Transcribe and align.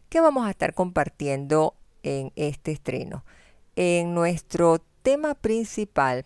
¿Qué 0.07 0.21
vamos 0.21 0.47
a 0.47 0.51
estar 0.51 0.73
compartiendo 0.73 1.75
en 2.03 2.31
este 2.37 2.71
estreno? 2.71 3.25
En 3.75 4.13
nuestro 4.13 4.79
tema 5.01 5.35
principal 5.35 6.25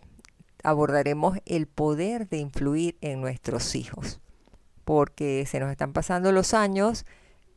abordaremos 0.68 1.38
el 1.46 1.66
poder 1.66 2.28
de 2.28 2.40
influir 2.40 2.98
en 3.00 3.22
nuestros 3.22 3.74
hijos, 3.74 4.20
porque 4.84 5.46
se 5.48 5.62
nos 5.62 5.72
están 5.72 5.94
pasando 5.94 6.34
los 6.34 6.54
años 6.54 7.06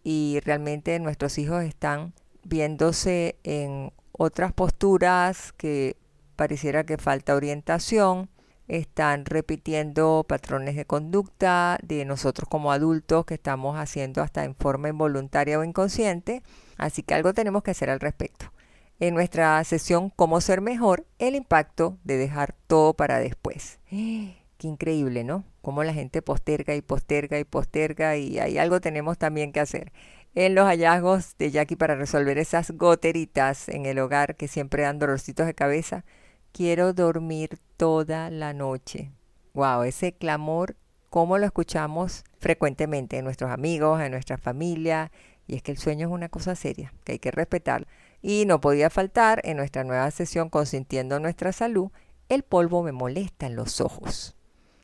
y 0.05 0.39
realmente 0.45 0.97
nuestros 1.01 1.37
hijos 1.37 1.65
están 1.65 2.15
viéndose 2.45 3.37
en 3.43 3.93
otras 4.13 4.53
posturas 4.53 5.53
que 5.57 5.97
pareciera 6.37 6.87
que 6.87 6.99
falta 6.99 7.35
orientación, 7.35 8.31
están 8.69 9.25
repitiendo 9.25 10.25
patrones 10.29 10.77
de 10.77 10.85
conducta 10.85 11.79
de 11.83 12.05
nosotros 12.05 12.49
como 12.49 12.71
adultos 12.71 13.25
que 13.25 13.35
estamos 13.35 13.77
haciendo 13.77 14.23
hasta 14.23 14.45
en 14.45 14.55
forma 14.55 14.89
involuntaria 14.89 15.59
o 15.59 15.65
inconsciente, 15.65 16.45
así 16.77 17.03
que 17.03 17.15
algo 17.15 17.35
tenemos 17.35 17.65
que 17.65 17.73
hacer 17.73 17.91
al 17.91 17.99
respecto 17.99 18.53
en 19.01 19.15
nuestra 19.15 19.63
sesión 19.65 20.11
Cómo 20.11 20.41
ser 20.41 20.61
mejor, 20.61 21.07
el 21.19 21.35
impacto 21.35 21.99
de 22.05 22.19
dejar 22.19 22.55
todo 22.67 22.95
para 22.95 23.19
después. 23.19 23.79
Qué 23.91 24.69
increíble, 24.69 25.25
¿no? 25.25 25.45
Cómo 25.63 25.83
la 25.85 25.95
gente 25.95 26.21
posterga 26.21 26.75
y 26.75 26.83
posterga 26.83 27.39
y 27.39 27.45
posterga 27.45 28.17
y 28.17 28.39
hay 28.39 28.59
algo 28.59 28.81
tenemos 28.81 29.17
también 29.17 29.53
que 29.53 29.61
hacer. 29.61 29.91
En 30.35 30.55
los 30.55 30.67
hallazgos 30.67 31.37
de 31.39 31.51
Jackie 31.51 31.77
para 31.77 31.97
resolver 31.97 32.39
esas 32.39 32.71
goteritas 32.71 33.69
en 33.69 33.87
el 33.87 33.99
hogar 33.99 34.37
que 34.37 34.49
siempre 34.49 34.83
dan 34.83 34.99
dolorcitos 34.99 35.47
de 35.47 35.55
cabeza, 35.55 36.05
quiero 36.53 36.93
dormir 36.93 37.59
toda 37.77 38.31
la 38.31 38.53
noche. 38.53 39.11
Wow, 39.55 39.83
ese 39.83 40.13
clamor, 40.13 40.77
cómo 41.09 41.39
lo 41.39 41.47
escuchamos 41.47 42.25
frecuentemente 42.39 43.19
en 43.19 43.25
nuestros 43.25 43.51
amigos, 43.51 44.01
en 44.01 44.13
nuestra 44.13 44.39
familia, 44.39 45.11
y 45.47 45.57
es 45.57 45.63
que 45.63 45.73
el 45.73 45.79
sueño 45.79 46.07
es 46.07 46.13
una 46.13 46.29
cosa 46.29 46.55
seria, 46.55 46.93
que 47.05 47.13
hay 47.13 47.19
que 47.19 47.33
respetar. 47.33 47.89
Y 48.23 48.45
no 48.47 48.61
podía 48.61 48.91
faltar 48.91 49.41
en 49.45 49.57
nuestra 49.57 49.85
nueva 49.85 50.11
sesión 50.11 50.51
Consintiendo 50.51 51.21
nuestra 51.21 51.53
salud, 51.53 51.91
el 52.29 52.43
polvo 52.43 52.83
me 52.83 52.93
molesta 52.93 53.47
en 53.47 53.57
los 53.57 53.81
ojos. 53.81 54.37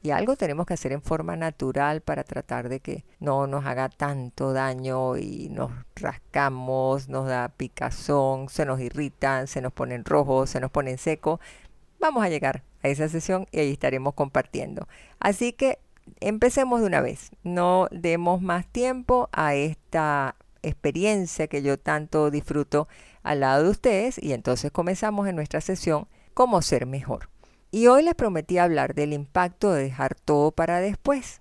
Y 0.02 0.10
algo 0.12 0.36
tenemos 0.36 0.66
que 0.66 0.74
hacer 0.74 0.92
en 0.92 1.02
forma 1.02 1.34
natural 1.34 2.00
para 2.00 2.22
tratar 2.22 2.68
de 2.68 2.78
que 2.78 3.04
no 3.18 3.48
nos 3.48 3.66
haga 3.66 3.88
tanto 3.88 4.52
daño 4.52 5.16
y 5.16 5.48
nos 5.48 5.72
rascamos, 5.96 7.08
nos 7.08 7.26
da 7.26 7.48
picazón, 7.48 8.48
se 8.48 8.64
nos 8.64 8.80
irritan, 8.80 9.48
se 9.48 9.60
nos 9.60 9.72
ponen 9.72 10.04
rojos, 10.04 10.50
se 10.50 10.60
nos 10.60 10.70
ponen 10.70 10.98
seco. 10.98 11.40
Vamos 11.98 12.24
a 12.24 12.28
llegar 12.28 12.62
a 12.84 12.88
esa 12.88 13.08
sesión 13.08 13.48
y 13.50 13.58
ahí 13.58 13.72
estaremos 13.72 14.14
compartiendo. 14.14 14.86
Así 15.18 15.52
que 15.52 15.80
empecemos 16.20 16.80
de 16.82 16.86
una 16.86 17.00
vez. 17.00 17.32
No 17.42 17.88
demos 17.90 18.40
más 18.40 18.66
tiempo 18.68 19.28
a 19.32 19.54
esta 19.54 20.36
experiencia 20.62 21.48
que 21.48 21.62
yo 21.62 21.78
tanto 21.78 22.30
disfruto 22.30 22.86
al 23.26 23.40
lado 23.40 23.64
de 23.64 23.70
ustedes 23.70 24.22
y 24.22 24.32
entonces 24.32 24.70
comenzamos 24.70 25.28
en 25.28 25.36
nuestra 25.36 25.60
sesión 25.60 26.06
Cómo 26.34 26.62
ser 26.62 26.86
mejor. 26.86 27.30
Y 27.70 27.86
hoy 27.86 28.02
les 28.02 28.14
prometí 28.14 28.58
hablar 28.58 28.94
del 28.94 29.14
impacto 29.14 29.72
de 29.72 29.82
dejar 29.82 30.14
todo 30.14 30.52
para 30.52 30.80
después. 30.80 31.40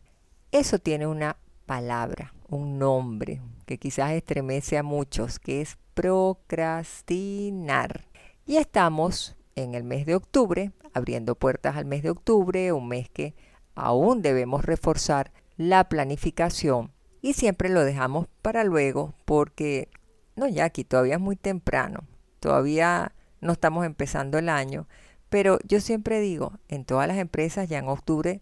Eso 0.51 0.79
tiene 0.79 1.05
una 1.05 1.37
palabra, 1.65 2.33
un 2.47 2.79
nombre 2.79 3.41
que 3.65 3.77
quizás 3.77 4.11
estremece 4.11 4.77
a 4.77 4.83
muchos, 4.83 5.37
que 5.37 5.59
es 5.61 5.77
procrastinar. 5.93 8.07
Y 8.45 8.55
estamos 8.57 9.35
en 9.55 9.75
el 9.75 9.83
mes 9.83 10.05
de 10.05 10.15
octubre, 10.15 10.71
abriendo 10.93 11.35
puertas 11.35 11.75
al 11.75 11.83
mes 11.85 12.03
de 12.03 12.11
octubre, 12.11 12.71
un 12.71 12.87
mes 12.87 13.09
que 13.09 13.35
aún 13.75 14.21
debemos 14.21 14.63
reforzar 14.63 15.33
la 15.57 15.89
planificación 15.89 16.91
y 17.21 17.33
siempre 17.33 17.67
lo 17.69 17.83
dejamos 17.83 18.27
para 18.41 18.63
luego 18.63 19.13
porque, 19.25 19.89
no, 20.35 20.47
aquí 20.61 20.83
todavía 20.83 21.15
es 21.15 21.21
muy 21.21 21.35
temprano, 21.35 22.03
todavía 22.39 23.13
no 23.41 23.53
estamos 23.53 23.85
empezando 23.85 24.37
el 24.37 24.49
año, 24.49 24.87
pero 25.29 25.59
yo 25.67 25.81
siempre 25.81 26.19
digo, 26.19 26.53
en 26.67 26.85
todas 26.85 27.07
las 27.07 27.17
empresas 27.17 27.69
ya 27.69 27.79
en 27.79 27.87
octubre 27.87 28.41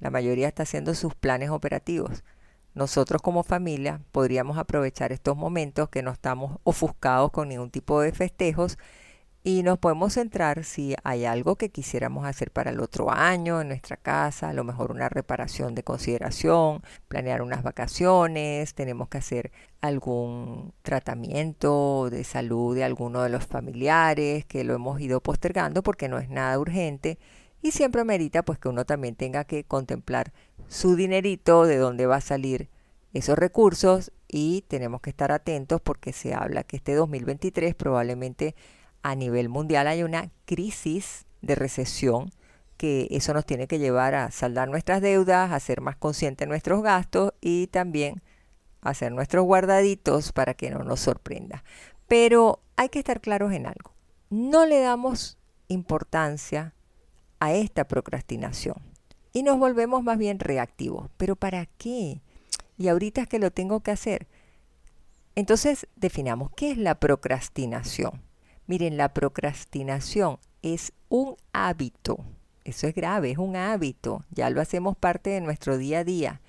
la 0.00 0.10
mayoría 0.10 0.48
está 0.48 0.64
haciendo 0.64 0.94
sus 0.94 1.14
planes 1.14 1.50
operativos. 1.50 2.24
Nosotros 2.74 3.22
como 3.22 3.44
familia 3.44 4.00
podríamos 4.10 4.58
aprovechar 4.58 5.12
estos 5.12 5.36
momentos 5.36 5.88
que 5.90 6.02
no 6.02 6.10
estamos 6.10 6.58
ofuscados 6.64 7.30
con 7.30 7.48
ningún 7.48 7.70
tipo 7.70 8.00
de 8.00 8.12
festejos 8.12 8.78
y 9.44 9.64
nos 9.64 9.78
podemos 9.78 10.14
centrar 10.14 10.62
si 10.64 10.94
hay 11.02 11.24
algo 11.24 11.56
que 11.56 11.70
quisiéramos 11.70 12.26
hacer 12.26 12.52
para 12.52 12.70
el 12.70 12.78
otro 12.78 13.10
año 13.10 13.60
en 13.60 13.68
nuestra 13.68 13.96
casa, 13.96 14.50
a 14.50 14.52
lo 14.52 14.62
mejor 14.62 14.92
una 14.92 15.08
reparación 15.08 15.74
de 15.74 15.82
consideración, 15.82 16.82
planear 17.08 17.42
unas 17.42 17.64
vacaciones, 17.64 18.74
tenemos 18.74 19.08
que 19.08 19.18
hacer 19.18 19.50
algún 19.80 20.72
tratamiento 20.82 22.08
de 22.08 22.22
salud 22.22 22.76
de 22.76 22.84
alguno 22.84 23.22
de 23.22 23.30
los 23.30 23.44
familiares 23.44 24.44
que 24.44 24.62
lo 24.62 24.74
hemos 24.74 25.00
ido 25.00 25.20
postergando 25.20 25.82
porque 25.82 26.08
no 26.08 26.18
es 26.18 26.28
nada 26.30 26.56
urgente 26.58 27.18
y 27.62 27.72
siempre 27.72 28.04
merita 28.04 28.44
pues 28.44 28.60
que 28.60 28.68
uno 28.68 28.84
también 28.84 29.16
tenga 29.16 29.44
que 29.44 29.64
contemplar 29.64 30.32
su 30.68 30.94
dinerito, 30.94 31.66
de 31.66 31.78
dónde 31.78 32.06
va 32.06 32.16
a 32.16 32.20
salir 32.20 32.68
esos 33.12 33.36
recursos 33.36 34.12
y 34.28 34.64
tenemos 34.68 35.00
que 35.00 35.10
estar 35.10 35.32
atentos 35.32 35.80
porque 35.80 36.12
se 36.12 36.32
habla 36.32 36.62
que 36.62 36.76
este 36.76 36.94
2023 36.94 37.74
probablemente 37.74 38.54
a 39.02 39.14
nivel 39.14 39.48
mundial 39.48 39.86
hay 39.86 40.02
una 40.02 40.30
crisis 40.44 41.26
de 41.40 41.54
recesión 41.54 42.30
que 42.76 43.06
eso 43.10 43.34
nos 43.34 43.46
tiene 43.46 43.66
que 43.66 43.78
llevar 43.78 44.14
a 44.14 44.30
saldar 44.30 44.68
nuestras 44.68 45.00
deudas, 45.00 45.52
a 45.52 45.60
ser 45.60 45.80
más 45.80 45.96
conscientes 45.96 46.46
de 46.46 46.48
nuestros 46.48 46.82
gastos 46.82 47.32
y 47.40 47.68
también 47.68 48.22
hacer 48.80 49.12
nuestros 49.12 49.44
guardaditos 49.44 50.32
para 50.32 50.54
que 50.54 50.70
no 50.70 50.80
nos 50.80 51.00
sorprenda. 51.00 51.62
Pero 52.08 52.60
hay 52.76 52.88
que 52.88 52.98
estar 52.98 53.20
claros 53.20 53.52
en 53.52 53.66
algo. 53.66 53.94
No 54.30 54.66
le 54.66 54.80
damos 54.80 55.38
importancia 55.68 56.74
a 57.38 57.52
esta 57.52 57.86
procrastinación 57.86 58.76
y 59.32 59.42
nos 59.42 59.58
volvemos 59.58 60.02
más 60.02 60.18
bien 60.18 60.38
reactivos. 60.38 61.08
¿Pero 61.16 61.36
para 61.36 61.66
qué? 61.66 62.20
Y 62.76 62.88
ahorita 62.88 63.22
es 63.22 63.28
que 63.28 63.38
lo 63.38 63.50
tengo 63.50 63.80
que 63.80 63.92
hacer. 63.92 64.26
Entonces 65.34 65.86
definamos 65.96 66.50
qué 66.56 66.72
es 66.72 66.78
la 66.78 66.96
procrastinación. 66.96 68.31
Miren, 68.66 68.96
la 68.96 69.12
procrastinación 69.12 70.38
es 70.62 70.92
un 71.08 71.36
hábito. 71.52 72.24
Eso 72.64 72.86
es 72.86 72.94
grave, 72.94 73.32
es 73.32 73.38
un 73.38 73.56
hábito. 73.56 74.24
Ya 74.30 74.50
lo 74.50 74.60
hacemos 74.60 74.96
parte 74.96 75.30
de 75.30 75.40
nuestro 75.40 75.78
día 75.78 76.00
a 76.00 76.04
día. 76.04 76.40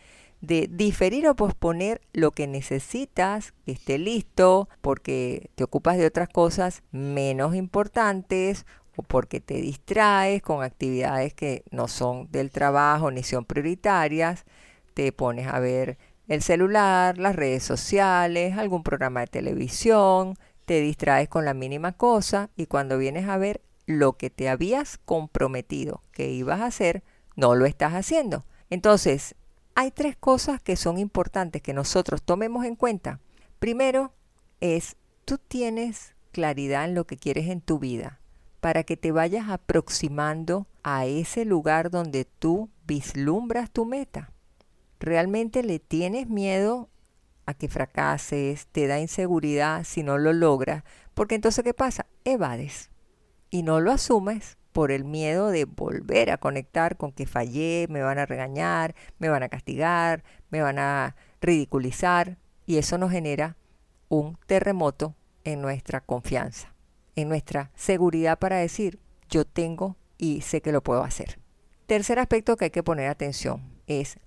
De 0.41 0.69
diferir 0.69 1.27
o 1.27 1.35
posponer 1.35 2.01
lo 2.11 2.31
que 2.31 2.47
necesitas, 2.47 3.53
que 3.65 3.71
esté 3.71 3.97
listo, 3.97 4.69
porque 4.81 5.49
te 5.55 5.63
ocupas 5.63 5.97
de 5.97 6.05
otras 6.05 6.29
cosas 6.29 6.83
menos 6.91 7.55
importantes 7.55 8.65
o 8.95 9.03
porque 9.03 9.39
te 9.39 9.55
distraes 9.55 10.41
con 10.41 10.63
actividades 10.63 11.33
que 11.33 11.63
no 11.71 11.87
son 11.87 12.29
del 12.31 12.51
trabajo 12.51 13.09
ni 13.09 13.23
son 13.23 13.45
prioritarias. 13.45 14.45
Te 14.93 15.11
pones 15.11 15.47
a 15.47 15.59
ver 15.59 15.97
el 16.27 16.41
celular, 16.41 17.17
las 17.17 17.35
redes 17.35 17.63
sociales, 17.63 18.57
algún 18.57 18.83
programa 18.83 19.21
de 19.21 19.27
televisión, 19.27 20.35
te 20.65 20.81
distraes 20.81 21.29
con 21.29 21.45
la 21.45 21.53
mínima 21.53 21.91
cosa 21.93 22.49
y 22.55 22.65
cuando 22.65 22.97
vienes 22.97 23.27
a 23.27 23.37
ver 23.37 23.61
lo 23.85 24.13
que 24.13 24.29
te 24.29 24.49
habías 24.49 24.97
comprometido 24.97 26.01
que 26.11 26.31
ibas 26.31 26.61
a 26.61 26.67
hacer, 26.67 27.03
no 27.35 27.55
lo 27.55 27.65
estás 27.65 27.93
haciendo. 27.93 28.45
Entonces, 28.69 29.35
hay 29.75 29.91
tres 29.91 30.15
cosas 30.15 30.61
que 30.61 30.75
son 30.75 30.97
importantes 30.97 31.61
que 31.61 31.73
nosotros 31.73 32.21
tomemos 32.23 32.65
en 32.65 32.75
cuenta. 32.75 33.19
Primero 33.59 34.13
es, 34.61 34.95
tú 35.25 35.37
tienes 35.37 36.15
claridad 36.31 36.85
en 36.85 36.95
lo 36.95 37.05
que 37.05 37.17
quieres 37.17 37.49
en 37.49 37.61
tu 37.61 37.79
vida 37.79 38.19
para 38.63 38.85
que 38.85 38.95
te 38.95 39.11
vayas 39.11 39.49
aproximando 39.49 40.67
a 40.83 41.05
ese 41.05 41.43
lugar 41.43 41.91
donde 41.91 42.23
tú 42.23 42.69
vislumbras 42.87 43.69
tu 43.69 43.83
meta. 43.83 44.31
¿Realmente 45.01 45.63
le 45.63 45.79
tienes 45.79 46.29
miedo 46.29 46.89
a 47.45 47.53
que 47.53 47.67
fracases, 47.67 48.67
te 48.67 48.87
da 48.87 48.99
inseguridad 48.99 49.83
si 49.83 50.03
no 50.03 50.17
lo 50.17 50.33
logras? 50.33 50.83
Porque 51.13 51.35
entonces, 51.35 51.63
¿qué 51.63 51.73
pasa? 51.73 52.05
Evades 52.23 52.89
y 53.49 53.63
no 53.63 53.79
lo 53.79 53.91
asumes 53.91 54.57
por 54.71 54.91
el 54.91 55.05
miedo 55.05 55.49
de 55.49 55.65
volver 55.65 56.31
a 56.31 56.37
conectar 56.37 56.97
con 56.97 57.11
que 57.11 57.27
fallé, 57.27 57.85
me 57.89 58.01
van 58.01 58.17
a 58.17 58.25
regañar, 58.25 58.95
me 59.19 59.29
van 59.29 59.43
a 59.43 59.49
castigar, 59.49 60.23
me 60.49 60.61
van 60.61 60.79
a 60.79 61.15
ridiculizar 61.39 62.37
y 62.65 62.77
eso 62.77 62.97
nos 62.97 63.11
genera 63.11 63.55
un 64.09 64.37
terremoto 64.47 65.15
en 65.43 65.61
nuestra 65.61 66.01
confianza, 66.01 66.73
en 67.15 67.29
nuestra 67.29 67.71
seguridad 67.75 68.39
para 68.39 68.57
decir 68.57 68.99
yo 69.29 69.45
tengo 69.45 69.97
y 70.17 70.41
sé 70.41 70.61
que 70.61 70.71
lo 70.71 70.81
puedo 70.81 71.03
hacer. 71.03 71.39
Tercer 71.85 72.17
aspecto 72.17 72.57
que 72.57 72.65
hay 72.65 72.71
que 72.71 72.83
poner 72.83 73.07
atención 73.09 73.61
es 73.87 74.17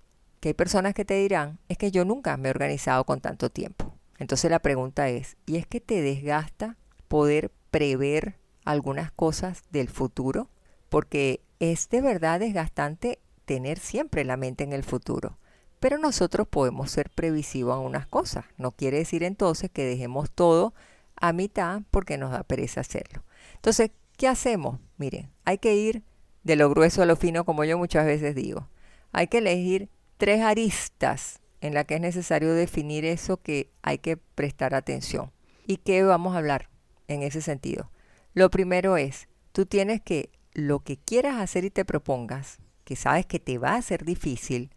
que 0.41 0.51
hay 0.51 0.55
personas 0.55 0.95
que 0.95 1.05
te 1.05 1.15
dirán 1.15 1.59
es 1.69 1.79
que 1.79 1.91
yo 1.91 2.05
nunca 2.05 2.37
me 2.37 2.49
he 2.49 2.51
organizado 2.51 3.05
con 3.05 3.21
tanto 3.21 3.51
tiempo. 3.51 3.95
Entonces 4.19 4.51
la 4.51 4.61
pregunta 4.61 5.09
es, 5.09 5.37
¿y 5.47 5.57
es 5.57 5.67
que 5.67 5.81
te 5.81 6.01
desgasta 6.01 6.77
poder 7.09 7.53
prever 7.71 8.37
algunas 8.65 9.13
cosas 9.13 9.63
del 9.71 9.89
futuro, 9.89 10.51
porque 10.89 11.41
es 11.61 11.89
de 11.89 12.03
verdad 12.03 12.41
desgastante 12.41 13.21
tener 13.47 13.79
siempre 13.79 14.25
la 14.25 14.37
mente 14.37 14.65
en 14.65 14.73
el 14.73 14.83
futuro. 14.83 15.39
Pero 15.79 15.99
nosotros 15.99 16.49
podemos 16.49 16.91
ser 16.91 17.11
previsivos 17.11 17.79
en 17.79 17.87
unas 17.87 18.07
cosas. 18.07 18.45
No 18.59 18.73
quiere 18.73 18.99
decir 18.99 19.23
entonces 19.23 19.71
que 19.71 19.85
dejemos 19.85 20.31
todo 20.31 20.75
a 21.17 21.33
mitad 21.33 21.83
porque 21.91 22.19
nos 22.19 22.33
da 22.33 22.43
pereza 22.43 22.81
hacerlo. 22.81 23.23
Entonces, 23.55 23.93
¿qué 24.17 24.27
hacemos? 24.27 24.81
Miren, 24.97 25.31
hay 25.45 25.59
que 25.59 25.77
ir 25.77 26.03
de 26.43 26.57
lo 26.57 26.69
grueso 26.69 27.03
a 27.03 27.07
lo 27.07 27.17
fino, 27.17 27.45
como 27.45 27.65
yo 27.65 27.79
muchas 27.79 28.05
veces 28.05 28.35
digo. 28.35 28.69
Hay 29.13 29.29
que 29.29 29.39
elegir 29.39 29.89
tres 30.17 30.43
aristas 30.43 31.41
en 31.61 31.75
las 31.75 31.85
que 31.85 31.97
es 31.97 32.01
necesario 32.01 32.55
definir 32.55 33.05
eso 33.05 33.39
que 33.39 33.71
hay 33.83 33.99
que 33.99 34.17
prestar 34.17 34.75
atención. 34.75 35.33
¿Y 35.67 35.79
qué 35.79 36.03
vamos 36.03 36.35
a 36.35 36.39
hablar 36.39 36.69
en 37.09 37.23
ese 37.23 37.41
sentido? 37.41 37.91
Lo 38.35 38.51
primero 38.51 38.97
es, 38.97 39.29
tú 39.53 39.67
tienes 39.67 40.01
que 40.01 40.31
lo 40.53 40.81
que 40.81 40.97
quieras 40.97 41.37
hacer 41.37 41.65
y 41.65 41.71
te 41.71 41.85
propongas, 41.85 42.59
que 42.85 42.97
sabes 42.97 43.27
que 43.27 43.41
te 43.41 43.59
va 43.59 43.75
a 43.75 43.83
ser 43.83 44.05
difícil, 44.05 44.71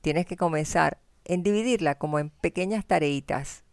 tienes 0.00 0.26
que 0.26 0.36
comenzar 0.36 0.98
en 1.24 1.42
dividirla 1.42 1.96
como 1.96 2.18
en 2.18 2.30
pequeñas 2.30 2.86
tareitas, 2.86 3.64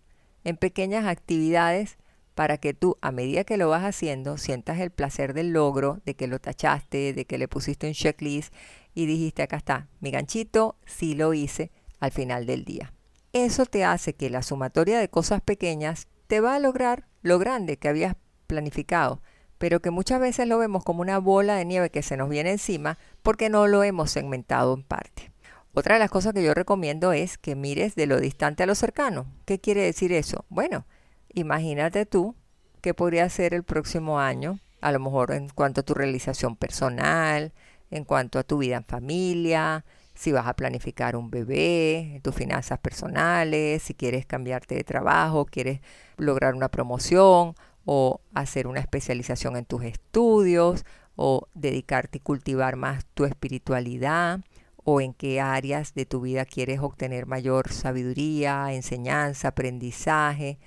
en 0.44 0.58
pequeñas 0.58 1.06
actividades 1.06 1.98
para 2.34 2.58
que 2.58 2.74
tú 2.74 2.98
a 3.02 3.12
medida 3.12 3.44
que 3.44 3.58
lo 3.58 3.70
vas 3.70 3.84
haciendo 3.84 4.38
sientas 4.38 4.80
el 4.80 4.90
placer 4.90 5.34
del 5.34 5.54
logro, 5.54 6.02
de 6.06 6.16
que 6.16 6.28
lo 6.28 6.40
tachaste, 6.40 7.14
de 7.14 7.26
que 7.26 7.38
le 7.38 7.48
pusiste 7.48 7.88
un 7.88 7.94
checklist 7.94 8.54
y 8.94 9.06
dijiste 9.06 9.44
acá 9.44 9.58
está, 9.58 9.88
mi 10.00 10.12
ganchito, 10.12 10.76
sí 10.86 11.16
lo 11.16 11.34
hice 11.34 11.72
al 12.00 12.12
final 12.12 12.46
del 12.46 12.66
día. 12.66 12.94
Eso 13.34 13.66
te 13.66 13.84
hace 13.84 14.14
que 14.14 14.30
la 14.30 14.44
sumatoria 14.44 15.00
de 15.00 15.10
cosas 15.10 15.42
pequeñas 15.42 16.08
te 16.28 16.40
va 16.40 16.56
a 16.56 16.60
lograr 16.60 17.08
lo 17.22 17.40
grande 17.40 17.78
que 17.78 17.88
habías 17.88 18.16
planificado, 18.48 19.22
pero 19.58 19.82
que 19.82 19.92
muchas 19.92 20.20
veces 20.20 20.48
lo 20.48 20.58
vemos 20.58 20.84
como 20.84 21.02
una 21.02 21.18
bola 21.18 21.56
de 21.56 21.66
nieve 21.66 21.90
que 21.90 22.04
se 22.04 22.18
nos 22.18 22.30
viene 22.30 22.52
encima 22.52 22.98
porque 23.22 23.50
no 23.50 23.68
lo 23.68 23.84
hemos 23.84 24.12
segmentado 24.12 24.74
en 24.74 24.84
parte. 24.84 25.32
Otra 25.74 25.96
de 25.96 26.00
las 26.00 26.12
cosas 26.12 26.34
que 26.34 26.44
yo 26.44 26.54
recomiendo 26.54 27.14
es 27.14 27.40
que 27.40 27.56
mires 27.56 27.96
de 27.96 28.06
lo 28.06 28.20
distante 28.20 28.62
a 28.62 28.68
lo 28.68 28.76
cercano. 28.76 29.26
¿Qué 29.46 29.60
quiere 29.60 29.82
decir 29.82 30.12
eso? 30.14 30.46
Bueno, 30.50 30.86
imagínate 31.34 32.06
tú 32.06 32.36
qué 32.82 32.94
podría 32.94 33.28
ser 33.30 33.56
el 33.56 33.64
próximo 33.64 34.20
año, 34.20 34.60
a 34.82 34.92
lo 34.92 35.00
mejor 35.00 35.32
en 35.32 35.50
cuanto 35.50 35.82
a 35.82 35.84
tu 35.84 35.96
realización 35.96 36.56
personal, 36.56 37.54
en 37.94 38.06
cuanto 38.06 38.40
a 38.40 38.44
tu 38.44 38.58
vida 38.58 38.78
en 38.78 38.84
familia, 38.84 39.86
si 40.16 40.32
vas 40.32 40.48
a 40.48 40.56
planificar 40.56 41.16
un 41.16 41.30
bebé, 41.30 42.20
tus 42.24 42.34
finanzas 42.34 42.80
personales, 42.80 43.84
si 43.84 43.94
quieres 43.94 44.26
cambiarte 44.26 44.76
de 44.76 44.84
trabajo, 44.84 45.46
quieres 45.46 45.80
lograr 46.18 46.56
una 46.56 46.70
promoción 46.70 47.56
o 47.86 48.22
hacer 48.34 48.68
una 48.68 48.80
especialización 48.80 49.58
en 49.58 49.66
tus 49.66 49.84
estudios 49.84 50.86
o 51.16 51.48
dedicarte 51.54 52.18
y 52.18 52.22
cultivar 52.22 52.78
más 52.78 53.06
tu 53.14 53.26
espiritualidad 53.26 54.42
o 54.84 55.00
en 55.00 55.14
qué 55.14 55.40
áreas 55.40 55.94
de 55.94 56.06
tu 56.06 56.22
vida 56.22 56.46
quieres 56.46 56.80
obtener 56.80 57.28
mayor 57.28 57.72
sabiduría, 57.72 58.74
enseñanza, 58.74 59.50
aprendizaje 59.50 60.58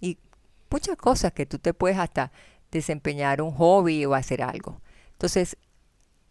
y 0.00 0.18
muchas 0.68 0.96
cosas 0.96 1.32
que 1.32 1.46
tú 1.46 1.58
te 1.58 1.74
puedes 1.74 1.98
hasta 1.98 2.32
desempeñar 2.72 3.40
un 3.40 3.52
hobby 3.52 4.04
o 4.04 4.14
hacer 4.14 4.42
algo. 4.42 4.80
Entonces, 5.12 5.56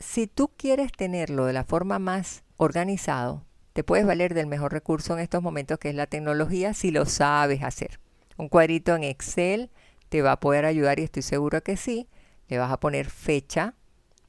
si 0.02 0.28
tú 0.28 0.52
quieres 0.58 0.92
tenerlo 0.92 1.46
de 1.46 1.54
la 1.54 1.64
forma 1.64 2.00
más 2.00 2.44
organizado, 2.58 3.46
te 3.74 3.84
puedes 3.84 4.06
valer 4.06 4.34
del 4.34 4.48
mejor 4.48 4.74
recurso 4.74 5.14
en 5.14 5.20
estos 5.20 5.42
momentos 5.42 5.80
que 5.80 5.90
es 5.90 5.96
la 5.96 6.08
tecnología 6.08 6.74
si 6.74 6.92
lo 6.92 7.06
sabes 7.06 7.64
hacer. 7.64 8.00
Un 8.38 8.50
cuadrito 8.50 8.96
en 8.96 9.04
Excel 9.04 9.70
te 10.10 10.22
va 10.22 10.34
a 10.34 10.40
poder 10.40 10.66
ayudar 10.66 11.00
y 11.00 11.04
estoy 11.04 11.22
seguro 11.22 11.62
que 11.62 11.78
sí. 11.78 12.10
Le 12.48 12.58
vas 12.58 12.72
a 12.72 12.80
poner 12.80 13.10
fecha 13.10 13.76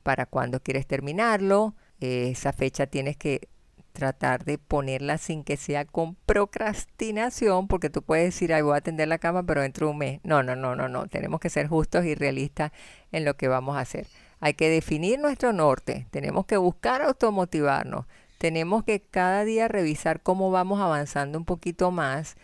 para 0.02 0.26
cuando 0.26 0.60
quieres 0.60 0.86
terminarlo. 0.86 1.75
esa 1.98 2.52
fecha 2.52 2.86
tienes 2.86 3.16
que 3.16 3.48
tratar 3.92 4.44
de 4.44 4.58
ponerla 4.58 5.18
sin 5.18 5.44
que 5.44 5.56
sea 5.56 5.84
con 5.84 6.14
procrastinación, 6.14 7.68
porque 7.68 7.90
tú 7.90 8.02
puedes 8.02 8.26
decir, 8.26 8.52
ay, 8.54 8.62
voy 8.62 8.75
a 8.75 8.78
atender 8.78 9.08
la 9.08 9.18
cama, 9.18 9.42
pero 9.44 9.60
dentro 9.60 9.86
de 9.86 9.92
un 9.92 9.98
mes. 9.98 10.20
No, 10.25 10.42
no, 10.42 10.56
no, 10.56 10.75
no, 10.76 10.88
no. 10.88 11.06
Tenemos 11.08 11.40
que 11.40 11.50
ser 11.50 11.68
justos 11.68 12.04
y 12.04 12.14
realistas 12.14 12.72
en 13.10 13.25
lo 13.25 13.36
que 13.36 13.48
vamos 13.48 13.76
a 13.76 13.80
hacer. 13.80 14.06
Hay 14.42 14.54
que 14.54 14.68
definir 14.68 15.20
nuestro 15.20 15.52
norte. 15.52 16.08
Tenemos 16.10 16.46
que 16.46 16.56
buscar 16.56 17.00
automotivarnos. 17.00 18.06
Tenemos 18.38 18.82
que 18.82 19.00
cada 19.00 19.44
día 19.44 19.68
revisar 19.68 20.20
cómo 20.20 20.50
vamos 20.50 20.80
avanzando 20.80 21.38
un 21.38 21.44
poquito 21.44 21.92
más 21.92 22.34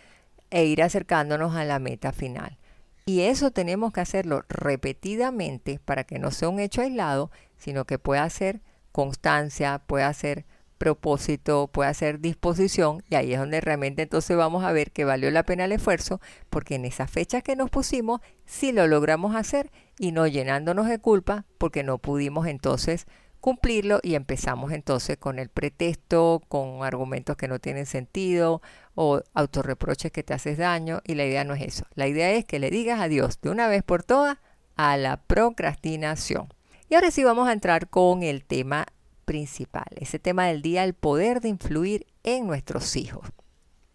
e 0.50 0.64
ir 0.64 0.80
acercándonos 0.80 1.56
a 1.56 1.64
la 1.64 1.80
meta 1.80 2.12
final. 2.12 2.56
Y 3.04 3.22
eso 3.22 3.50
tenemos 3.50 3.92
que 3.92 4.00
hacerlo 4.00 4.44
repetidamente 4.48 5.80
para 5.84 6.04
que 6.04 6.20
no 6.20 6.30
sea 6.30 6.50
un 6.50 6.60
hecho 6.60 6.82
aislado, 6.82 7.32
sino 7.56 7.84
que 7.84 7.98
pueda 7.98 8.30
ser 8.30 8.60
constancia, 8.92 9.80
pueda 9.84 10.14
ser 10.14 10.46
propósito, 10.78 11.66
pueda 11.66 11.92
ser 11.94 12.20
disposición, 12.20 13.02
y 13.10 13.16
ahí 13.16 13.32
es 13.32 13.40
donde 13.40 13.60
realmente 13.60 14.02
entonces 14.02 14.36
vamos 14.36 14.62
a 14.62 14.70
ver 14.70 14.92
que 14.92 15.04
valió 15.04 15.32
la 15.32 15.42
pena 15.42 15.64
el 15.64 15.72
esfuerzo, 15.72 16.20
porque 16.48 16.76
en 16.76 16.84
esas 16.84 17.10
fechas 17.10 17.42
que 17.42 17.56
nos 17.56 17.70
pusimos, 17.70 18.20
sí 18.46 18.70
lo 18.70 18.86
logramos 18.86 19.34
hacer 19.34 19.72
y 19.98 20.12
no 20.12 20.26
llenándonos 20.26 20.88
de 20.88 20.98
culpa, 20.98 21.44
porque 21.58 21.82
no 21.82 21.98
pudimos 21.98 22.46
entonces 22.46 23.06
cumplirlo 23.40 24.00
y 24.02 24.14
empezamos 24.14 24.72
entonces 24.72 25.16
con 25.16 25.38
el 25.38 25.48
pretexto, 25.48 26.42
con 26.48 26.82
argumentos 26.82 27.36
que 27.36 27.48
no 27.48 27.58
tienen 27.58 27.86
sentido 27.86 28.62
o 28.94 29.22
autorreproches 29.34 30.10
que 30.10 30.22
te 30.22 30.34
haces 30.34 30.58
daño 30.58 31.00
y 31.04 31.14
la 31.14 31.24
idea 31.24 31.44
no 31.44 31.54
es 31.54 31.62
eso. 31.62 31.86
La 31.94 32.08
idea 32.08 32.32
es 32.32 32.44
que 32.44 32.58
le 32.58 32.70
digas 32.70 33.00
adiós 33.00 33.40
de 33.40 33.50
una 33.50 33.68
vez 33.68 33.82
por 33.82 34.02
todas 34.02 34.38
a 34.76 34.96
la 34.96 35.18
procrastinación. 35.18 36.48
Y 36.88 36.94
ahora 36.94 37.10
sí 37.10 37.22
vamos 37.22 37.48
a 37.48 37.52
entrar 37.52 37.88
con 37.88 38.22
el 38.22 38.44
tema 38.44 38.86
principal, 39.24 39.86
ese 39.96 40.18
tema 40.18 40.46
del 40.46 40.62
día, 40.62 40.84
el 40.84 40.94
poder 40.94 41.40
de 41.40 41.50
influir 41.50 42.06
en 42.24 42.46
nuestros 42.46 42.96
hijos. 42.96 43.28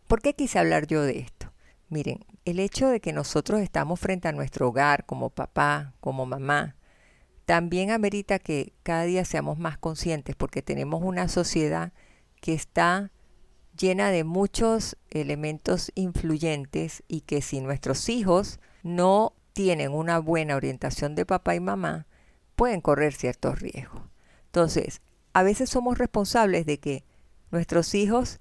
¿Por 0.07 0.22
qué 0.22 0.36
quise 0.36 0.60
hablar 0.60 0.86
yo 0.86 1.01
de 1.01 1.19
esto? 1.19 1.51
Miren, 1.89 2.19
el 2.45 2.59
hecho 2.59 2.89
de 2.89 3.00
que 3.00 3.13
nosotros 3.13 3.62
estamos 3.62 4.00
frente 4.00 4.27
a 4.27 4.33
nuestro 4.33 4.67
hogar 4.67 5.05
como 5.05 5.29
papá, 5.29 5.93
como 6.00 6.25
mamá, 6.25 6.75
también 7.45 7.91
amerita 7.91 8.39
que 8.39 8.73
cada 8.83 9.03
día 9.03 9.25
seamos 9.25 9.59
más 9.59 9.77
conscientes 9.77 10.35
porque 10.35 10.62
tenemos 10.62 11.03
una 11.03 11.27
sociedad 11.27 11.93
que 12.41 12.53
está 12.53 13.12
llena 13.77 14.12
de 14.12 14.23
muchos 14.23 14.97
elementos 15.09 15.91
influyentes 15.95 17.03
y 17.07 17.21
que 17.21 17.41
si 17.41 17.59
nuestros 17.59 18.07
hijos 18.09 18.59
no 18.83 19.33
tienen 19.53 19.91
una 19.93 20.19
buena 20.19 20.55
orientación 20.55 21.15
de 21.15 21.25
papá 21.25 21.55
y 21.55 21.59
mamá, 21.59 22.07
pueden 22.55 22.81
correr 22.81 23.13
ciertos 23.13 23.59
riesgos. 23.59 24.01
Entonces, 24.45 25.01
a 25.33 25.43
veces 25.43 25.69
somos 25.69 25.97
responsables 25.97 26.65
de 26.65 26.79
que 26.79 27.03
nuestros 27.51 27.93
hijos 27.95 28.39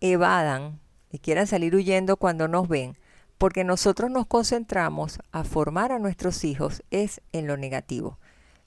evadan 0.00 0.80
y 1.10 1.18
quieran 1.18 1.46
salir 1.46 1.74
huyendo 1.74 2.16
cuando 2.16 2.48
nos 2.48 2.68
ven, 2.68 2.96
porque 3.44 3.62
nosotros 3.62 4.10
nos 4.10 4.26
concentramos 4.26 5.18
a 5.30 5.44
formar 5.44 5.92
a 5.92 5.98
nuestros 5.98 6.44
hijos 6.44 6.82
es 6.90 7.20
en 7.34 7.46
lo 7.46 7.58
negativo 7.58 8.18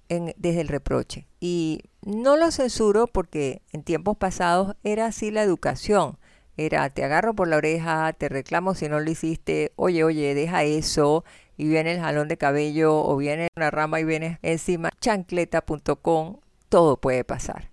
desde 0.08 0.62
el 0.62 0.68
reproche. 0.68 1.26
Y 1.40 1.82
no 2.04 2.38
lo 2.38 2.52
censuro 2.52 3.08
porque 3.08 3.64
en 3.72 3.82
tiempos 3.82 4.18
pasados 4.18 4.76
era 4.84 5.08
así 5.08 5.32
la 5.32 5.42
educación. 5.42 6.20
Era 6.58 6.92
te 6.92 7.04
agarro 7.04 7.34
por 7.34 7.48
la 7.48 7.58
oreja, 7.58 8.14
te 8.14 8.30
reclamo 8.30 8.76
si 8.76 8.88
no 8.88 9.00
lo 9.00 9.10
hiciste, 9.10 9.72
oye, 9.78 10.04
oye, 10.04 10.36
deja 10.36 10.64
eso, 10.64 11.26
y 11.58 11.68
viene 11.68 11.94
el 11.94 12.00
jalón 12.00 12.28
de 12.28 12.38
cabello 12.38 13.04
o 13.04 13.18
viene 13.18 13.48
una 13.56 13.72
rama 13.72 14.00
y 14.00 14.04
viene 14.04 14.38
encima, 14.44 14.92
chancleta.com, 15.02 16.38
todo 16.70 16.98
puede 16.98 17.24
pasar. 17.24 17.72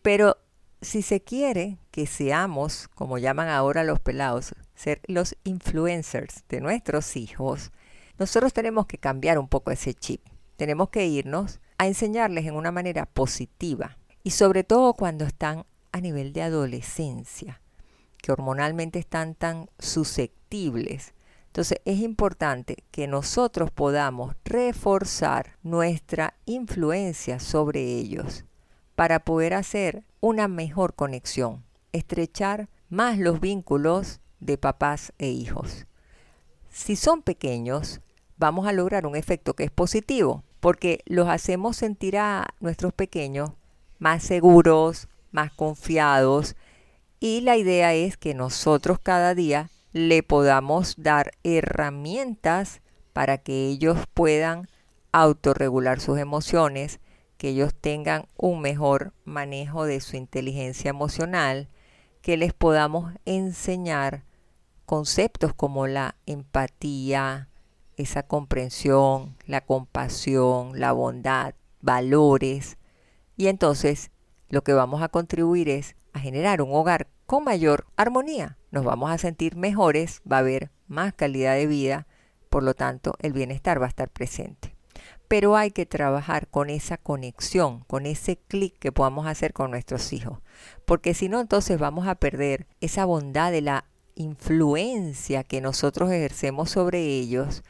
Pero 0.00 0.38
si 0.80 1.02
se 1.02 1.20
quiere 1.20 1.76
que 1.90 2.06
seamos, 2.06 2.88
como 2.94 3.18
llaman 3.18 3.50
ahora 3.50 3.84
los 3.84 4.00
pelados, 4.00 4.54
ser 4.78 5.00
los 5.06 5.36
influencers 5.42 6.44
de 6.48 6.60
nuestros 6.60 7.16
hijos, 7.16 7.72
nosotros 8.16 8.52
tenemos 8.52 8.86
que 8.86 8.98
cambiar 8.98 9.38
un 9.38 9.48
poco 9.48 9.72
ese 9.72 9.92
chip. 9.92 10.24
Tenemos 10.56 10.90
que 10.90 11.06
irnos 11.06 11.60
a 11.78 11.86
enseñarles 11.86 12.46
en 12.46 12.54
una 12.54 12.70
manera 12.70 13.06
positiva 13.06 13.98
y 14.22 14.30
sobre 14.30 14.62
todo 14.62 14.94
cuando 14.94 15.24
están 15.24 15.66
a 15.90 16.00
nivel 16.00 16.32
de 16.32 16.42
adolescencia, 16.42 17.60
que 18.22 18.30
hormonalmente 18.30 18.98
están 18.98 19.34
tan 19.34 19.68
susceptibles. 19.78 21.14
Entonces 21.46 21.80
es 21.84 21.98
importante 22.00 22.84
que 22.90 23.08
nosotros 23.08 23.70
podamos 23.72 24.36
reforzar 24.44 25.56
nuestra 25.62 26.34
influencia 26.46 27.40
sobre 27.40 27.80
ellos 27.82 28.44
para 28.94 29.20
poder 29.20 29.54
hacer 29.54 30.04
una 30.20 30.46
mejor 30.46 30.94
conexión, 30.94 31.64
estrechar 31.92 32.68
más 32.88 33.18
los 33.18 33.40
vínculos 33.40 34.20
de 34.40 34.58
papás 34.58 35.12
e 35.18 35.28
hijos. 35.28 35.86
Si 36.70 36.96
son 36.96 37.22
pequeños, 37.22 38.00
vamos 38.36 38.66
a 38.66 38.72
lograr 38.72 39.06
un 39.06 39.16
efecto 39.16 39.54
que 39.54 39.64
es 39.64 39.70
positivo, 39.70 40.44
porque 40.60 41.00
los 41.06 41.28
hacemos 41.28 41.76
sentir 41.76 42.18
a 42.18 42.48
nuestros 42.60 42.92
pequeños 42.92 43.50
más 43.98 44.22
seguros, 44.22 45.08
más 45.32 45.52
confiados, 45.52 46.56
y 47.20 47.40
la 47.40 47.56
idea 47.56 47.94
es 47.94 48.16
que 48.16 48.34
nosotros 48.34 48.98
cada 49.00 49.34
día 49.34 49.70
le 49.92 50.22
podamos 50.22 50.94
dar 50.96 51.32
herramientas 51.42 52.80
para 53.12 53.38
que 53.38 53.66
ellos 53.66 53.98
puedan 54.14 54.68
autorregular 55.10 56.00
sus 56.00 56.18
emociones, 56.18 57.00
que 57.36 57.48
ellos 57.48 57.74
tengan 57.74 58.26
un 58.36 58.60
mejor 58.60 59.14
manejo 59.24 59.84
de 59.84 60.00
su 60.00 60.16
inteligencia 60.16 60.90
emocional, 60.90 61.68
que 62.22 62.36
les 62.36 62.52
podamos 62.52 63.12
enseñar 63.24 64.24
conceptos 64.88 65.52
como 65.52 65.86
la 65.86 66.14
empatía, 66.24 67.50
esa 67.98 68.22
comprensión, 68.22 69.36
la 69.44 69.60
compasión, 69.60 70.80
la 70.80 70.92
bondad, 70.92 71.52
valores. 71.82 72.78
Y 73.36 73.48
entonces 73.48 74.10
lo 74.48 74.64
que 74.64 74.72
vamos 74.72 75.02
a 75.02 75.10
contribuir 75.10 75.68
es 75.68 75.94
a 76.14 76.20
generar 76.20 76.62
un 76.62 76.72
hogar 76.72 77.06
con 77.26 77.44
mayor 77.44 77.84
armonía. 77.98 78.56
Nos 78.70 78.82
vamos 78.82 79.10
a 79.10 79.18
sentir 79.18 79.56
mejores, 79.56 80.22
va 80.22 80.36
a 80.36 80.40
haber 80.40 80.70
más 80.86 81.12
calidad 81.12 81.54
de 81.56 81.66
vida, 81.66 82.06
por 82.48 82.62
lo 82.62 82.72
tanto 82.72 83.12
el 83.18 83.34
bienestar 83.34 83.82
va 83.82 83.84
a 83.84 83.90
estar 83.90 84.08
presente 84.08 84.74
pero 85.28 85.56
hay 85.56 85.70
que 85.70 85.84
trabajar 85.84 86.48
con 86.48 86.70
esa 86.70 86.96
conexión, 86.96 87.80
con 87.80 88.06
ese 88.06 88.38
clic 88.38 88.78
que 88.78 88.92
podamos 88.92 89.26
hacer 89.26 89.52
con 89.52 89.70
nuestros 89.70 90.14
hijos, 90.14 90.38
porque 90.86 91.12
si 91.12 91.28
no 91.28 91.38
entonces 91.38 91.78
vamos 91.78 92.08
a 92.08 92.14
perder 92.14 92.66
esa 92.80 93.04
bondad 93.04 93.52
de 93.52 93.60
la 93.60 93.84
influencia 94.18 95.44
que 95.44 95.60
nosotros 95.60 96.10
ejercemos 96.10 96.70
sobre 96.70 97.02
ellos 97.04 97.62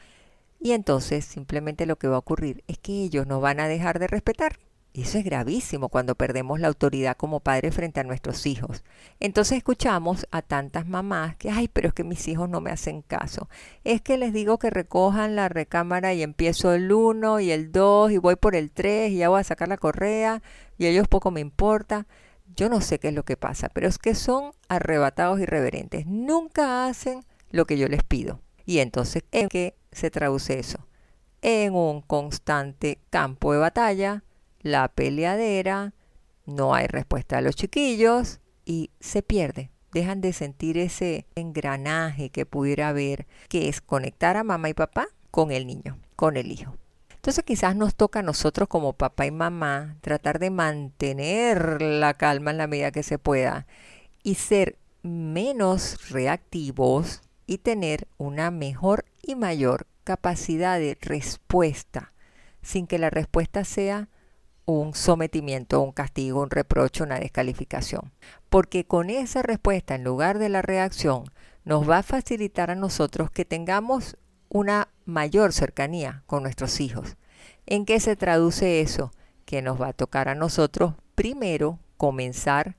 y 0.59 0.73
entonces 0.73 1.23
simplemente 1.23 1.85
lo 1.85 1.97
que 1.97 2.07
va 2.07 2.15
a 2.15 2.19
ocurrir 2.19 2.63
es 2.67 2.77
que 2.77 3.03
ellos 3.03 3.25
nos 3.25 3.41
van 3.41 3.59
a 3.59 3.67
dejar 3.67 3.99
de 3.99 4.07
respetar. 4.07 4.59
Eso 4.93 5.19
es 5.19 5.23
gravísimo 5.23 5.89
cuando 5.89 6.15
perdemos 6.15 6.59
la 6.59 6.67
autoridad 6.67 7.15
como 7.15 7.41
padres 7.41 7.75
frente 7.75 7.99
a 7.99 8.03
nuestros 8.03 8.45
hijos. 8.47 8.83
Entonces 9.19 9.59
escuchamos 9.59 10.27
a 10.31 10.41
tantas 10.41 10.87
mamás 10.87 11.35
que, 11.37 11.51
ay, 11.51 11.69
pero 11.71 11.89
es 11.89 11.93
que 11.93 12.03
mis 12.03 12.27
hijos 12.27 12.49
no 12.49 12.59
me 12.59 12.71
hacen 12.71 13.03
caso. 13.03 13.47
Es 13.83 14.01
que 14.01 14.17
les 14.17 14.33
digo 14.33 14.57
que 14.57 14.71
recojan 14.71 15.35
la 15.35 15.47
recámara 15.47 16.13
y 16.13 16.23
empiezo 16.23 16.73
el 16.73 16.91
1 16.91 17.39
y 17.39 17.51
el 17.51 17.71
2 17.71 18.11
y 18.11 18.17
voy 18.17 18.35
por 18.35 18.55
el 18.55 18.71
3 18.71 19.11
y 19.11 19.17
ya 19.17 19.29
voy 19.29 19.39
a 19.41 19.43
sacar 19.43 19.67
la 19.67 19.77
correa 19.77 20.41
y 20.77 20.85
a 20.85 20.89
ellos 20.89 21.07
poco 21.07 21.29
me 21.29 21.39
importa. 21.39 22.07
Yo 22.59 22.67
no 22.67 22.81
sé 22.81 22.99
qué 22.99 23.07
es 23.07 23.13
lo 23.13 23.23
que 23.23 23.37
pasa, 23.37 23.69
pero 23.69 23.87
es 23.87 23.97
que 23.97 24.13
son 24.15 24.51
arrebatados 24.67 25.39
y 25.39 25.45
reverentes. 25.45 26.05
Nunca 26.05 26.87
hacen 26.87 27.23
lo 27.51 27.63
que 27.63 27.77
yo 27.77 27.87
les 27.87 28.03
pido. 28.03 28.41
Y 28.65 28.79
entonces, 28.79 29.23
¿en 29.31 29.47
qué 29.47 29.77
se 29.93 30.11
traduce 30.11 30.59
eso? 30.59 30.85
En 31.41 31.73
un 31.73 32.01
constante 32.01 32.99
campo 33.11 33.53
de 33.53 33.59
batalla 33.59 34.25
la 34.59 34.89
peleadera, 34.89 35.93
no 36.45 36.75
hay 36.75 36.87
respuesta 36.87 37.37
a 37.37 37.41
los 37.41 37.55
chiquillos 37.55 38.41
y 38.65 38.91
se 38.99 39.21
pierde. 39.21 39.71
Dejan 39.93 40.19
de 40.19 40.33
sentir 40.33 40.77
ese 40.77 41.27
engranaje 41.35 42.29
que 42.29 42.45
pudiera 42.45 42.89
haber, 42.89 43.25
que 43.47 43.69
es 43.69 43.79
conectar 43.79 44.35
a 44.35 44.43
mamá 44.43 44.67
y 44.67 44.73
papá 44.73 45.07
con 45.31 45.53
el 45.53 45.65
niño, 45.65 45.97
con 46.17 46.35
el 46.35 46.51
hijo. 46.51 46.75
Entonces 47.19 47.43
quizás 47.43 47.75
nos 47.75 47.95
toca 47.95 48.19
a 48.19 48.23
nosotros 48.23 48.69
como 48.69 48.93
papá 48.93 49.25
y 49.25 49.31
mamá 49.31 49.97
tratar 49.99 50.39
de 50.39 50.51
mantener 50.51 51.81
la 51.81 52.13
calma 52.13 52.51
en 52.51 52.57
la 52.57 52.67
medida 52.67 52.91
que 52.91 53.03
se 53.03 53.19
pueda 53.19 53.67
y 54.23 54.35
ser 54.35 54.77
menos 55.03 56.09
reactivos 56.11 57.21
y 57.45 57.57
tener 57.57 58.07
una 58.17 58.51
mejor 58.51 59.03
y 59.21 59.35
mayor 59.35 59.85
capacidad 60.05 60.79
de 60.79 60.97
respuesta 61.01 62.13
sin 62.61 62.87
que 62.87 62.99
la 62.99 63.09
respuesta 63.09 63.65
sea 63.65 64.07
un 64.63 64.93
sometimiento, 64.93 65.81
un 65.81 65.91
castigo, 65.91 66.41
un 66.41 66.51
reproche, 66.51 67.03
una 67.03 67.19
descalificación. 67.19 68.13
Porque 68.49 68.85
con 68.85 69.09
esa 69.09 69.41
respuesta, 69.41 69.95
en 69.95 70.05
lugar 70.05 70.39
de 70.39 70.47
la 70.47 70.61
reacción, 70.61 71.25
nos 71.65 71.89
va 71.89 71.97
a 71.97 72.03
facilitar 72.03 72.71
a 72.71 72.75
nosotros 72.75 73.29
que 73.29 73.43
tengamos 73.43 74.15
una 74.47 74.87
mayor 75.09 75.53
cercanía 75.53 76.23
con 76.25 76.43
nuestros 76.43 76.79
hijos. 76.79 77.17
¿En 77.65 77.85
qué 77.85 77.99
se 77.99 78.15
traduce 78.15 78.81
eso? 78.81 79.11
Que 79.45 79.61
nos 79.61 79.81
va 79.81 79.89
a 79.89 79.93
tocar 79.93 80.29
a 80.29 80.35
nosotros 80.35 80.93
primero 81.15 81.79
comenzar 81.97 82.77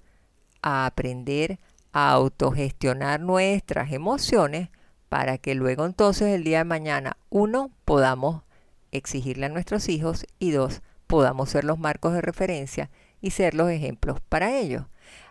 a 0.63 0.87
aprender 0.87 1.59
a 1.93 2.11
autogestionar 2.13 3.21
nuestras 3.21 3.93
emociones 3.93 4.69
para 5.09 5.39
que 5.39 5.55
luego 5.55 5.87
entonces 5.87 6.29
el 6.29 6.45
día 6.45 6.59
de 6.59 6.65
mañana, 6.65 7.17
uno, 7.31 7.71
podamos 7.85 8.43
exigirle 8.93 9.47
a 9.47 9.49
nuestros 9.49 9.89
hijos 9.89 10.27
y 10.39 10.53
dos, 10.53 10.83
podamos 11.07 11.51
ser 11.51 11.65
los 11.65 11.79
marcos 11.79 12.13
de 12.13 12.21
referencia 12.21 12.91
y 13.21 13.33
ser 13.33 13.55
los 13.55 13.71
ejemplos 13.71 14.21
para 14.29 14.57
ellos. 14.57 14.85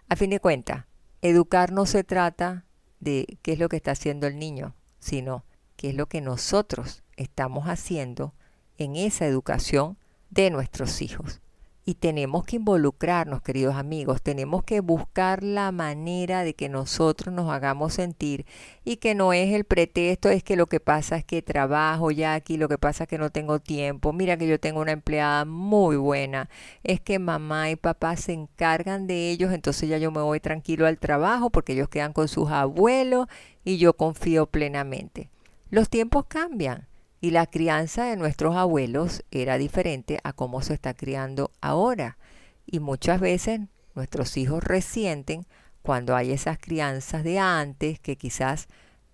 A 0.10 0.16
fin 0.16 0.32
de 0.32 0.40
cuentas, 0.40 0.86
educar 1.22 1.72
no 1.72 1.86
se 1.86 2.04
trata 2.04 2.66
de 3.00 3.38
qué 3.42 3.54
es 3.54 3.60
lo 3.60 3.70
que 3.70 3.78
está 3.78 3.92
haciendo 3.92 4.28
el 4.28 4.38
niño, 4.38 4.76
sino 5.00 5.46
qué 5.80 5.92
es 5.92 5.96
lo 5.96 6.08
que 6.08 6.20
nosotros 6.20 7.04
estamos 7.16 7.70
haciendo 7.70 8.34
en 8.78 8.98
esa 8.98 9.26
educación 9.26 9.96
de 10.30 10.50
nuestros 10.50 11.02
hijos 11.02 11.40
y 11.86 11.96
tenemos 11.96 12.44
que 12.44 12.58
involucrarnos, 12.58 13.42
queridos 13.42 13.76
amigos, 13.76 14.22
tenemos 14.22 14.64
que 14.66 14.82
buscar 14.82 15.42
la 15.42 15.72
manera 15.72 16.44
de 16.44 16.54
que 16.54 16.68
nosotros 16.68 17.34
nos 17.34 17.50
hagamos 17.50 17.94
sentir 17.94 18.46
y 18.84 18.98
que 18.98 19.16
no 19.16 19.32
es 19.32 19.54
el 19.56 19.64
pretexto, 19.64 20.30
es 20.30 20.44
que 20.44 20.58
lo 20.58 20.68
que 20.68 20.82
pasa 20.82 21.16
es 21.16 21.24
que 21.24 21.42
trabajo 21.42 22.12
ya 22.12 22.34
aquí, 22.34 22.58
lo 22.58 22.68
que 22.68 22.78
pasa 22.78 23.06
es 23.06 23.10
que 23.10 23.18
no 23.18 23.30
tengo 23.30 23.60
tiempo, 23.60 24.12
mira 24.12 24.36
que 24.36 24.48
yo 24.48 24.60
tengo 24.60 24.82
una 24.82 24.92
empleada 24.92 25.46
muy 25.46 25.96
buena, 25.96 26.50
es 26.84 27.00
que 27.00 27.20
mamá 27.20 27.72
y 27.72 27.78
papá 27.78 28.18
se 28.18 28.34
encargan 28.34 29.08
de 29.08 29.32
ellos, 29.32 29.54
entonces 29.54 29.88
ya 29.88 29.98
yo 29.98 30.12
me 30.12 30.22
voy 30.22 30.42
tranquilo 30.42 30.86
al 30.86 31.00
trabajo 31.00 31.50
porque 31.50 31.72
ellos 31.72 31.88
quedan 31.88 32.12
con 32.12 32.28
sus 32.28 32.52
abuelos 32.52 33.28
y 33.64 33.78
yo 33.78 33.94
confío 33.94 34.46
plenamente. 34.46 35.30
Los 35.72 35.90
tiempos 35.90 36.26
cambian 36.28 36.88
y 37.22 37.30
la 37.30 37.46
crianza 37.46 38.06
de 38.06 38.18
nuestros 38.18 38.56
abuelos 38.56 39.24
era 39.30 39.60
diferente 39.60 40.20
a 40.24 40.34
cómo 40.34 40.64
se 40.64 40.74
está 40.74 40.96
criando 40.96 41.52
ahora. 41.62 42.18
Y 42.66 42.80
muchas 42.80 43.20
veces 43.20 43.62
nuestros 43.94 44.36
hijos 44.38 44.64
resienten 44.64 45.46
cuando 45.84 46.16
hay 46.16 46.32
esas 46.32 46.58
crianzas 46.58 47.24
de 47.24 47.38
antes 47.38 48.00
que 48.00 48.16
quizás 48.16 48.68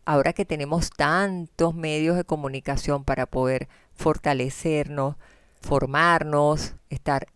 ahora 0.06 0.32
que 0.32 0.46
tenemos 0.46 0.92
tantos 0.92 1.76
medios 1.76 2.16
de 2.16 2.24
comunicación 2.24 3.04
para 3.04 3.26
poder 3.26 3.68
fortalecernos, 3.94 5.16
formarnos, 5.62 6.76
estar 6.90 7.28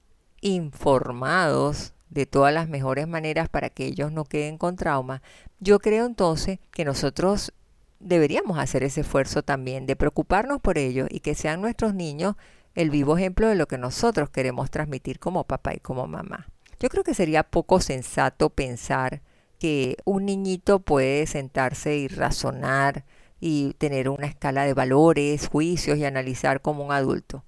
informados 0.41 1.93
de 2.09 2.25
todas 2.25 2.53
las 2.53 2.69
mejores 2.69 3.07
maneras 3.07 3.49
para 3.49 3.69
que 3.69 3.85
ellos 3.85 4.11
no 4.11 4.23
queden 4.23 4.57
con 4.57 4.75
trauma, 4.77 5.21
yo 5.59 5.79
creo 5.79 6.05
entonces 6.05 6.59
que 6.71 6.85
nosotros 6.85 7.53
deberíamos 7.99 8.57
hacer 8.57 8.83
ese 8.83 9.01
esfuerzo 9.01 9.43
también 9.43 9.85
de 9.85 9.95
preocuparnos 9.95 10.61
por 10.61 10.77
ellos 10.77 11.07
y 11.11 11.19
que 11.19 11.35
sean 11.35 11.61
nuestros 11.61 11.93
niños 11.93 12.35
el 12.75 12.89
vivo 12.89 13.17
ejemplo 13.17 13.47
de 13.47 13.55
lo 13.55 13.67
que 13.67 13.77
nosotros 13.77 14.29
queremos 14.29 14.71
transmitir 14.71 15.19
como 15.19 15.43
papá 15.43 15.73
y 15.73 15.79
como 15.79 16.07
mamá. 16.07 16.47
Yo 16.79 16.87
creo 16.89 17.03
que 17.03 17.13
sería 17.13 17.43
poco 17.43 17.81
sensato 17.81 18.49
pensar 18.49 19.21
que 19.59 19.97
un 20.05 20.25
niñito 20.25 20.79
puede 20.79 21.27
sentarse 21.27 21.97
y 21.97 22.07
razonar 22.07 23.03
y 23.41 23.73
tener 23.73 24.07
una 24.09 24.27
escala 24.27 24.63
de 24.63 24.73
valores, 24.73 25.47
juicios 25.47 25.97
y 25.97 26.05
analizar 26.05 26.61
como 26.61 26.85
un 26.85 26.91
adulto. 26.93 27.43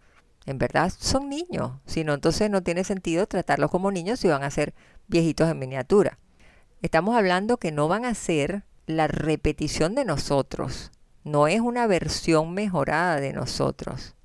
En 0.45 0.57
verdad 0.57 0.91
son 0.97 1.29
niños, 1.29 1.73
si 1.85 2.03
no 2.03 2.13
entonces 2.13 2.49
no 2.49 2.63
tiene 2.63 2.83
sentido 2.83 3.27
tratarlos 3.27 3.71
como 3.71 3.91
niños 3.91 4.19
si 4.19 4.27
van 4.27 4.43
a 4.43 4.51
ser 4.51 4.73
viejitos 5.07 5.49
en 5.49 5.59
miniatura. 5.59 6.17
Estamos 6.81 7.15
hablando 7.15 7.57
que 7.57 7.71
no 7.71 7.87
van 7.87 8.05
a 8.05 8.15
ser 8.15 8.63
la 8.87 9.07
repetición 9.07 9.95
de 9.95 10.05
nosotros, 10.05 10.91
no 11.23 11.47
es 11.47 11.61
una 11.61 11.87
versión 11.87 12.53
mejorada 12.53 13.19
de 13.19 13.33
nosotros. 13.33 14.15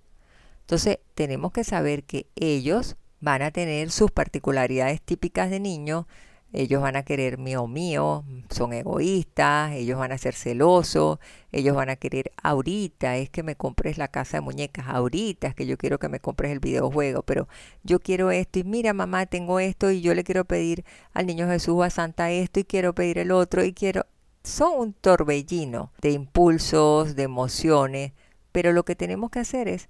Entonces 0.61 0.99
tenemos 1.15 1.53
que 1.53 1.65
saber 1.65 2.05
que 2.05 2.27
ellos 2.35 2.97
van 3.21 3.43
a 3.43 3.51
tener 3.51 3.91
sus 3.91 4.11
particularidades 4.11 5.01
típicas 5.01 5.51
de 5.51 5.61
niños, 5.61 6.07
ellos 6.53 6.81
van 6.81 6.97
a 6.97 7.03
querer 7.03 7.39
mío 7.39 7.67
mío, 7.67 8.25
son 8.51 8.73
egoístas, 8.73 9.73
ellos 9.73 9.99
van 9.99 10.13
a 10.13 10.19
ser 10.19 10.35
celosos, 10.35 11.19
ellos 11.53 11.77
van 11.77 11.91
a 11.91 11.97
querer 11.97 12.33
ahorita 12.43 13.17
es 13.17 13.31
que 13.31 13.43
me 13.43 13.57
compres 13.57 13.99
la 13.99 14.09
casa 14.09 14.39
de 14.39 14.41
muñecas, 14.43 14.87
ahorita 14.89 15.49
es 15.49 15.55
que 15.55 15.67
yo 15.67 15.77
quiero 15.77 15.99
que 15.99 16.09
me 16.09 16.21
compres 16.21 16.53
el 16.53 16.61
videojuego, 16.61 17.23
pero 17.23 17.49
yo 17.83 18.01
quiero 18.01 18.31
esto 18.31 18.59
y 18.59 18.65
mira 18.65 18.93
mamá 18.93 19.27
tengo 19.27 19.61
esto 19.61 19.91
y 19.91 20.01
yo 20.01 20.15
le 20.15 20.25
quiero 20.25 20.45
pedir 20.45 20.85
al 21.13 21.27
niño 21.27 21.47
Jesús 21.49 21.75
o 21.77 21.83
a 21.83 21.91
Santa 21.91 22.31
esto 22.31 22.61
y 22.61 22.65
quiero 22.65 22.95
pedir 22.95 23.19
el 23.19 23.33
otro 23.33 23.65
y 23.65 23.73
quiero... 23.73 24.07
Son 24.47 24.79
un 24.79 24.93
torbellino 24.93 25.91
de 26.01 26.13
impulsos, 26.13 27.17
de 27.17 27.25
emociones, 27.25 28.13
pero 28.53 28.73
lo 28.73 28.85
que 28.85 28.95
tenemos 28.95 29.31
que 29.31 29.41
hacer 29.41 29.67
es 29.67 29.89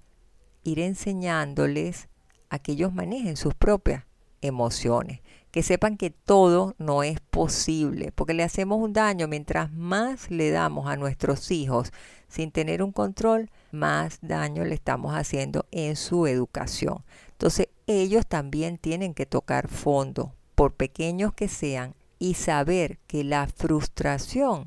ir 0.65 0.81
enseñándoles 0.81 2.09
a 2.49 2.59
que 2.59 2.73
ellos 2.73 2.95
manejen 2.95 3.37
sus 3.37 3.55
propias 3.55 4.05
emociones 4.41 5.21
que 5.51 5.63
sepan 5.63 5.99
que 5.99 6.09
todo 6.09 6.75
no 6.79 7.03
es 7.03 7.21
posible, 7.21 8.13
porque 8.13 8.33
le 8.33 8.45
hacemos 8.45 8.79
un 8.79 8.95
daño 8.95 9.29
mientras 9.29 9.71
más 9.75 10.31
le 10.31 10.51
damos 10.51 10.87
a 10.87 10.97
nuestros 10.97 11.51
hijos 11.51 11.93
sin 12.27 12.51
tener 12.51 12.83
un 12.83 12.93
control, 12.93 13.51
más 13.73 14.21
daño 14.23 14.65
le 14.65 14.75
estamos 14.75 15.15
haciendo 15.15 15.67
en 15.71 15.97
su 15.97 16.27
educación. 16.27 17.05
Entonces 17.33 17.69
ellos 17.87 18.27
también 18.27 18.79
tienen 18.79 19.13
que 19.13 19.27
tocar 19.27 19.69
fondo, 19.69 20.33
por 20.55 20.73
pequeños 20.73 21.35
que 21.35 21.49
sean, 21.49 21.95
y 22.19 22.35
saber 22.35 22.99
que 23.07 23.25
la 23.25 23.47
frustración 23.47 24.65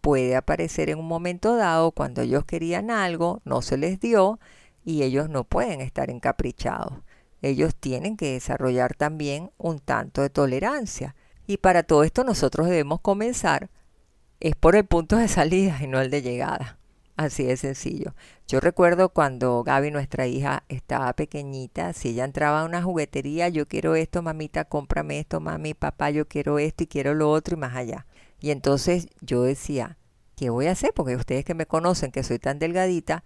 puede 0.00 0.36
aparecer 0.36 0.90
en 0.90 0.98
un 0.98 1.08
momento 1.08 1.56
dado 1.56 1.92
cuando 1.92 2.22
ellos 2.22 2.44
querían 2.44 2.90
algo, 2.90 3.40
no 3.44 3.62
se 3.62 3.76
les 3.76 4.00
dio 4.00 4.38
y 4.84 5.02
ellos 5.02 5.28
no 5.28 5.44
pueden 5.44 5.80
estar 5.80 6.10
encaprichados 6.10 6.94
ellos 7.42 7.74
tienen 7.74 8.16
que 8.16 8.32
desarrollar 8.32 8.94
también 8.94 9.50
un 9.58 9.78
tanto 9.78 10.22
de 10.22 10.30
tolerancia. 10.30 11.14
Y 11.46 11.58
para 11.58 11.82
todo 11.82 12.04
esto 12.04 12.24
nosotros 12.24 12.68
debemos 12.68 13.00
comenzar 13.00 13.70
es 14.40 14.54
por 14.54 14.76
el 14.76 14.84
punto 14.84 15.16
de 15.16 15.26
salida 15.26 15.78
y 15.80 15.86
no 15.88 16.00
el 16.00 16.10
de 16.10 16.22
llegada. 16.22 16.77
Así 17.18 17.42
de 17.42 17.56
sencillo. 17.56 18.14
Yo 18.46 18.60
recuerdo 18.60 19.08
cuando 19.08 19.64
Gaby, 19.64 19.90
nuestra 19.90 20.28
hija, 20.28 20.62
estaba 20.68 21.12
pequeñita, 21.14 21.92
si 21.92 22.10
ella 22.10 22.24
entraba 22.24 22.60
a 22.60 22.64
una 22.64 22.80
juguetería, 22.80 23.48
yo 23.48 23.66
quiero 23.66 23.96
esto, 23.96 24.22
mamita, 24.22 24.66
cómprame 24.66 25.18
esto, 25.18 25.40
mami, 25.40 25.74
papá, 25.74 26.10
yo 26.10 26.28
quiero 26.28 26.60
esto 26.60 26.84
y 26.84 26.86
quiero 26.86 27.14
lo 27.14 27.28
otro 27.32 27.56
y 27.56 27.58
más 27.58 27.74
allá. 27.74 28.06
Y 28.38 28.52
entonces 28.52 29.08
yo 29.20 29.42
decía, 29.42 29.98
¿qué 30.36 30.50
voy 30.50 30.68
a 30.68 30.72
hacer? 30.72 30.92
Porque 30.94 31.16
ustedes 31.16 31.44
que 31.44 31.54
me 31.54 31.66
conocen, 31.66 32.12
que 32.12 32.22
soy 32.22 32.38
tan 32.38 32.60
delgadita, 32.60 33.24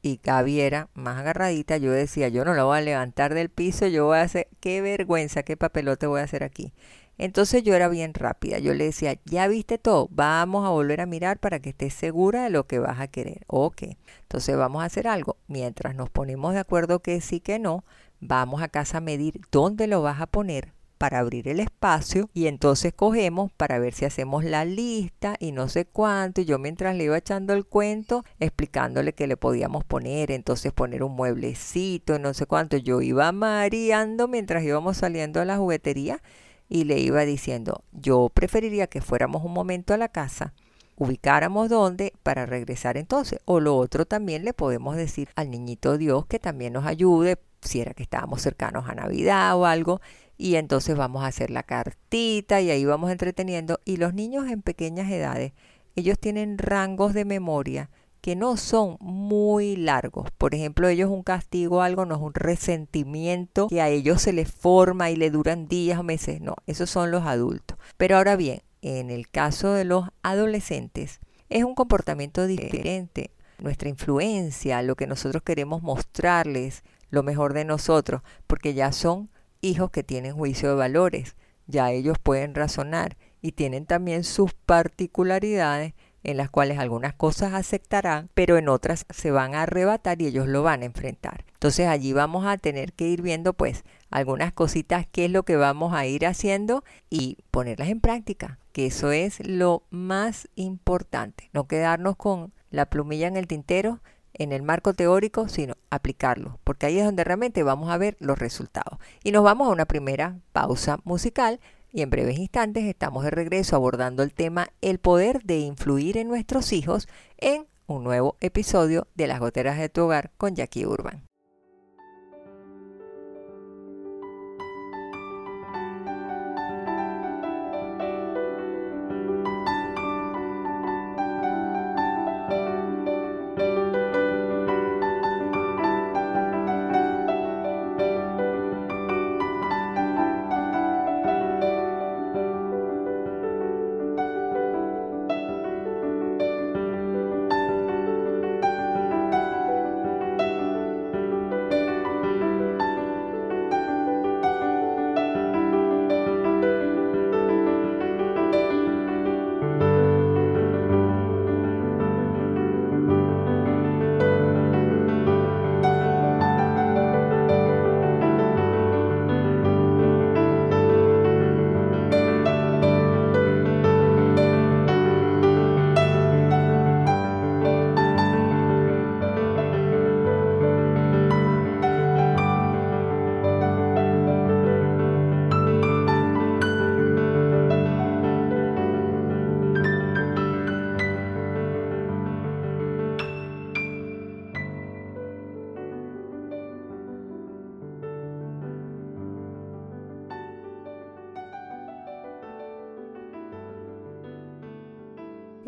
y 0.00 0.20
Gaby 0.22 0.60
era 0.60 0.88
más 0.94 1.18
agarradita, 1.18 1.76
yo 1.76 1.92
decía, 1.92 2.28
yo 2.28 2.46
no 2.46 2.54
la 2.54 2.64
voy 2.64 2.78
a 2.78 2.80
levantar 2.80 3.34
del 3.34 3.50
piso, 3.50 3.86
yo 3.88 4.06
voy 4.06 4.18
a 4.18 4.22
hacer, 4.22 4.48
qué 4.60 4.80
vergüenza, 4.80 5.42
qué 5.42 5.58
papelote 5.58 6.06
voy 6.06 6.20
a 6.20 6.24
hacer 6.24 6.44
aquí. 6.44 6.72
Entonces 7.18 7.62
yo 7.62 7.74
era 7.74 7.88
bien 7.88 8.14
rápida, 8.14 8.58
yo 8.58 8.74
le 8.74 8.84
decía, 8.84 9.18
ya 9.24 9.46
viste 9.48 9.78
todo, 9.78 10.08
vamos 10.10 10.66
a 10.66 10.70
volver 10.70 11.00
a 11.00 11.06
mirar 11.06 11.38
para 11.38 11.60
que 11.60 11.70
estés 11.70 11.94
segura 11.94 12.44
de 12.44 12.50
lo 12.50 12.66
que 12.66 12.78
vas 12.78 13.00
a 13.00 13.08
querer. 13.08 13.42
Ok, 13.46 13.82
entonces 14.22 14.56
vamos 14.56 14.82
a 14.82 14.86
hacer 14.86 15.06
algo. 15.06 15.36
Mientras 15.46 15.94
nos 15.94 16.10
ponemos 16.10 16.54
de 16.54 16.60
acuerdo 16.60 17.00
que 17.00 17.20
sí, 17.20 17.40
que 17.40 17.58
no, 17.58 17.84
vamos 18.20 18.62
a 18.62 18.68
casa 18.68 18.98
a 18.98 19.00
medir 19.00 19.40
dónde 19.50 19.86
lo 19.86 20.02
vas 20.02 20.20
a 20.20 20.26
poner, 20.26 20.72
para 21.04 21.18
abrir 21.18 21.48
el 21.48 21.60
espacio 21.60 22.30
y 22.32 22.46
entonces 22.46 22.92
cogemos 22.94 23.52
para 23.52 23.78
ver 23.78 23.92
si 23.92 24.04
hacemos 24.04 24.44
la 24.44 24.64
lista 24.64 25.36
y 25.38 25.52
no 25.52 25.68
sé 25.68 25.84
cuánto. 25.84 26.40
Y 26.40 26.44
yo 26.44 26.58
mientras 26.58 26.96
le 26.96 27.04
iba 27.04 27.18
echando 27.18 27.52
el 27.52 27.66
cuento, 27.66 28.24
explicándole 28.40 29.12
que 29.12 29.26
le 29.26 29.36
podíamos 29.36 29.84
poner, 29.84 30.30
entonces 30.30 30.72
poner 30.72 31.02
un 31.02 31.12
mueblecito, 31.14 32.18
no 32.18 32.32
sé 32.32 32.46
cuánto. 32.46 32.76
Yo 32.76 33.02
iba 33.02 33.30
mareando 33.32 34.28
mientras 34.28 34.64
íbamos 34.64 34.96
saliendo 34.96 35.40
a 35.40 35.44
la 35.44 35.58
juguetería 35.58 36.22
y 36.68 36.84
le 36.84 36.98
iba 36.98 37.24
diciendo, 37.24 37.84
yo 37.92 38.30
preferiría 38.32 38.86
que 38.86 39.00
fuéramos 39.00 39.44
un 39.44 39.52
momento 39.52 39.94
a 39.94 39.98
la 39.98 40.08
casa 40.08 40.54
ubicáramos 40.96 41.68
dónde 41.68 42.12
para 42.22 42.46
regresar 42.46 42.96
entonces. 42.96 43.40
O 43.44 43.60
lo 43.60 43.76
otro 43.76 44.06
también 44.06 44.44
le 44.44 44.52
podemos 44.52 44.96
decir 44.96 45.28
al 45.36 45.50
niñito 45.50 45.98
Dios 45.98 46.26
que 46.26 46.38
también 46.38 46.72
nos 46.72 46.86
ayude, 46.86 47.38
si 47.60 47.80
era 47.80 47.94
que 47.94 48.02
estábamos 48.02 48.42
cercanos 48.42 48.88
a 48.88 48.94
Navidad 48.94 49.56
o 49.56 49.66
algo, 49.66 50.00
y 50.36 50.56
entonces 50.56 50.96
vamos 50.96 51.24
a 51.24 51.28
hacer 51.28 51.50
la 51.50 51.62
cartita 51.62 52.60
y 52.60 52.70
ahí 52.70 52.84
vamos 52.84 53.10
entreteniendo. 53.10 53.80
Y 53.84 53.96
los 53.96 54.14
niños 54.14 54.50
en 54.50 54.62
pequeñas 54.62 55.10
edades, 55.10 55.52
ellos 55.96 56.18
tienen 56.18 56.58
rangos 56.58 57.14
de 57.14 57.24
memoria 57.24 57.90
que 58.24 58.36
no 58.36 58.56
son 58.56 58.96
muy 59.00 59.76
largos. 59.76 60.30
Por 60.38 60.54
ejemplo, 60.54 60.88
ellos 60.88 61.10
un 61.10 61.22
castigo 61.22 61.82
algo 61.82 62.06
no 62.06 62.14
es 62.14 62.22
un 62.22 62.32
resentimiento 62.32 63.68
que 63.68 63.82
a 63.82 63.90
ellos 63.90 64.22
se 64.22 64.32
les 64.32 64.50
forma 64.50 65.10
y 65.10 65.16
le 65.16 65.30
duran 65.30 65.68
días 65.68 65.98
o 65.98 66.02
meses. 66.02 66.40
No, 66.40 66.56
esos 66.66 66.88
son 66.88 67.10
los 67.10 67.26
adultos. 67.26 67.76
Pero 67.98 68.16
ahora 68.16 68.36
bien, 68.36 68.62
en 68.80 69.10
el 69.10 69.28
caso 69.28 69.72
de 69.72 69.84
los 69.84 70.08
adolescentes, 70.22 71.20
es 71.50 71.64
un 71.64 71.74
comportamiento 71.74 72.46
diferente. 72.46 73.30
Nuestra 73.58 73.90
influencia, 73.90 74.80
lo 74.80 74.96
que 74.96 75.06
nosotros 75.06 75.42
queremos 75.42 75.82
mostrarles, 75.82 76.82
lo 77.10 77.22
mejor 77.22 77.52
de 77.52 77.66
nosotros, 77.66 78.22
porque 78.46 78.72
ya 78.72 78.90
son 78.92 79.28
hijos 79.60 79.90
que 79.90 80.02
tienen 80.02 80.34
juicio 80.34 80.70
de 80.70 80.76
valores, 80.76 81.36
ya 81.66 81.92
ellos 81.92 82.16
pueden 82.18 82.54
razonar 82.54 83.18
y 83.42 83.52
tienen 83.52 83.84
también 83.84 84.24
sus 84.24 84.54
particularidades 84.54 85.92
en 86.24 86.38
las 86.38 86.50
cuales 86.50 86.78
algunas 86.78 87.14
cosas 87.14 87.54
aceptarán, 87.54 88.28
pero 88.34 88.56
en 88.56 88.68
otras 88.68 89.06
se 89.10 89.30
van 89.30 89.54
a 89.54 89.62
arrebatar 89.62 90.20
y 90.20 90.26
ellos 90.26 90.48
lo 90.48 90.62
van 90.62 90.82
a 90.82 90.86
enfrentar. 90.86 91.44
Entonces 91.52 91.86
allí 91.86 92.12
vamos 92.12 92.46
a 92.46 92.58
tener 92.58 92.92
que 92.92 93.08
ir 93.08 93.22
viendo 93.22 93.52
pues 93.52 93.84
algunas 94.10 94.52
cositas, 94.52 95.06
qué 95.10 95.26
es 95.26 95.30
lo 95.30 95.44
que 95.44 95.56
vamos 95.56 95.92
a 95.92 96.06
ir 96.06 96.26
haciendo 96.26 96.82
y 97.10 97.38
ponerlas 97.50 97.88
en 97.88 98.00
práctica, 98.00 98.58
que 98.72 98.86
eso 98.86 99.12
es 99.12 99.46
lo 99.46 99.84
más 99.90 100.48
importante, 100.56 101.50
no 101.52 101.68
quedarnos 101.68 102.16
con 102.16 102.52
la 102.70 102.86
plumilla 102.86 103.28
en 103.28 103.36
el 103.36 103.46
tintero, 103.46 104.00
en 104.32 104.52
el 104.52 104.62
marco 104.62 104.94
teórico, 104.94 105.48
sino 105.48 105.74
aplicarlo, 105.90 106.58
porque 106.64 106.86
ahí 106.86 106.98
es 106.98 107.04
donde 107.04 107.24
realmente 107.24 107.62
vamos 107.62 107.90
a 107.90 107.98
ver 107.98 108.16
los 108.18 108.38
resultados. 108.38 108.98
Y 109.22 109.30
nos 109.30 109.44
vamos 109.44 109.68
a 109.68 109.72
una 109.72 109.84
primera 109.84 110.38
pausa 110.52 110.98
musical 111.04 111.60
y 111.94 112.02
en 112.02 112.10
breves 112.10 112.38
instantes 112.38 112.84
estamos 112.84 113.22
de 113.22 113.30
regreso 113.30 113.76
abordando 113.76 114.24
el 114.24 114.34
tema 114.34 114.68
el 114.80 114.98
poder 114.98 115.44
de 115.44 115.60
influir 115.60 116.18
en 116.18 116.26
nuestros 116.26 116.72
hijos 116.72 117.08
en 117.38 117.66
un 117.86 118.02
nuevo 118.02 118.36
episodio 118.40 119.06
de 119.14 119.28
Las 119.28 119.38
Goteras 119.38 119.78
de 119.78 119.88
tu 119.88 120.02
Hogar 120.02 120.32
con 120.36 120.56
Jackie 120.56 120.86
Urban. 120.86 121.24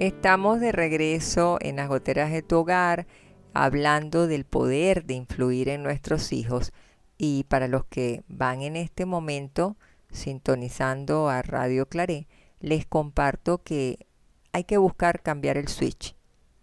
Estamos 0.07 0.61
de 0.61 0.71
regreso 0.71 1.59
en 1.61 1.75
las 1.75 1.89
goteras 1.89 2.31
de 2.31 2.41
tu 2.41 2.59
hogar 2.59 3.09
hablando 3.55 4.29
del 4.29 4.45
poder 4.45 5.05
de 5.05 5.15
influir 5.15 5.69
en 5.69 5.83
nuestros 5.83 6.33
hijos. 6.33 6.73
Y 7.19 7.43
para 7.49 7.67
los 7.67 7.87
que 7.87 8.23
van 8.29 8.63
en 8.63 8.77
este 8.77 9.05
momento 9.05 9.77
sintonizando 10.13 11.29
a 11.29 11.43
Radio 11.43 11.89
Claré, 11.89 12.29
les 12.61 12.87
comparto 12.87 13.65
que 13.65 14.07
hay 14.53 14.63
que 14.63 14.79
buscar 14.79 15.23
cambiar 15.23 15.57
el 15.57 15.67
switch 15.67 16.15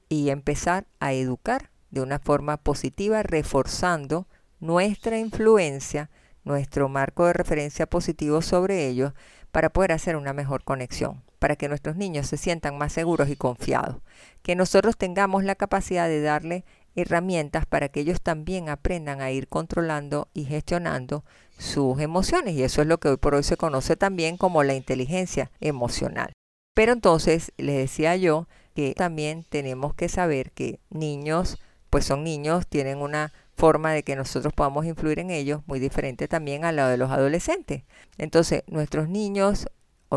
y 0.08 0.30
empezar 0.30 0.88
a 1.02 1.12
educar 1.12 1.70
de 1.92 2.00
una 2.00 2.20
forma 2.20 2.56
positiva, 2.56 3.24
reforzando 3.24 4.26
nuestra 4.62 5.20
influencia, 5.20 6.10
nuestro 6.46 6.88
marco 6.88 7.26
de 7.26 7.34
referencia 7.34 7.88
positivo 7.88 8.42
sobre 8.42 8.88
ellos 8.88 9.12
para 9.52 9.70
poder 9.70 9.92
hacer 9.92 10.16
una 10.16 10.32
mejor 10.32 10.64
conexión 10.64 11.24
para 11.44 11.58
que 11.58 11.68
nuestros 11.68 11.98
niños 11.98 12.28
se 12.28 12.38
sientan 12.38 12.78
más 12.78 12.94
seguros 12.94 13.28
y 13.28 13.36
confiados. 13.36 13.98
Que 14.44 14.56
nosotros 14.56 14.96
tengamos 14.96 15.44
la 15.44 15.56
capacidad 15.56 16.08
de 16.08 16.22
darle 16.22 16.64
herramientas 16.96 17.66
para 17.66 17.90
que 17.90 18.00
ellos 18.00 18.22
también 18.22 18.70
aprendan 18.70 19.20
a 19.20 19.30
ir 19.30 19.50
controlando 19.50 20.30
y 20.34 20.46
gestionando 20.46 21.26
sus 21.58 22.00
emociones. 22.00 22.54
Y 22.54 22.64
eso 22.64 22.82
es 22.82 22.88
lo 22.88 22.98
que 22.98 23.10
hoy 23.10 23.18
por 23.18 23.36
hoy 23.36 23.44
se 23.44 23.58
conoce 23.58 23.98
también 23.98 24.38
como 24.38 24.64
la 24.64 24.74
inteligencia 24.74 25.52
emocional. 25.60 26.32
Pero 26.74 26.94
entonces 26.94 27.52
les 27.58 27.76
decía 27.76 28.16
yo 28.16 28.48
que 28.74 28.94
también 28.94 29.44
tenemos 29.44 29.94
que 29.94 30.08
saber 30.08 30.54
que 30.54 30.80
niños, 30.92 31.58
pues 31.90 32.06
son 32.06 32.24
niños, 32.24 32.68
tienen 32.68 33.00
una 33.00 33.34
forma 33.58 33.92
de 33.92 34.04
que 34.04 34.16
nosotros 34.16 34.54
podamos 34.54 34.86
influir 34.86 35.20
en 35.20 35.30
ellos 35.30 35.60
muy 35.66 35.82
diferente 35.82 36.30
también 36.30 36.64
a 36.64 36.72
la 36.72 36.88
de 36.88 36.96
los 36.96 37.12
adolescentes. 37.12 37.84
Entonces, 38.18 38.64
nuestros 38.68 39.10
niños 39.10 39.68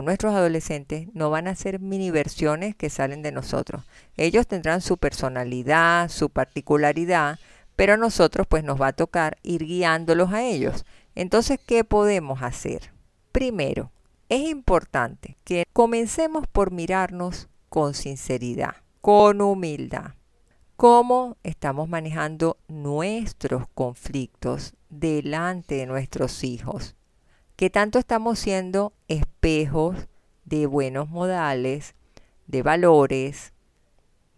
nuestros 0.05 0.35
adolescentes 0.35 1.09
no 1.15 1.31
van 1.31 1.49
a 1.49 1.55
ser 1.55 1.81
mini 1.81 2.11
versiones 2.11 2.75
que 2.75 2.91
salen 2.91 3.23
de 3.23 3.33
nosotros. 3.33 3.85
Ellos 4.17 4.47
tendrán 4.47 4.81
su 4.81 4.99
personalidad, 4.99 6.09
su 6.09 6.31
particularidad, 6.31 7.39
pero 7.77 7.95
a 7.95 7.97
nosotros 7.97 8.47
pues 8.47 8.65
nos 8.65 8.81
va 8.81 8.89
a 8.89 8.93
tocar 8.93 9.39
ir 9.43 9.65
guiándolos 9.65 10.33
a 10.33 10.43
ellos. 10.43 10.85
Entonces, 11.15 11.59
¿qué 11.65 11.85
podemos 11.85 12.43
hacer? 12.43 12.93
Primero, 13.33 13.91
es 14.29 14.41
importante 14.49 15.37
que 15.45 15.65
comencemos 15.73 16.47
por 16.47 16.73
mirarnos 16.73 17.49
con 17.69 17.95
sinceridad, 17.95 18.77
con 19.01 19.41
humildad. 19.41 20.15
¿Cómo 20.77 21.37
estamos 21.43 21.89
manejando 21.89 22.59
nuestros 22.69 23.65
conflictos 23.75 24.75
delante 24.91 25.77
de 25.77 25.87
nuestros 25.87 26.45
hijos? 26.45 26.97
Que 27.57 27.71
tanto 27.71 27.99
estamos 27.99 28.39
siendo 28.39 28.93
espejos 29.09 29.97
de 30.45 30.67
buenos 30.67 31.09
modales, 31.09 31.95
de 32.47 32.63
valores, 32.63 33.55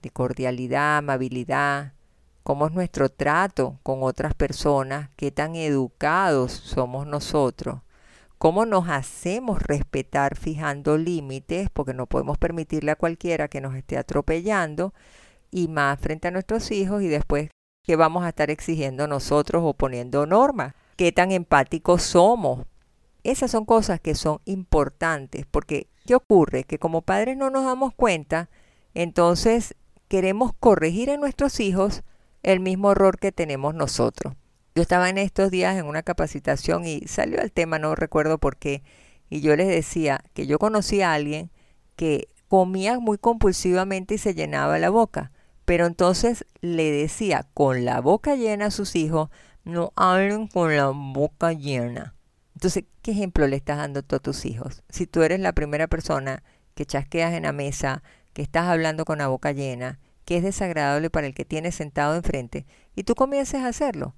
de 0.03 0.11
cordialidad, 0.11 0.99
amabilidad, 0.99 1.95
cómo 2.45 2.69
es 2.69 2.73
nuestro 2.73 3.09
trato 3.09 3.81
con 3.83 4.05
otras 4.05 4.35
personas, 4.35 5.11
qué 5.17 5.33
tan 5.33 5.57
educados 5.57 6.53
somos 6.53 7.09
nosotros, 7.09 7.81
cómo 8.39 8.67
nos 8.67 8.89
hacemos 8.89 9.61
respetar 9.63 10.37
fijando 10.37 10.97
límites, 10.97 11.71
porque 11.73 11.95
no 11.95 12.07
podemos 12.07 12.39
permitirle 12.39 12.93
a 12.93 12.97
cualquiera 12.97 13.49
que 13.49 13.61
nos 13.61 13.75
esté 13.75 13.99
atropellando, 13.99 14.95
y 15.51 15.67
más 15.67 15.99
frente 15.99 16.29
a 16.29 16.31
nuestros 16.31 16.71
hijos 16.71 17.03
y 17.03 17.09
después 17.09 17.51
qué 17.83 17.97
vamos 17.97 18.23
a 18.23 18.29
estar 18.29 18.49
exigiendo 18.51 19.09
nosotros 19.09 19.65
o 19.67 19.75
poniendo 19.75 20.25
normas, 20.25 20.75
qué 20.95 21.11
tan 21.11 21.33
empáticos 21.33 22.03
somos 22.03 22.61
esas 23.31 23.51
son 23.51 23.65
cosas 23.65 24.01
que 24.01 24.15
son 24.15 24.41
importantes 24.45 25.47
porque 25.51 25.89
¿qué 26.07 26.15
ocurre? 26.15 26.65
Que 26.65 26.79
como 26.79 27.03
padres 27.03 27.37
no 27.37 27.51
nos 27.51 27.65
damos 27.65 27.95
cuenta, 27.95 28.49
entonces 28.95 29.75
queremos 30.09 30.53
corregir 30.59 31.11
a 31.11 31.19
nuestros 31.19 31.61
hijos 31.61 32.03
el 32.43 32.61
mismo 32.61 32.93
error 32.93 33.19
que 33.19 33.31
tenemos 33.33 33.75
nosotros. 33.75 34.35
Yo 34.75 34.83
estaba 34.83 35.11
en 35.11 35.19
estos 35.19 35.51
días 35.51 35.77
en 35.77 35.87
una 35.87 36.03
capacitación 36.03 36.87
y 36.87 37.01
salió 37.09 37.41
el 37.41 37.53
tema, 37.53 37.79
no 37.79 37.95
recuerdo 37.95 38.39
por 38.39 38.57
qué, 38.57 38.83
y 39.29 39.41
yo 39.41 39.55
les 39.57 39.69
decía 39.69 40.25
que 40.33 40.47
yo 40.47 40.59
conocí 40.59 41.03
a 41.03 41.13
alguien 41.13 41.51
que 41.97 42.29
comía 42.49 42.99
muy 42.99 43.19
compulsivamente 43.19 44.15
y 44.15 44.19
se 44.19 44.35
llenaba 44.35 44.79
la 44.79 44.89
boca, 44.89 45.33
pero 45.65 45.85
entonces 45.85 46.47
le 46.63 46.91
decía 46.91 47.47
con 47.53 47.85
la 47.85 48.01
boca 48.01 48.37
llena 48.37 48.67
a 48.67 48.71
sus 48.71 48.97
hijos, 48.97 49.29
no 49.65 49.93
hablen 49.97 50.47
con 50.47 50.75
la 50.75 50.89
boca 50.89 51.53
llena. 51.53 52.15
Entonces, 52.59 52.87
¿qué 53.03 53.13
ejemplo 53.13 53.47
le 53.47 53.55
estás 53.55 53.77
dando 53.77 54.03
tú 54.03 54.17
a 54.17 54.19
tus 54.19 54.45
hijos? 54.45 54.83
Si 54.89 55.07
tú 55.07 55.23
eres 55.23 55.39
la 55.39 55.53
primera 55.53 55.87
persona 55.87 56.43
que 56.75 56.87
chasqueas 56.87 57.35
en 57.35 57.45
la 57.45 57.53
mesa, 57.53 58.03
que 58.33 58.43
estás 58.43 58.67
hablando 58.67 59.05
con 59.05 59.19
la 59.19 59.29
boca 59.29 59.53
llena, 59.53 60.01
que 60.25 60.39
es 60.39 60.43
desagradable 60.43 61.09
para 61.09 61.29
el 61.29 61.35
que 61.35 61.45
tienes 61.45 61.77
sentado 61.77 62.17
enfrente, 62.17 62.67
y 62.97 63.05
tú 63.05 63.15
comiences 63.15 63.63
a 63.63 63.69
hacerlo. 63.69 64.17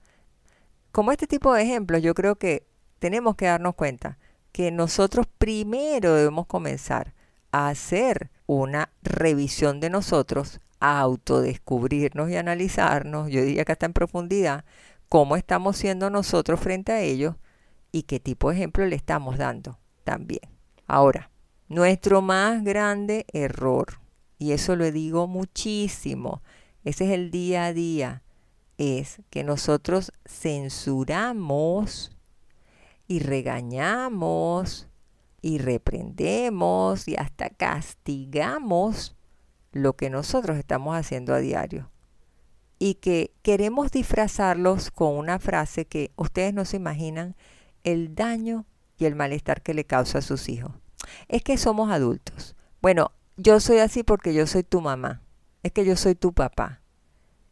Como 0.90 1.12
este 1.12 1.26
tipo 1.26 1.52
de 1.52 1.64
ejemplos, 1.64 2.00
yo 2.00 2.14
creo 2.14 2.36
que 2.36 2.66
tenemos 2.98 3.36
que 3.36 3.44
darnos 3.44 3.74
cuenta 3.74 4.16
que 4.52 4.70
nosotros 4.70 5.26
primero 5.36 6.14
debemos 6.14 6.46
comenzar 6.46 7.12
a 7.52 7.68
hacer 7.68 8.30
una 8.46 8.88
revisión 9.02 9.80
de 9.80 9.90
nosotros, 9.90 10.60
a 10.80 10.98
autodescubrirnos 11.00 12.30
y 12.30 12.36
analizarnos, 12.36 13.28
yo 13.28 13.42
diría 13.42 13.66
que 13.66 13.72
hasta 13.72 13.84
en 13.84 13.92
profundidad, 13.92 14.64
cómo 15.10 15.36
estamos 15.36 15.76
siendo 15.76 16.08
nosotros 16.08 16.58
frente 16.58 16.92
a 16.92 17.02
ellos, 17.02 17.34
y 17.92 18.02
qué 18.04 18.20
tipo 18.20 18.50
de 18.50 18.56
ejemplo 18.56 18.86
le 18.86 18.96
estamos 18.96 19.38
dando 19.38 19.78
también. 20.04 20.42
Ahora, 20.86 21.30
nuestro 21.68 22.22
más 22.22 22.64
grande 22.64 23.26
error, 23.32 24.00
y 24.38 24.52
eso 24.52 24.76
lo 24.76 24.90
digo 24.90 25.26
muchísimo, 25.26 26.42
ese 26.84 27.04
es 27.04 27.10
el 27.12 27.30
día 27.30 27.66
a 27.66 27.72
día, 27.72 28.22
es 28.78 29.20
que 29.30 29.44
nosotros 29.44 30.12
censuramos 30.24 32.16
y 33.06 33.18
regañamos 33.18 34.88
y 35.42 35.58
reprendemos 35.58 37.08
y 37.08 37.16
hasta 37.16 37.50
castigamos 37.50 39.16
lo 39.72 39.96
que 39.96 40.10
nosotros 40.10 40.56
estamos 40.58 40.96
haciendo 40.96 41.34
a 41.34 41.38
diario. 41.38 41.90
Y 42.78 42.94
que 42.94 43.34
queremos 43.42 43.90
disfrazarlos 43.90 44.90
con 44.90 45.16
una 45.16 45.38
frase 45.38 45.84
que 45.86 46.12
ustedes 46.16 46.54
no 46.54 46.64
se 46.64 46.78
imaginan 46.78 47.36
el 47.84 48.14
daño 48.14 48.66
y 48.98 49.06
el 49.06 49.14
malestar 49.14 49.62
que 49.62 49.74
le 49.74 49.84
causa 49.84 50.18
a 50.18 50.22
sus 50.22 50.48
hijos. 50.48 50.72
Es 51.28 51.42
que 51.42 51.56
somos 51.56 51.90
adultos. 51.90 52.54
Bueno, 52.82 53.12
yo 53.36 53.60
soy 53.60 53.78
así 53.78 54.02
porque 54.02 54.34
yo 54.34 54.46
soy 54.46 54.62
tu 54.62 54.80
mamá. 54.80 55.22
Es 55.62 55.72
que 55.72 55.84
yo 55.84 55.96
soy 55.96 56.14
tu 56.14 56.32
papá. 56.32 56.82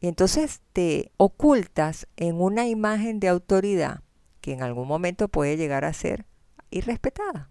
Y 0.01 0.09
entonces 0.09 0.61
te 0.73 1.11
ocultas 1.17 2.07
en 2.17 2.41
una 2.41 2.69
imagen 2.69 3.21
de 3.21 3.29
autoridad 3.29 4.03
que 4.41 4.53
en 4.53 4.63
algún 4.63 4.87
momento 4.87 5.29
puede 5.29 5.57
llegar 5.57 5.85
a 5.85 5.93
ser 5.93 6.27
irrespetada. 6.71 7.51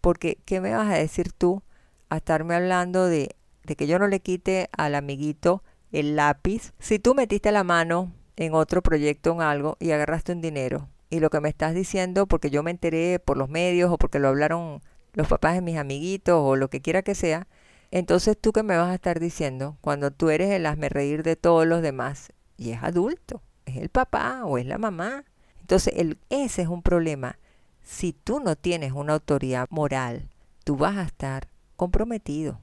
Porque, 0.00 0.38
¿qué 0.44 0.60
me 0.60 0.74
vas 0.74 0.88
a 0.88 0.98
decir 0.98 1.32
tú 1.32 1.62
a 2.10 2.18
estarme 2.18 2.54
hablando 2.54 3.06
de, 3.06 3.36
de 3.64 3.76
que 3.76 3.86
yo 3.86 3.98
no 3.98 4.08
le 4.08 4.20
quite 4.20 4.68
al 4.76 4.94
amiguito 4.94 5.62
el 5.92 6.16
lápiz 6.16 6.72
si 6.78 6.98
tú 6.98 7.14
metiste 7.14 7.50
la 7.52 7.64
mano 7.64 8.12
en 8.36 8.54
otro 8.54 8.82
proyecto 8.82 9.32
en 9.32 9.40
algo 9.40 9.76
y 9.80 9.92
agarraste 9.92 10.32
un 10.32 10.40
dinero 10.40 10.88
y 11.10 11.20
lo 11.20 11.30
que 11.30 11.40
me 11.40 11.48
estás 11.48 11.74
diciendo, 11.74 12.26
porque 12.26 12.50
yo 12.50 12.62
me 12.62 12.70
enteré 12.70 13.18
por 13.18 13.36
los 13.36 13.48
medios 13.48 13.90
o 13.90 13.98
porque 13.98 14.18
lo 14.18 14.28
hablaron 14.28 14.80
los 15.12 15.28
papás 15.28 15.54
de 15.54 15.62
mis 15.62 15.78
amiguitos 15.78 16.38
o 16.38 16.56
lo 16.56 16.68
que 16.68 16.80
quiera 16.80 17.02
que 17.02 17.14
sea, 17.14 17.46
entonces 17.90 18.36
tú 18.38 18.52
que 18.52 18.62
me 18.62 18.76
vas 18.76 18.90
a 18.90 18.94
estar 18.94 19.20
diciendo 19.20 19.78
cuando 19.80 20.10
tú 20.10 20.30
eres 20.30 20.50
el 20.50 20.66
hazme 20.66 20.88
reír 20.88 21.22
de 21.22 21.36
todos 21.36 21.66
los 21.66 21.82
demás 21.82 22.32
y 22.56 22.70
es 22.70 22.82
adulto, 22.82 23.42
es 23.64 23.76
el 23.76 23.88
papá 23.88 24.44
o 24.44 24.58
es 24.58 24.66
la 24.66 24.78
mamá. 24.78 25.24
Entonces 25.60 25.94
ese 26.28 26.62
es 26.62 26.68
un 26.68 26.82
problema. 26.82 27.38
Si 27.82 28.12
tú 28.12 28.40
no 28.40 28.56
tienes 28.56 28.92
una 28.92 29.14
autoridad 29.14 29.68
moral, 29.70 30.28
tú 30.64 30.76
vas 30.76 30.96
a 30.96 31.02
estar 31.02 31.48
comprometido. 31.76 32.60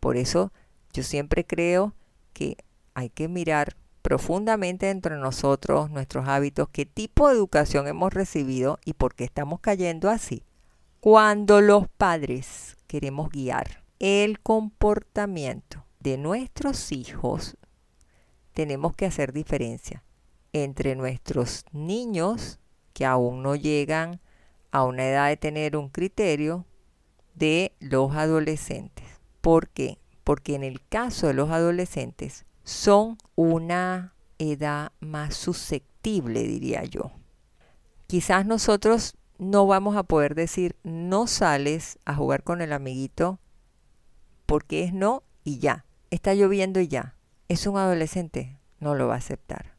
Por 0.00 0.16
eso 0.16 0.52
yo 0.92 1.02
siempre 1.02 1.46
creo 1.46 1.94
que 2.32 2.58
hay 2.94 3.10
que 3.10 3.28
mirar 3.28 3.76
profundamente 4.06 4.90
entre 4.90 5.16
nosotros 5.16 5.90
nuestros 5.90 6.28
hábitos, 6.28 6.68
qué 6.68 6.86
tipo 6.86 7.26
de 7.26 7.34
educación 7.34 7.88
hemos 7.88 8.14
recibido 8.14 8.78
y 8.84 8.92
por 8.92 9.16
qué 9.16 9.24
estamos 9.24 9.58
cayendo 9.58 10.10
así. 10.10 10.44
Cuando 11.00 11.60
los 11.60 11.88
padres 11.88 12.76
queremos 12.86 13.30
guiar 13.30 13.82
el 13.98 14.38
comportamiento 14.38 15.84
de 15.98 16.18
nuestros 16.18 16.92
hijos, 16.92 17.56
tenemos 18.52 18.94
que 18.94 19.06
hacer 19.06 19.32
diferencia 19.32 20.04
entre 20.52 20.94
nuestros 20.94 21.64
niños 21.72 22.60
que 22.92 23.06
aún 23.06 23.42
no 23.42 23.56
llegan 23.56 24.20
a 24.70 24.84
una 24.84 25.04
edad 25.04 25.26
de 25.30 25.36
tener 25.36 25.76
un 25.76 25.88
criterio 25.88 26.64
de 27.34 27.72
los 27.80 28.14
adolescentes. 28.14 29.04
¿Por 29.40 29.68
qué? 29.68 29.98
Porque 30.22 30.54
en 30.54 30.62
el 30.62 30.80
caso 30.86 31.26
de 31.26 31.34
los 31.34 31.50
adolescentes 31.50 32.45
son 32.66 33.16
una 33.36 34.12
edad 34.38 34.90
más 34.98 35.36
susceptible, 35.36 36.42
diría 36.42 36.82
yo. 36.82 37.12
Quizás 38.08 38.44
nosotros 38.44 39.16
no 39.38 39.68
vamos 39.68 39.96
a 39.96 40.02
poder 40.02 40.34
decir 40.34 40.74
no 40.82 41.28
sales 41.28 41.98
a 42.04 42.14
jugar 42.14 42.42
con 42.42 42.60
el 42.60 42.72
amiguito 42.72 43.38
porque 44.46 44.82
es 44.82 44.92
no 44.92 45.22
y 45.44 45.60
ya. 45.60 45.84
Está 46.10 46.34
lloviendo 46.34 46.80
y 46.80 46.88
ya. 46.88 47.14
Es 47.48 47.68
un 47.68 47.78
adolescente, 47.78 48.58
no 48.80 48.96
lo 48.96 49.06
va 49.06 49.14
a 49.14 49.18
aceptar. 49.18 49.76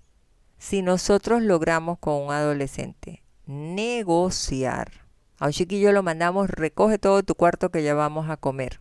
Si 0.57 0.81
nosotros 0.81 1.41
logramos 1.41 1.99
con 1.99 2.23
un 2.23 2.31
adolescente 2.31 3.21
negociar, 3.47 4.91
a 5.39 5.47
un 5.47 5.51
chiquillo 5.51 5.91
lo 5.91 6.03
mandamos, 6.03 6.49
recoge 6.49 6.99
todo 6.99 7.21
tu 7.21 7.35
cuarto 7.35 7.69
que 7.69 7.83
ya 7.83 7.93
vamos 7.93 8.29
a 8.29 8.37
comer. 8.37 8.79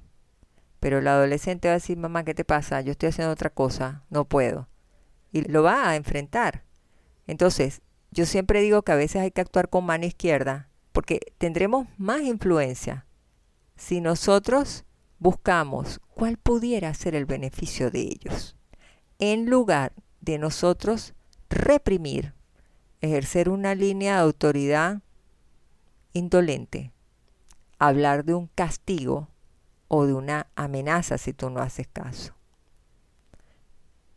Pero 0.87 1.01
el 1.01 1.09
adolescente 1.09 1.67
va 1.67 1.73
a 1.73 1.79
decir, 1.79 1.99
mamá, 1.99 2.23
¿qué 2.23 2.33
te 2.33 2.45
pasa? 2.45 2.81
Yo 2.81 2.93
estoy 2.93 3.09
haciendo 3.09 3.33
otra 3.33 3.51
cosa, 3.51 4.05
no 4.09 4.25
puedo. 4.25 4.69
Y 5.33 5.41
lo 5.41 5.65
va 5.65 5.91
a 5.91 5.97
enfrentar. 5.97 6.63
Entonces, 7.27 7.83
yo 8.13 8.25
siempre 8.25 8.61
digo 8.61 8.83
que 8.83 8.93
a 8.93 8.95
veces 8.95 9.21
hay 9.21 9.33
que 9.33 9.41
actuar 9.41 9.69
con 9.69 9.85
mano 9.85 10.07
izquierda, 10.07 10.69
porque 10.93 11.19
tendremos 11.39 11.89
más 11.99 12.23
influencia 12.23 13.05
si 13.75 14.01
nosotros 14.01 14.85
buscamos 15.19 16.01
cuál 16.15 16.37
pudiera 16.37 16.95
ser 16.95 17.17
el 17.17 17.27
beneficio 17.27 17.91
de 17.91 18.03
ellos, 18.03 18.55
en 19.19 19.51
lugar 19.51 19.93
de 20.21 20.39
nosotros 20.39 21.15
reprimir, 21.51 22.33
ejercer 23.01 23.49
una 23.49 23.75
línea 23.75 24.15
de 24.15 24.21
autoridad 24.21 25.03
indolente, 26.13 26.93
hablar 27.81 28.25
de 28.25 28.35
un 28.35 28.47
castigo 28.55 29.31
o 29.89 30.07
de 30.07 30.15
una 30.15 30.49
amenaza 30.57 31.19
si 31.19 31.33
tú 31.33 31.51
no 31.51 31.61
haces 31.61 31.89
caso. 31.89 32.35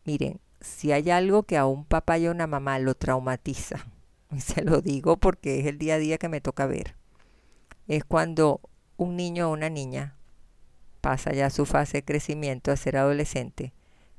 Miren, 0.04 0.40
si 0.60 0.92
hay 0.92 1.10
algo 1.10 1.44
que 1.44 1.56
a 1.56 1.66
un 1.66 1.84
papá 1.84 2.18
y 2.18 2.26
a 2.26 2.30
una 2.30 2.46
mamá 2.46 2.78
lo 2.78 2.94
traumatiza, 2.94 3.86
y 4.32 4.40
se 4.40 4.62
lo 4.62 4.80
digo 4.80 5.16
porque 5.16 5.60
es 5.60 5.66
el 5.66 5.78
día 5.78 5.94
a 5.94 5.98
día 5.98 6.18
que 6.18 6.28
me 6.28 6.40
toca 6.40 6.66
ver, 6.66 6.96
es 7.88 8.04
cuando 8.04 8.60
un 8.96 9.16
niño 9.16 9.48
o 9.48 9.52
una 9.52 9.70
niña 9.70 10.16
pasa 11.00 11.32
ya 11.32 11.50
su 11.50 11.64
fase 11.66 11.98
de 11.98 12.04
crecimiento 12.04 12.70
a 12.70 12.76
ser 12.76 12.96
adolescente 12.96 13.72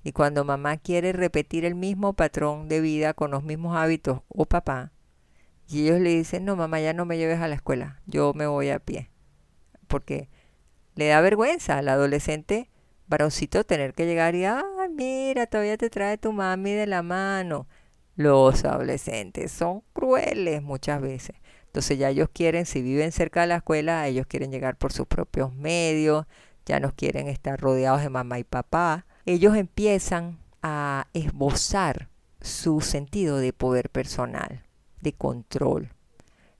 y 0.04 0.14
cuando 0.14 0.44
mamá 0.44 0.78
quiere 0.78 1.14
repetir 1.14 1.64
el 1.66 1.76
mismo 1.76 2.14
patrón 2.14 2.68
de 2.68 2.82
vida 2.82 3.14
con 3.14 3.32
los 3.32 3.44
mismos 3.44 3.78
hábitos 3.78 4.22
o 4.30 4.46
papá, 4.46 4.92
y 5.72 5.84
ellos 5.84 6.02
le 6.02 6.10
dicen, 6.10 6.44
no 6.44 6.58
mamá, 6.58 6.82
ya 6.82 6.94
no 6.94 7.06
me 7.06 7.18
lleves 7.18 7.40
a 7.40 7.48
la 7.48 7.56
escuela, 7.56 8.02
yo 8.06 8.34
me 8.34 8.46
voy 8.46 8.70
a 8.70 8.80
pie. 8.80 9.10
Porque 9.88 10.30
le 11.02 11.08
da 11.08 11.22
vergüenza 11.22 11.80
al 11.80 11.90
adolescente 11.90 12.70
varoncito 13.08 13.64
tener 13.64 13.94
que 13.94 14.06
llegar 14.06 14.36
y, 14.36 14.46
ah, 14.46 14.64
mira, 14.96 15.48
todavía 15.48 15.76
te 15.78 15.90
trae 15.90 16.18
tu 16.18 16.32
mami 16.32 16.72
de 16.72 16.86
la 16.86 17.02
mano. 17.02 17.68
Los 18.16 18.66
adolescentes 18.66 19.52
son 19.52 19.82
crueles 19.94 20.62
muchas 20.62 21.02
veces. 21.02 21.36
Entonces 21.66 21.98
ya 21.98 22.10
ellos 22.10 22.30
quieren, 22.32 22.66
si 22.66 22.82
viven 22.82 23.12
cerca 23.12 23.42
de 23.42 23.48
la 23.48 23.56
escuela, 23.58 24.08
ellos 24.08 24.28
quieren 24.28 24.52
llegar 24.52 24.78
por 24.78 24.94
sus 24.94 25.08
propios 25.08 25.54
medios, 25.54 26.28
ya 26.66 26.80
no 26.80 26.94
quieren 26.94 27.28
estar 27.28 27.60
rodeados 27.60 28.02
de 28.02 28.10
mamá 28.10 28.38
y 28.38 28.44
papá 28.44 29.06
ellos 29.26 29.56
empiezan 29.56 30.40
a 30.62 31.08
esbozar 31.14 32.10
su 32.42 32.82
sentido 32.82 33.38
de 33.38 33.54
poder 33.54 33.90
personal, 33.90 34.64
de 35.00 35.14
control. 35.14 35.90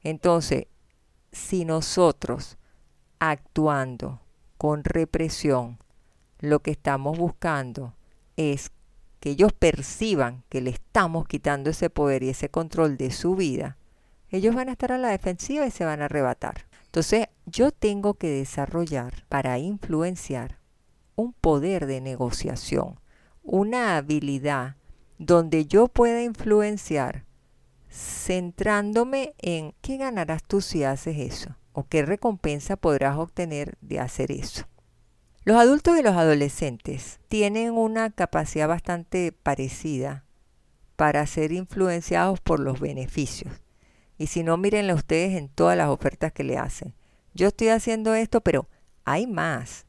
Entonces, 0.04 0.66
si 1.32 1.66
nosotros 1.66 2.58
actuando 3.20 4.21
con 4.62 4.84
represión, 4.84 5.80
lo 6.38 6.60
que 6.60 6.70
estamos 6.70 7.18
buscando 7.18 7.96
es 8.38 8.70
que 9.20 9.32
ellos 9.32 9.54
perciban 9.54 10.44
que 10.50 10.62
le 10.62 10.70
estamos 10.70 11.28
quitando 11.28 11.72
ese 11.72 11.90
poder 11.90 12.22
y 12.22 12.30
ese 12.30 12.50
control 12.50 12.96
de 12.96 13.10
su 13.10 13.36
vida, 13.36 13.80
ellos 14.30 14.54
van 14.54 14.70
a 14.70 14.74
estar 14.74 14.92
a 14.92 15.00
la 15.00 15.08
defensiva 15.08 15.66
y 15.66 15.72
se 15.72 15.84
van 15.84 16.04
a 16.04 16.06
arrebatar. 16.06 16.68
Entonces, 16.86 17.26
yo 17.48 17.72
tengo 17.72 18.14
que 18.14 18.30
desarrollar 18.30 19.26
para 19.30 19.58
influenciar 19.58 20.60
un 21.16 21.34
poder 21.34 21.88
de 21.88 22.00
negociación, 22.00 23.00
una 23.42 23.98
habilidad 23.98 24.76
donde 25.18 25.66
yo 25.66 25.88
pueda 25.88 26.22
influenciar 26.22 27.26
centrándome 27.90 29.34
en 29.40 29.74
qué 29.82 29.98
ganarás 29.98 30.44
tú 30.44 30.62
si 30.62 30.84
haces 30.84 31.18
eso 31.18 31.56
o 31.74 31.86
qué 31.88 32.04
recompensa 32.04 32.76
podrás 32.76 33.18
obtener 33.18 33.78
de 33.82 34.00
hacer 34.00 34.32
eso. 34.32 34.66
Los 35.44 35.58
adultos 35.58 35.98
y 35.98 36.04
los 36.04 36.16
adolescentes 36.16 37.20
tienen 37.28 37.72
una 37.72 38.10
capacidad 38.12 38.68
bastante 38.68 39.32
parecida 39.32 40.26
para 40.96 41.26
ser 41.26 41.52
influenciados 41.52 42.40
por 42.40 42.60
los 42.60 42.80
beneficios. 42.80 43.52
Y 44.18 44.28
si 44.28 44.44
no, 44.44 44.58
mírenle 44.58 44.94
ustedes 44.94 45.38
en 45.38 45.50
todas 45.50 45.76
las 45.76 45.90
ofertas 45.90 46.32
que 46.32 46.44
le 46.44 46.58
hacen. 46.58 46.94
Yo 47.34 47.48
estoy 47.48 47.70
haciendo 47.70 48.14
esto, 48.14 48.42
pero 48.42 48.70
hay 49.04 49.26
más 49.26 49.86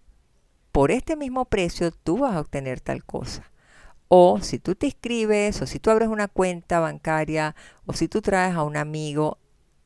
por 0.72 0.90
este 0.90 1.16
mismo 1.16 1.44
precio 1.44 1.92
tú 1.92 2.18
vas 2.18 2.34
a 2.34 2.40
obtener 2.40 2.80
tal 2.80 3.04
cosa. 3.04 3.52
O 4.08 4.40
si 4.40 4.58
tú 4.58 4.74
te 4.74 4.86
inscribes, 4.86 5.60
o 5.60 5.66
si 5.66 5.78
tú 5.78 5.90
abres 5.90 6.08
una 6.08 6.28
cuenta 6.28 6.80
bancaria, 6.80 7.54
o 7.84 7.92
si 7.92 8.08
tú 8.08 8.22
traes 8.22 8.54
a 8.54 8.62
un 8.62 8.78
amigo, 8.78 9.38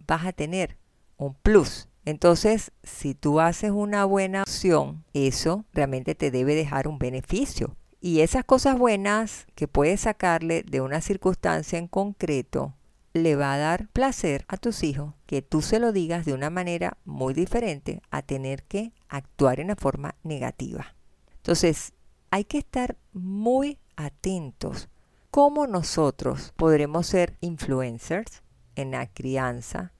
vas 0.06 0.24
a 0.24 0.32
tener 0.32 0.76
un 1.16 1.34
plus. 1.34 1.88
Entonces, 2.04 2.72
si 2.82 3.14
tú 3.14 3.40
haces 3.40 3.72
una 3.72 4.04
buena 4.04 4.42
opción, 4.42 5.04
eso 5.12 5.64
realmente 5.72 6.14
te 6.14 6.30
debe 6.30 6.54
dejar 6.54 6.86
un 6.86 6.98
beneficio. 6.98 7.76
Y 8.00 8.20
esas 8.20 8.44
cosas 8.44 8.78
buenas 8.78 9.46
que 9.54 9.66
puedes 9.66 10.02
sacarle 10.02 10.62
de 10.62 10.80
una 10.80 11.00
circunstancia 11.00 11.78
en 11.78 11.88
concreto, 11.88 12.74
le 13.12 13.34
va 13.34 13.54
a 13.54 13.58
dar 13.58 13.88
placer 13.88 14.44
a 14.46 14.56
tus 14.56 14.82
hijos 14.84 15.14
que 15.26 15.42
tú 15.42 15.62
se 15.62 15.80
lo 15.80 15.92
digas 15.92 16.24
de 16.26 16.34
una 16.34 16.50
manera 16.50 16.98
muy 17.04 17.34
diferente 17.34 18.02
a 18.10 18.22
tener 18.22 18.62
que 18.64 18.92
actuar 19.08 19.58
en 19.58 19.66
una 19.66 19.76
forma 19.76 20.14
negativa. 20.22 20.94
Entonces, 21.36 21.94
hay 22.30 22.44
que 22.44 22.58
estar 22.58 22.96
muy 23.12 23.78
atentos 23.96 24.88
cómo 25.30 25.66
nosotros 25.66 26.52
podremos 26.56 27.06
ser 27.06 27.36
influencers 27.40 28.42
en 28.74 28.90
la 28.92 29.06
crianza, 29.06 29.92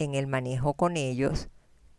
en 0.00 0.14
el 0.14 0.26
manejo 0.26 0.74
con 0.74 0.96
ellos, 0.96 1.48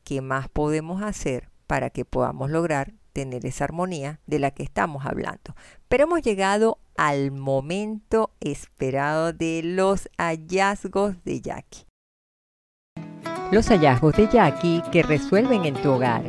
qué 0.04 0.22
más 0.22 0.50
podemos 0.50 1.02
hacer 1.02 1.50
para 1.68 1.90
que 1.90 2.04
podamos 2.04 2.50
lograr 2.50 2.94
tener 3.14 3.46
esa 3.46 3.66
armonía 3.66 4.20
de 4.26 4.40
la 4.40 4.52
que 4.52 4.64
estamos 4.64 5.06
hablando. 5.06 5.56
Pero 5.88 6.06
hemos 6.06 6.22
llegado 6.22 6.80
al 6.98 7.32
momento 7.32 8.32
esperado 8.40 9.34
de 9.34 9.62
los 9.64 10.10
hallazgos 10.18 11.24
de 11.24 11.42
Jackie. 11.42 11.86
Los 13.52 13.68
hallazgos 13.68 14.16
de 14.16 14.28
Jackie 14.28 14.82
que 14.92 15.04
resuelven 15.04 15.66
en 15.66 15.76
tu 15.82 15.92
hogar. 15.92 16.24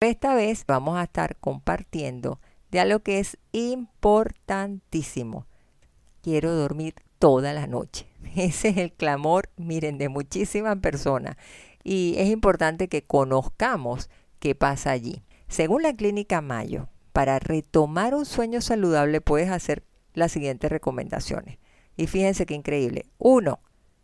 Esta 0.00 0.34
vez 0.34 0.64
vamos 0.66 0.96
a 0.96 1.02
estar 1.02 1.36
compartiendo 1.38 2.40
de 2.70 2.80
algo 2.80 3.00
que 3.00 3.18
es 3.18 3.38
importantísimo. 3.52 5.46
Quiero 6.22 6.54
dormir 6.54 6.94
toda 7.18 7.52
la 7.52 7.66
noche. 7.66 8.06
Ese 8.36 8.68
es 8.68 8.76
el 8.76 8.92
clamor, 8.92 9.50
miren, 9.56 9.98
de 9.98 10.08
muchísimas 10.08 10.78
personas. 10.78 11.36
Y 11.84 12.14
es 12.18 12.28
importante 12.28 12.88
que 12.88 13.02
conozcamos 13.02 14.10
qué 14.38 14.54
pasa 14.54 14.90
allí. 14.90 15.22
Según 15.48 15.82
la 15.82 15.94
clínica 15.94 16.40
Mayo, 16.40 16.88
para 17.12 17.38
retomar 17.38 18.14
un 18.14 18.26
sueño 18.26 18.60
saludable 18.60 19.20
puedes 19.20 19.50
hacer 19.50 19.84
las 20.14 20.32
siguientes 20.32 20.70
recomendaciones. 20.70 21.58
Y 21.96 22.06
fíjense 22.06 22.46
qué 22.46 22.54
increíble. 22.54 23.06
Uno, 23.18 23.60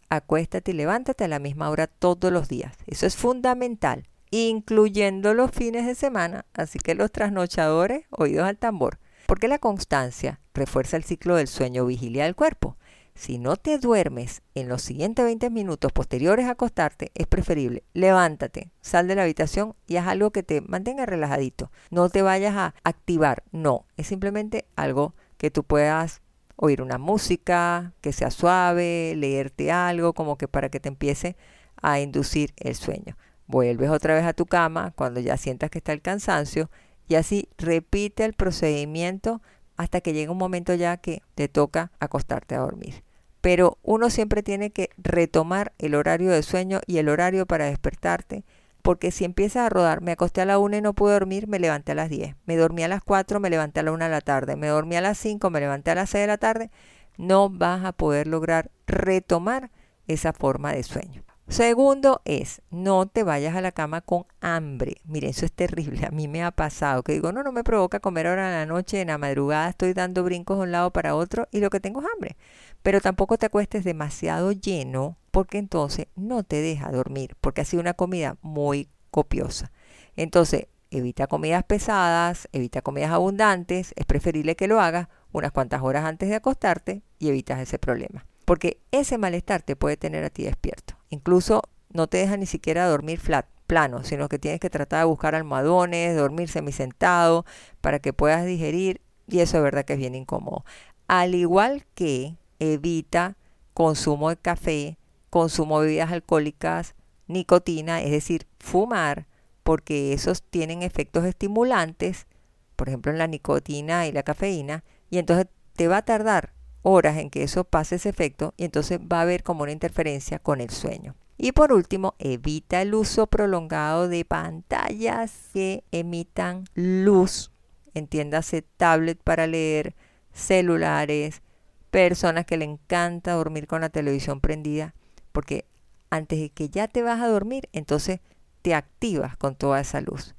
acuéstate 0.09 0.73
y 0.73 0.75
levántate 0.75 1.25
a 1.25 1.29
la 1.29 1.39
misma 1.39 1.71
hora 1.71 1.87
todos 1.87 2.33
los 2.33 2.49
días. 2.49 2.77
Eso 2.87 3.07
es 3.07 3.17
fundamental, 3.17 4.09
incluyendo 4.35 5.33
los 5.33 5.53
fines 5.53 5.87
de 5.87 5.95
semana. 5.95 6.45
Así 6.55 6.79
que 6.79 6.97
los 6.97 7.13
trasnochadores, 7.13 8.07
oídos 8.11 8.47
al 8.47 8.59
tambor. 8.59 8.99
Porque 9.27 9.49
la 9.49 9.59
constancia 9.59 10.41
refuerza 10.53 10.97
el 10.97 11.05
ciclo 11.05 11.37
del 11.37 11.47
sueño 11.47 11.87
vigilia 11.87 12.25
del 12.25 12.35
cuerpo. 12.35 12.77
Si 13.15 13.39
no 13.39 13.57
te 13.57 13.79
duermes 13.79 14.43
en 14.57 14.69
los 14.69 14.83
siguientes 14.83 15.25
20 15.25 15.51
minutos 15.51 15.93
posteriores 15.93 16.47
a 16.47 16.51
acostarte, 16.51 17.13
es 17.15 17.29
preferible 17.29 17.85
levántate, 17.95 18.73
sal 18.81 19.07
de 19.07 19.15
la 19.15 19.23
habitación 19.23 19.77
y 19.87 19.97
haz 19.97 20.09
algo 20.09 20.33
que 20.33 20.43
te 20.43 20.61
mantenga 20.61 21.07
relajadito. 21.07 21.71
No 21.91 22.09
te 22.09 22.23
vayas 22.23 22.57
a 22.57 22.75
activar, 22.83 23.45
no, 23.53 23.87
es 23.97 24.09
simplemente 24.09 24.67
algo 24.75 25.15
que 25.37 25.53
tú 25.53 25.63
puedas 25.63 26.23
oír 26.57 26.83
una 26.83 26.99
música, 26.99 27.93
que 28.01 28.13
sea 28.13 28.33
suave, 28.33 29.15
leerte 29.17 29.71
algo, 29.71 30.13
como 30.13 30.37
que 30.37 30.49
para 30.49 30.69
que 30.69 30.81
te 30.81 30.89
empiece 30.89 31.37
a 31.81 32.01
inducir 32.01 32.53
el 32.57 32.75
sueño. 32.75 33.17
Vuelves 33.47 33.91
otra 33.91 34.15
vez 34.15 34.25
a 34.25 34.33
tu 34.33 34.47
cama 34.47 34.93
cuando 34.97 35.21
ya 35.21 35.37
sientas 35.37 35.71
que 35.71 35.79
está 35.79 35.93
el 35.93 36.03
cansancio 36.03 36.71
y 37.09 37.17
así 37.17 37.49
repite 37.59 38.25
el 38.25 38.33
procedimiento 38.33 39.43
hasta 39.77 40.01
que 40.01 40.13
llega 40.13 40.33
un 40.33 40.39
momento 40.39 40.75
ya 40.75 40.97
que 40.97 41.23
te 41.35 41.49
toca 41.49 41.91
acostarte 42.01 42.55
a 42.55 42.61
dormir. 42.61 43.03
Pero 43.41 43.79
uno 43.83 44.09
siempre 44.09 44.43
tiene 44.43 44.71
que 44.71 44.91
retomar 44.97 45.73
el 45.79 45.95
horario 45.95 46.31
de 46.31 46.43
sueño 46.43 46.81
y 46.87 46.99
el 46.99 47.09
horario 47.09 47.45
para 47.45 47.67
despertarte, 47.67 48.45
porque 48.81 49.11
si 49.11 49.25
empiezas 49.25 49.67
a 49.67 49.69
rodar, 49.69 50.01
me 50.01 50.13
acosté 50.13 50.41
a 50.41 50.47
la 50.47 50.59
1 50.59 50.79
y 50.79 50.81
no 50.81 50.95
pude 50.95 51.13
dormir, 51.13 51.47
me 51.47 51.59
levanté 51.59 51.93
a 51.93 51.95
las 51.95 52.09
10, 52.09 52.37
me 52.47 52.57
dormí 52.57 52.83
a 52.85 52.89
las 52.89 53.03
4, 53.03 53.41
me 53.41 53.51
levanté 53.51 53.81
a 53.81 53.83
la 53.83 53.93
1 53.93 54.05
de 54.05 54.11
la 54.11 54.21
tarde, 54.21 54.57
me 54.57 54.69
dormí 54.69 54.97
a 54.97 55.01
las 55.03 55.19
5, 55.19 55.51
me 55.51 55.61
levanté 55.61 55.91
a 55.91 55.95
las 55.95 56.11
6 56.11 56.23
de 56.23 56.27
la 56.27 56.39
tarde, 56.39 56.71
no 57.19 57.51
vas 57.51 57.85
a 57.85 57.93
poder 57.93 58.27
lograr 58.27 58.71
retomar 58.87 59.71
esa 60.07 60.33
forma 60.33 60.73
de 60.73 60.83
sueño. 60.83 61.25
Segundo 61.49 62.23
es, 62.25 62.63
no 62.71 63.07
te 63.07 63.23
vayas 63.23 63.55
a 63.55 63.61
la 63.61 63.71
cama 63.71 64.01
con 64.01 64.25
hambre. 64.41 64.97
Miren, 65.05 65.31
eso 65.31 65.45
es 65.45 65.53
terrible. 65.53 66.07
A 66.07 66.11
mí 66.11 66.27
me 66.27 66.43
ha 66.43 66.51
pasado 66.51 67.03
que 67.03 67.13
digo, 67.13 67.33
no, 67.33 67.43
no 67.43 67.53
me 67.53 67.63
provoca 67.63 68.01
comer 68.01 68.27
ahora 68.27 68.47
en 68.47 68.55
la 68.55 68.67
noche, 68.67 69.03
en 69.03 69.09
la 69.09 69.19
madrugada 69.19 69.69
estoy 69.69 69.93
dando 69.93 70.25
brincos 70.25 70.57
de 70.57 70.65
un 70.65 70.73
lado 70.73 70.91
para 70.91 71.15
otro 71.15 71.47
y 71.53 71.61
lo 71.61 71.69
que 71.69 71.81
tengo 71.81 72.01
es 72.01 72.07
hambre. 72.15 72.37
Pero 72.83 73.01
tampoco 73.01 73.37
te 73.37 73.47
acuestes 73.47 73.85
demasiado 73.85 74.53
lleno 74.53 75.19
porque 75.31 75.59
entonces 75.59 76.07
no 76.17 76.45
te 76.45 76.63
deja 76.63 76.91
dormir, 76.91 77.37
porque 77.41 77.61
ha 77.61 77.65
sido 77.65 77.81
una 77.81 77.95
comida 77.95 78.39
muy 78.41 78.89
copiosa. 79.11 79.71
Entonces, 80.17 80.69
evita 80.91 81.27
comidas 81.27 81.65
pesadas, 81.65 82.49
evita 82.53 82.83
comidas 82.83 83.11
abundantes, 83.11 83.93
es 83.97 84.07
preferible 84.07 84.57
que 84.57 84.69
lo 84.69 84.81
hagas 84.81 85.09
unas 85.33 85.53
cuantas 85.53 85.83
horas 85.83 86.05
antes 86.05 86.29
de 86.29 86.37
acostarte 86.37 87.03
y 87.19 87.29
evitas 87.29 87.61
ese 87.61 87.79
problema. 87.79 88.27
Porque 88.45 88.81
ese 88.93 89.19
malestar 89.19 89.63
te 89.63 89.77
puede 89.77 89.97
tener 89.97 90.25
a 90.25 90.31
ti 90.31 90.45
despierto. 90.45 90.95
Incluso 91.15 91.63
no 91.91 92.09
te 92.09 92.19
deja 92.19 92.37
ni 92.37 92.47
siquiera 92.47 92.89
dormir 92.89 93.21
flat, 93.21 93.47
plano, 93.69 94.03
sino 94.03 94.29
que 94.29 94.41
tienes 94.41 94.59
que 94.59 94.69
tratar 94.69 94.99
de 94.99 95.05
buscar 95.05 95.37
almohadones, 95.37 96.17
dormir 96.17 96.49
semisentado 96.49 97.47
para 97.81 98.01
que 98.01 98.13
puedas 98.13 98.45
digerir 98.45 99.01
y 99.29 99.39
eso 99.39 99.59
es 99.59 99.63
verdad 99.63 99.85
que 99.85 99.93
es 99.93 99.99
bien 100.01 100.17
incómodo. 100.17 100.65
Al 101.07 101.37
igual 101.37 101.87
que 101.95 102.35
evita 102.59 103.37
consumo 103.75 104.29
de 104.29 104.37
café, 104.37 104.99
consumo 105.31 105.81
de 105.81 105.87
bebidas 105.87 106.11
alcohólicas, 106.11 106.97
nicotina, 107.29 108.03
es 108.03 108.11
decir, 108.11 108.49
fumar, 108.59 109.27
porque 109.63 110.13
esos 110.13 110.43
tienen 110.43 110.83
efectos 110.83 111.25
estimulantes, 111.25 112.27
por 112.75 112.89
ejemplo 112.89 113.13
en 113.13 113.19
la 113.19 113.29
nicotina 113.29 114.09
y 114.09 114.13
la 114.13 114.25
cafeína, 114.25 114.83
y 115.11 115.19
entonces 115.19 115.47
te 115.75 115.87
va 115.87 115.99
a 115.99 116.05
tardar 116.05 116.54
horas 116.85 117.17
en 117.17 117.31
que 117.31 117.43
eso 117.43 117.65
pase 117.65 117.97
ese 117.97 118.11
efecto 118.11 118.55
y 118.57 118.65
entonces 118.65 119.01
va 119.01 119.19
a 119.19 119.23
haber 119.23 119.43
como 119.43 119.65
una 119.65 119.73
interferencia 119.73 120.39
con 120.39 120.61
el 120.61 120.71
sueño. 120.71 121.17
Y 121.37 121.53
por 121.53 121.73
último, 121.73 122.15
evita 122.19 122.81
el 122.83 122.95
uso 122.95 123.27
prolongado 123.27 124.09
de 124.09 124.25
pantallas 124.25 125.33
que 125.53 125.83
emitan 125.91 126.65
luz, 126.75 127.51
entiéndase 127.95 128.63
tablet 128.63 129.19
para 129.23 129.47
leer, 129.47 129.97
celulares, 130.33 131.43
personas 131.91 132.45
que 132.45 132.57
le 132.57 132.67
encanta 132.67 133.33
dormir 133.33 133.67
con 133.67 133.81
la 133.81 133.89
televisión 133.89 134.41
prendida, 134.41 134.95
porque 135.33 135.65
antes 136.11 136.39
de 136.39 136.51
que 136.51 136.69
ya 136.69 136.87
te 136.87 137.03
vas 137.03 137.21
a 137.21 137.29
dormir, 137.29 137.69
entonces 137.73 138.21
te 138.63 138.75
activas 138.75 139.37
con 139.37 139.57
toda 139.57 139.81
esa 139.81 140.01
luz 140.01 140.35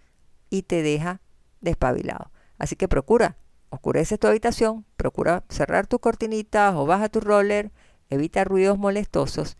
y 0.49 0.62
te 0.62 0.84
deja 0.84 1.21
despabilado. 1.62 2.31
Así 2.58 2.75
que 2.75 2.88
procura 2.88 3.36
Oscurece 3.75 4.17
tu 4.17 4.27
habitación, 4.27 4.85
procura 4.95 5.43
cerrar 5.49 5.85
tus 5.85 5.99
cortinitas 5.99 6.73
o 6.75 6.85
baja 6.85 7.09
tu 7.09 7.19
roller, 7.19 7.73
evita 8.09 8.45
ruidos 8.45 8.77
molestosos 8.77 9.57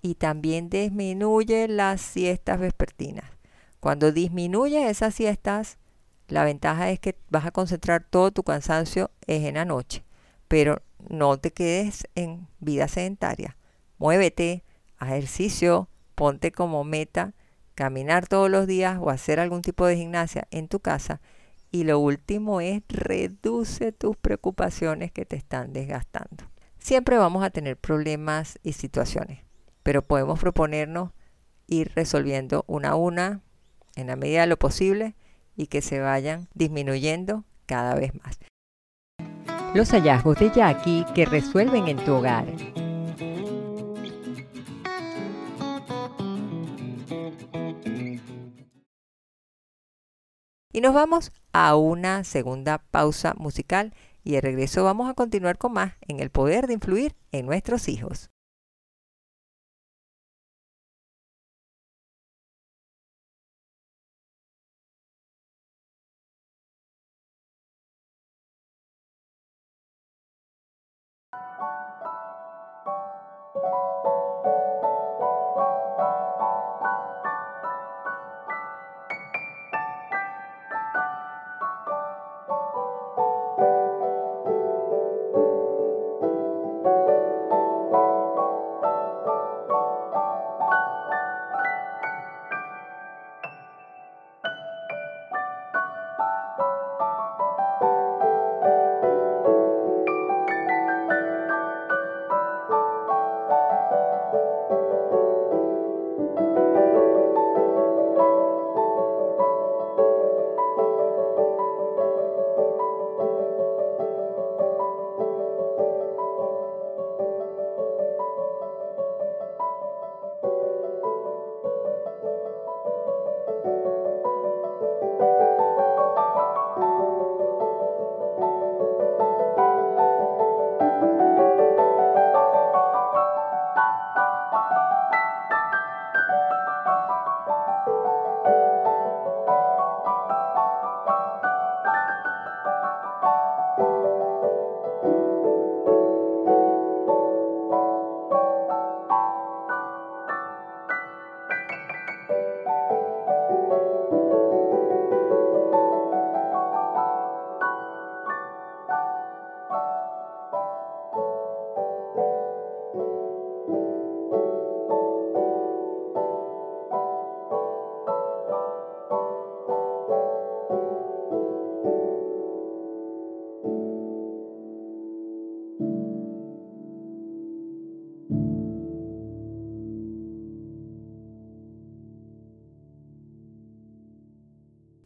y 0.00 0.14
también 0.14 0.70
disminuye 0.70 1.68
las 1.68 2.00
siestas 2.00 2.60
vespertinas. 2.60 3.26
Cuando 3.78 4.10
disminuyes 4.10 4.90
esas 4.90 5.14
siestas, 5.14 5.76
la 6.28 6.44
ventaja 6.44 6.90
es 6.90 6.98
que 6.98 7.18
vas 7.28 7.44
a 7.44 7.50
concentrar 7.50 8.06
todo 8.08 8.30
tu 8.30 8.42
cansancio 8.42 9.10
en 9.26 9.52
la 9.52 9.66
noche, 9.66 10.02
pero 10.48 10.80
no 11.10 11.36
te 11.36 11.52
quedes 11.52 12.08
en 12.14 12.48
vida 12.60 12.88
sedentaria. 12.88 13.58
Muévete, 13.98 14.64
ejercicio, 14.98 15.90
ponte 16.14 16.52
como 16.52 16.84
meta 16.84 17.34
caminar 17.74 18.28
todos 18.28 18.50
los 18.50 18.66
días 18.66 18.98
o 18.98 19.10
hacer 19.10 19.38
algún 19.38 19.60
tipo 19.60 19.84
de 19.84 19.96
gimnasia 19.96 20.48
en 20.50 20.68
tu 20.68 20.80
casa 20.80 21.20
y 21.70 21.84
lo 21.84 21.98
último 21.98 22.60
es 22.60 22.82
reduce 22.88 23.92
tus 23.92 24.16
preocupaciones 24.16 25.12
que 25.12 25.24
te 25.24 25.36
están 25.36 25.72
desgastando. 25.72 26.44
Siempre 26.78 27.18
vamos 27.18 27.44
a 27.44 27.50
tener 27.50 27.76
problemas 27.76 28.58
y 28.62 28.72
situaciones, 28.72 29.40
pero 29.82 30.02
podemos 30.02 30.38
proponernos 30.38 31.10
ir 31.66 31.92
resolviendo 31.94 32.64
una 32.66 32.90
a 32.90 32.94
una 32.94 33.42
en 33.96 34.06
la 34.06 34.16
medida 34.16 34.42
de 34.42 34.46
lo 34.46 34.56
posible 34.56 35.14
y 35.56 35.66
que 35.66 35.82
se 35.82 36.00
vayan 36.00 36.48
disminuyendo 36.54 37.44
cada 37.66 37.94
vez 37.94 38.12
más. 38.22 38.38
Los 39.74 39.90
hallazgos 39.90 40.38
de 40.38 40.50
Jackie 40.50 41.04
que 41.14 41.26
resuelven 41.26 41.88
en 41.88 41.98
tu 41.98 42.14
hogar. 42.14 42.46
Y 50.72 50.82
nos 50.82 50.92
vamos 50.92 51.32
a 51.52 51.76
una 51.76 52.24
segunda 52.24 52.78
pausa 52.90 53.34
musical 53.38 53.94
y 54.22 54.32
de 54.32 54.42
regreso 54.42 54.84
vamos 54.84 55.08
a 55.08 55.14
continuar 55.14 55.56
con 55.56 55.72
más 55.72 55.94
en 56.02 56.20
el 56.20 56.30
poder 56.30 56.66
de 56.66 56.74
influir 56.74 57.16
en 57.32 57.46
nuestros 57.46 57.88
hijos. 57.88 58.30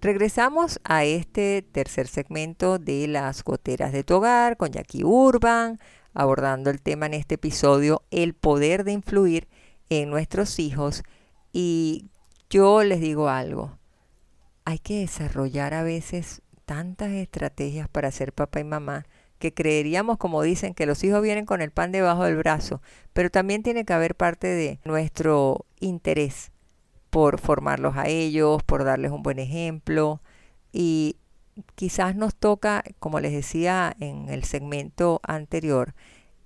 Regresamos 0.02 0.80
a 0.82 1.04
este 1.04 1.62
tercer 1.62 2.08
segmento 2.08 2.80
de 2.80 3.06
las 3.06 3.44
goteras 3.44 3.92
de 3.92 4.02
tu 4.02 4.16
hogar 4.16 4.56
con 4.56 4.72
Jackie 4.72 5.04
Urban, 5.04 5.78
abordando 6.12 6.70
el 6.70 6.82
tema 6.82 7.06
en 7.06 7.14
este 7.14 7.36
episodio, 7.36 8.02
el 8.10 8.34
poder 8.34 8.82
de 8.82 8.90
influir 8.90 9.46
en 9.90 10.10
nuestros 10.10 10.58
hijos. 10.58 11.04
Y 11.52 12.06
yo 12.50 12.82
les 12.82 13.00
digo 13.00 13.28
algo, 13.28 13.78
hay 14.64 14.80
que 14.80 14.98
desarrollar 14.98 15.72
a 15.72 15.84
veces 15.84 16.42
tantas 16.64 17.12
estrategias 17.12 17.88
para 17.88 18.10
ser 18.10 18.32
papá 18.32 18.58
y 18.58 18.64
mamá 18.64 19.06
que 19.38 19.54
creeríamos, 19.54 20.18
como 20.18 20.42
dicen, 20.42 20.74
que 20.74 20.86
los 20.86 21.04
hijos 21.04 21.22
vienen 21.22 21.46
con 21.46 21.62
el 21.62 21.70
pan 21.70 21.92
debajo 21.92 22.24
del 22.24 22.38
brazo, 22.38 22.82
pero 23.12 23.30
también 23.30 23.62
tiene 23.62 23.84
que 23.84 23.92
haber 23.92 24.16
parte 24.16 24.48
de 24.48 24.80
nuestro 24.84 25.64
interés 25.78 26.51
por 27.12 27.38
formarlos 27.38 27.98
a 27.98 28.08
ellos, 28.08 28.62
por 28.62 28.84
darles 28.84 29.10
un 29.10 29.22
buen 29.22 29.38
ejemplo 29.38 30.22
y 30.72 31.16
quizás 31.74 32.16
nos 32.16 32.34
toca, 32.34 32.82
como 33.00 33.20
les 33.20 33.32
decía 33.32 33.94
en 34.00 34.30
el 34.30 34.44
segmento 34.44 35.20
anterior, 35.22 35.94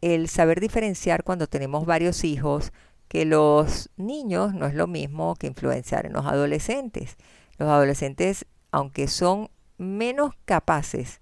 el 0.00 0.28
saber 0.28 0.60
diferenciar 0.60 1.22
cuando 1.22 1.46
tenemos 1.46 1.86
varios 1.86 2.24
hijos, 2.24 2.72
que 3.06 3.24
los 3.24 3.90
niños 3.96 4.54
no 4.54 4.66
es 4.66 4.74
lo 4.74 4.88
mismo 4.88 5.36
que 5.36 5.46
influenciar 5.46 6.04
en 6.04 6.14
los 6.14 6.26
adolescentes. 6.26 7.16
Los 7.58 7.68
adolescentes, 7.68 8.44
aunque 8.72 9.06
son 9.06 9.50
menos 9.78 10.32
capaces 10.46 11.20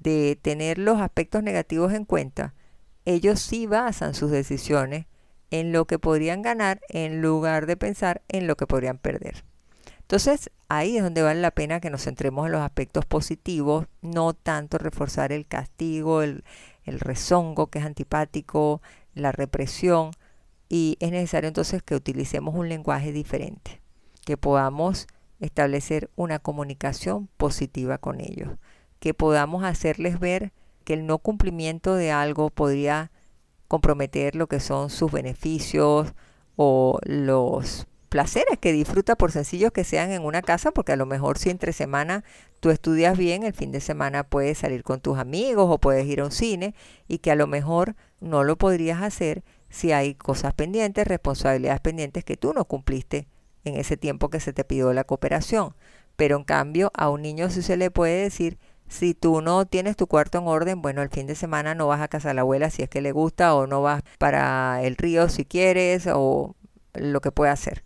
de 0.00 0.38
tener 0.42 0.76
los 0.76 1.00
aspectos 1.00 1.42
negativos 1.42 1.94
en 1.94 2.04
cuenta, 2.04 2.52
ellos 3.06 3.40
sí 3.40 3.66
basan 3.66 4.12
sus 4.12 4.30
decisiones 4.30 5.06
en 5.52 5.70
lo 5.70 5.84
que 5.84 5.98
podrían 5.98 6.42
ganar 6.42 6.80
en 6.88 7.20
lugar 7.20 7.66
de 7.66 7.76
pensar 7.76 8.22
en 8.28 8.46
lo 8.46 8.56
que 8.56 8.66
podrían 8.66 8.96
perder. 8.96 9.44
Entonces, 10.00 10.50
ahí 10.68 10.96
es 10.96 11.02
donde 11.02 11.22
vale 11.22 11.40
la 11.40 11.50
pena 11.50 11.78
que 11.78 11.90
nos 11.90 12.04
centremos 12.04 12.46
en 12.46 12.52
los 12.52 12.62
aspectos 12.62 13.04
positivos, 13.04 13.86
no 14.00 14.32
tanto 14.32 14.78
reforzar 14.78 15.30
el 15.30 15.46
castigo, 15.46 16.22
el, 16.22 16.42
el 16.84 17.00
rezongo 17.00 17.68
que 17.68 17.78
es 17.80 17.84
antipático, 17.84 18.80
la 19.14 19.30
represión, 19.30 20.12
y 20.70 20.96
es 21.00 21.10
necesario 21.10 21.48
entonces 21.48 21.82
que 21.82 21.94
utilicemos 21.94 22.54
un 22.54 22.70
lenguaje 22.70 23.12
diferente, 23.12 23.82
que 24.24 24.38
podamos 24.38 25.06
establecer 25.38 26.08
una 26.16 26.38
comunicación 26.38 27.28
positiva 27.36 27.98
con 27.98 28.22
ellos, 28.22 28.48
que 29.00 29.12
podamos 29.12 29.64
hacerles 29.64 30.18
ver 30.18 30.52
que 30.84 30.94
el 30.94 31.06
no 31.06 31.18
cumplimiento 31.18 31.94
de 31.94 32.10
algo 32.10 32.48
podría 32.48 33.10
comprometer 33.72 34.36
lo 34.36 34.48
que 34.48 34.60
son 34.60 34.90
sus 34.90 35.10
beneficios 35.10 36.12
o 36.56 36.98
los 37.04 37.86
placeres 38.10 38.58
que 38.60 38.70
disfruta 38.70 39.16
por 39.16 39.32
sencillos 39.32 39.72
que 39.72 39.82
sean 39.82 40.12
en 40.12 40.26
una 40.26 40.42
casa, 40.42 40.72
porque 40.72 40.92
a 40.92 40.96
lo 40.96 41.06
mejor 41.06 41.38
si 41.38 41.48
entre 41.48 41.72
semana 41.72 42.22
tú 42.60 42.68
estudias 42.68 43.16
bien, 43.16 43.44
el 43.44 43.54
fin 43.54 43.72
de 43.72 43.80
semana 43.80 44.24
puedes 44.24 44.58
salir 44.58 44.82
con 44.82 45.00
tus 45.00 45.16
amigos 45.16 45.68
o 45.70 45.78
puedes 45.78 46.06
ir 46.06 46.20
a 46.20 46.26
un 46.26 46.32
cine 46.32 46.74
y 47.08 47.20
que 47.20 47.30
a 47.30 47.34
lo 47.34 47.46
mejor 47.46 47.96
no 48.20 48.44
lo 48.44 48.58
podrías 48.58 49.00
hacer 49.00 49.42
si 49.70 49.90
hay 49.92 50.16
cosas 50.16 50.52
pendientes, 50.52 51.06
responsabilidades 51.06 51.80
pendientes 51.80 52.24
que 52.26 52.36
tú 52.36 52.52
no 52.52 52.66
cumpliste 52.66 53.26
en 53.64 53.76
ese 53.76 53.96
tiempo 53.96 54.28
que 54.28 54.40
se 54.40 54.52
te 54.52 54.64
pidió 54.64 54.92
la 54.92 55.04
cooperación. 55.04 55.74
Pero 56.16 56.36
en 56.36 56.44
cambio 56.44 56.90
a 56.92 57.08
un 57.08 57.22
niño 57.22 57.48
sí 57.48 57.62
se 57.62 57.78
le 57.78 57.90
puede 57.90 58.24
decir, 58.24 58.58
si 58.88 59.14
tú 59.14 59.40
no 59.40 59.66
tienes 59.66 59.96
tu 59.96 60.06
cuarto 60.06 60.38
en 60.38 60.46
orden, 60.46 60.82
bueno, 60.82 61.02
el 61.02 61.08
fin 61.08 61.26
de 61.26 61.34
semana 61.34 61.74
no 61.74 61.86
vas 61.86 62.00
a 62.00 62.08
casa 62.08 62.28
de 62.28 62.34
la 62.34 62.42
abuela 62.42 62.70
si 62.70 62.82
es 62.82 62.88
que 62.88 63.00
le 63.00 63.12
gusta 63.12 63.54
o 63.54 63.66
no 63.66 63.82
vas 63.82 64.02
para 64.18 64.82
el 64.82 64.96
río 64.96 65.28
si 65.28 65.44
quieres 65.44 66.06
o 66.12 66.54
lo 66.94 67.20
que 67.20 67.32
pueda 67.32 67.52
hacer 67.52 67.84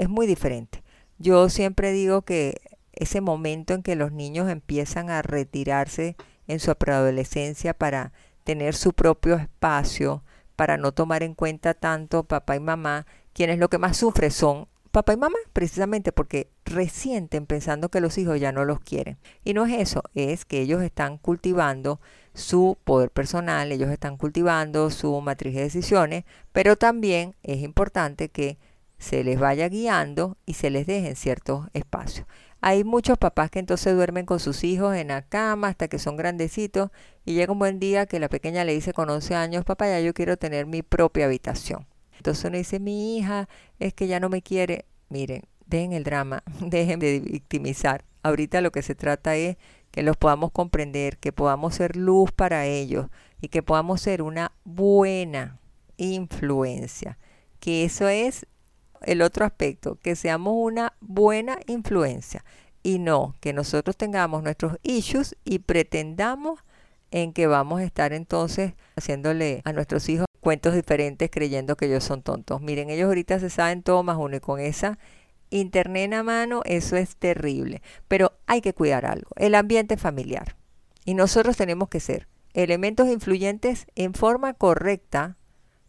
es 0.00 0.08
muy 0.08 0.26
diferente. 0.26 0.82
Yo 1.18 1.50
siempre 1.50 1.92
digo 1.92 2.22
que 2.22 2.60
ese 2.92 3.20
momento 3.20 3.74
en 3.74 3.82
que 3.82 3.96
los 3.96 4.12
niños 4.12 4.48
empiezan 4.48 5.10
a 5.10 5.22
retirarse 5.22 6.16
en 6.46 6.58
su 6.58 6.74
preadolescencia 6.74 7.74
para 7.74 8.12
tener 8.44 8.74
su 8.74 8.94
propio 8.94 9.36
espacio, 9.36 10.24
para 10.56 10.78
no 10.78 10.92
tomar 10.92 11.22
en 11.22 11.34
cuenta 11.34 11.74
tanto 11.74 12.24
papá 12.24 12.56
y 12.56 12.60
mamá, 12.60 13.06
quienes 13.34 13.58
lo 13.58 13.68
que 13.68 13.78
más 13.78 13.98
sufren 13.98 14.30
son 14.30 14.68
papá 14.90 15.12
y 15.12 15.16
mamá, 15.16 15.38
precisamente 15.52 16.12
porque 16.12 16.50
resienten 16.64 17.46
pensando 17.46 17.88
que 17.88 18.00
los 18.00 18.18
hijos 18.18 18.40
ya 18.40 18.52
no 18.52 18.64
los 18.64 18.80
quieren. 18.80 19.18
Y 19.44 19.54
no 19.54 19.66
es 19.66 19.78
eso, 19.80 20.02
es 20.14 20.44
que 20.44 20.60
ellos 20.60 20.82
están 20.82 21.18
cultivando 21.18 22.00
su 22.34 22.78
poder 22.84 23.10
personal, 23.10 23.72
ellos 23.72 23.90
están 23.90 24.16
cultivando 24.16 24.90
su 24.90 25.20
matriz 25.20 25.54
de 25.54 25.62
decisiones, 25.62 26.24
pero 26.52 26.76
también 26.76 27.34
es 27.42 27.62
importante 27.62 28.28
que 28.28 28.58
se 28.98 29.24
les 29.24 29.40
vaya 29.40 29.68
guiando 29.68 30.36
y 30.46 30.54
se 30.54 30.70
les 30.70 30.86
deje 30.86 31.08
en 31.08 31.16
ciertos 31.16 31.66
espacios. 31.72 32.26
Hay 32.60 32.84
muchos 32.84 33.16
papás 33.16 33.50
que 33.50 33.58
entonces 33.58 33.94
duermen 33.94 34.26
con 34.26 34.38
sus 34.38 34.64
hijos 34.64 34.94
en 34.94 35.08
la 35.08 35.22
cama 35.22 35.68
hasta 35.68 35.88
que 35.88 35.98
son 35.98 36.16
grandecitos 36.16 36.90
y 37.24 37.32
llega 37.32 37.52
un 37.52 37.58
buen 37.58 37.80
día 37.80 38.04
que 38.04 38.20
la 38.20 38.28
pequeña 38.28 38.64
le 38.64 38.74
dice 38.74 38.92
con 38.92 39.08
11 39.08 39.34
años, 39.34 39.64
papá, 39.64 39.88
ya 39.88 40.00
yo 40.00 40.12
quiero 40.12 40.36
tener 40.36 40.66
mi 40.66 40.82
propia 40.82 41.24
habitación. 41.24 41.86
Entonces 42.20 42.44
uno 42.44 42.58
dice, 42.58 42.80
mi 42.80 43.16
hija 43.16 43.48
es 43.78 43.94
que 43.94 44.06
ya 44.06 44.20
no 44.20 44.28
me 44.28 44.42
quiere. 44.42 44.84
Miren, 45.08 45.44
dejen 45.64 45.94
el 45.94 46.04
drama, 46.04 46.42
dejen 46.60 47.00
de 47.00 47.18
victimizar. 47.18 48.04
Ahorita 48.22 48.60
lo 48.60 48.72
que 48.72 48.82
se 48.82 48.94
trata 48.94 49.36
es 49.36 49.56
que 49.90 50.02
los 50.02 50.18
podamos 50.18 50.52
comprender, 50.52 51.16
que 51.16 51.32
podamos 51.32 51.76
ser 51.76 51.96
luz 51.96 52.30
para 52.30 52.66
ellos 52.66 53.06
y 53.40 53.48
que 53.48 53.62
podamos 53.62 54.02
ser 54.02 54.20
una 54.20 54.52
buena 54.64 55.58
influencia. 55.96 57.16
Que 57.58 57.84
eso 57.84 58.06
es 58.10 58.46
el 59.00 59.22
otro 59.22 59.46
aspecto, 59.46 59.96
que 59.96 60.16
seamos 60.16 60.52
una 60.58 60.92
buena 61.00 61.58
influencia 61.68 62.44
y 62.82 62.98
no 62.98 63.34
que 63.40 63.54
nosotros 63.54 63.96
tengamos 63.96 64.42
nuestros 64.42 64.76
issues 64.82 65.36
y 65.44 65.60
pretendamos 65.60 66.60
en 67.10 67.32
que 67.32 67.46
vamos 67.46 67.80
a 67.80 67.84
estar 67.84 68.12
entonces 68.12 68.74
haciéndole 68.96 69.62
a 69.64 69.72
nuestros 69.72 70.08
hijos 70.08 70.26
cuentos 70.40 70.74
diferentes 70.74 71.30
creyendo 71.30 71.76
que 71.76 71.86
ellos 71.86 72.04
son 72.04 72.22
tontos. 72.22 72.60
Miren, 72.60 72.90
ellos 72.90 73.06
ahorita 73.06 73.38
se 73.38 73.50
saben 73.50 73.82
todo 73.82 74.02
más 74.02 74.16
uno 74.16 74.36
y 74.36 74.40
con 74.40 74.60
esa 74.60 74.98
internet 75.50 76.12
a 76.14 76.22
mano 76.22 76.62
eso 76.64 76.96
es 76.96 77.16
terrible. 77.16 77.82
Pero 78.08 78.32
hay 78.46 78.60
que 78.60 78.74
cuidar 78.74 79.06
algo, 79.06 79.30
el 79.36 79.54
ambiente 79.54 79.96
familiar. 79.96 80.56
Y 81.04 81.14
nosotros 81.14 81.56
tenemos 81.56 81.88
que 81.88 82.00
ser 82.00 82.28
elementos 82.54 83.08
influyentes 83.08 83.86
en 83.94 84.14
forma 84.14 84.54
correcta 84.54 85.36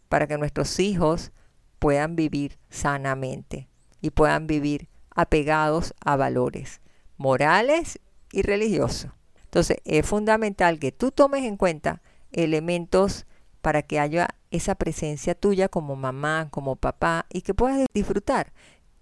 para 0.08 0.26
que 0.26 0.38
nuestros 0.38 0.78
hijos 0.78 1.32
puedan 1.78 2.14
vivir 2.16 2.58
sanamente 2.70 3.68
y 4.00 4.10
puedan 4.10 4.46
vivir 4.46 4.88
apegados 5.14 5.94
a 6.04 6.16
valores 6.16 6.80
morales 7.16 8.00
y 8.32 8.42
religiosos. 8.42 9.10
Entonces 9.52 9.76
es 9.84 10.06
fundamental 10.06 10.78
que 10.78 10.92
tú 10.92 11.10
tomes 11.10 11.44
en 11.44 11.58
cuenta 11.58 12.00
elementos 12.32 13.26
para 13.60 13.82
que 13.82 14.00
haya 14.00 14.30
esa 14.50 14.74
presencia 14.76 15.34
tuya 15.34 15.68
como 15.68 15.94
mamá, 15.94 16.48
como 16.50 16.76
papá 16.76 17.26
y 17.30 17.42
que 17.42 17.52
puedas 17.52 17.86
disfrutar. 17.92 18.54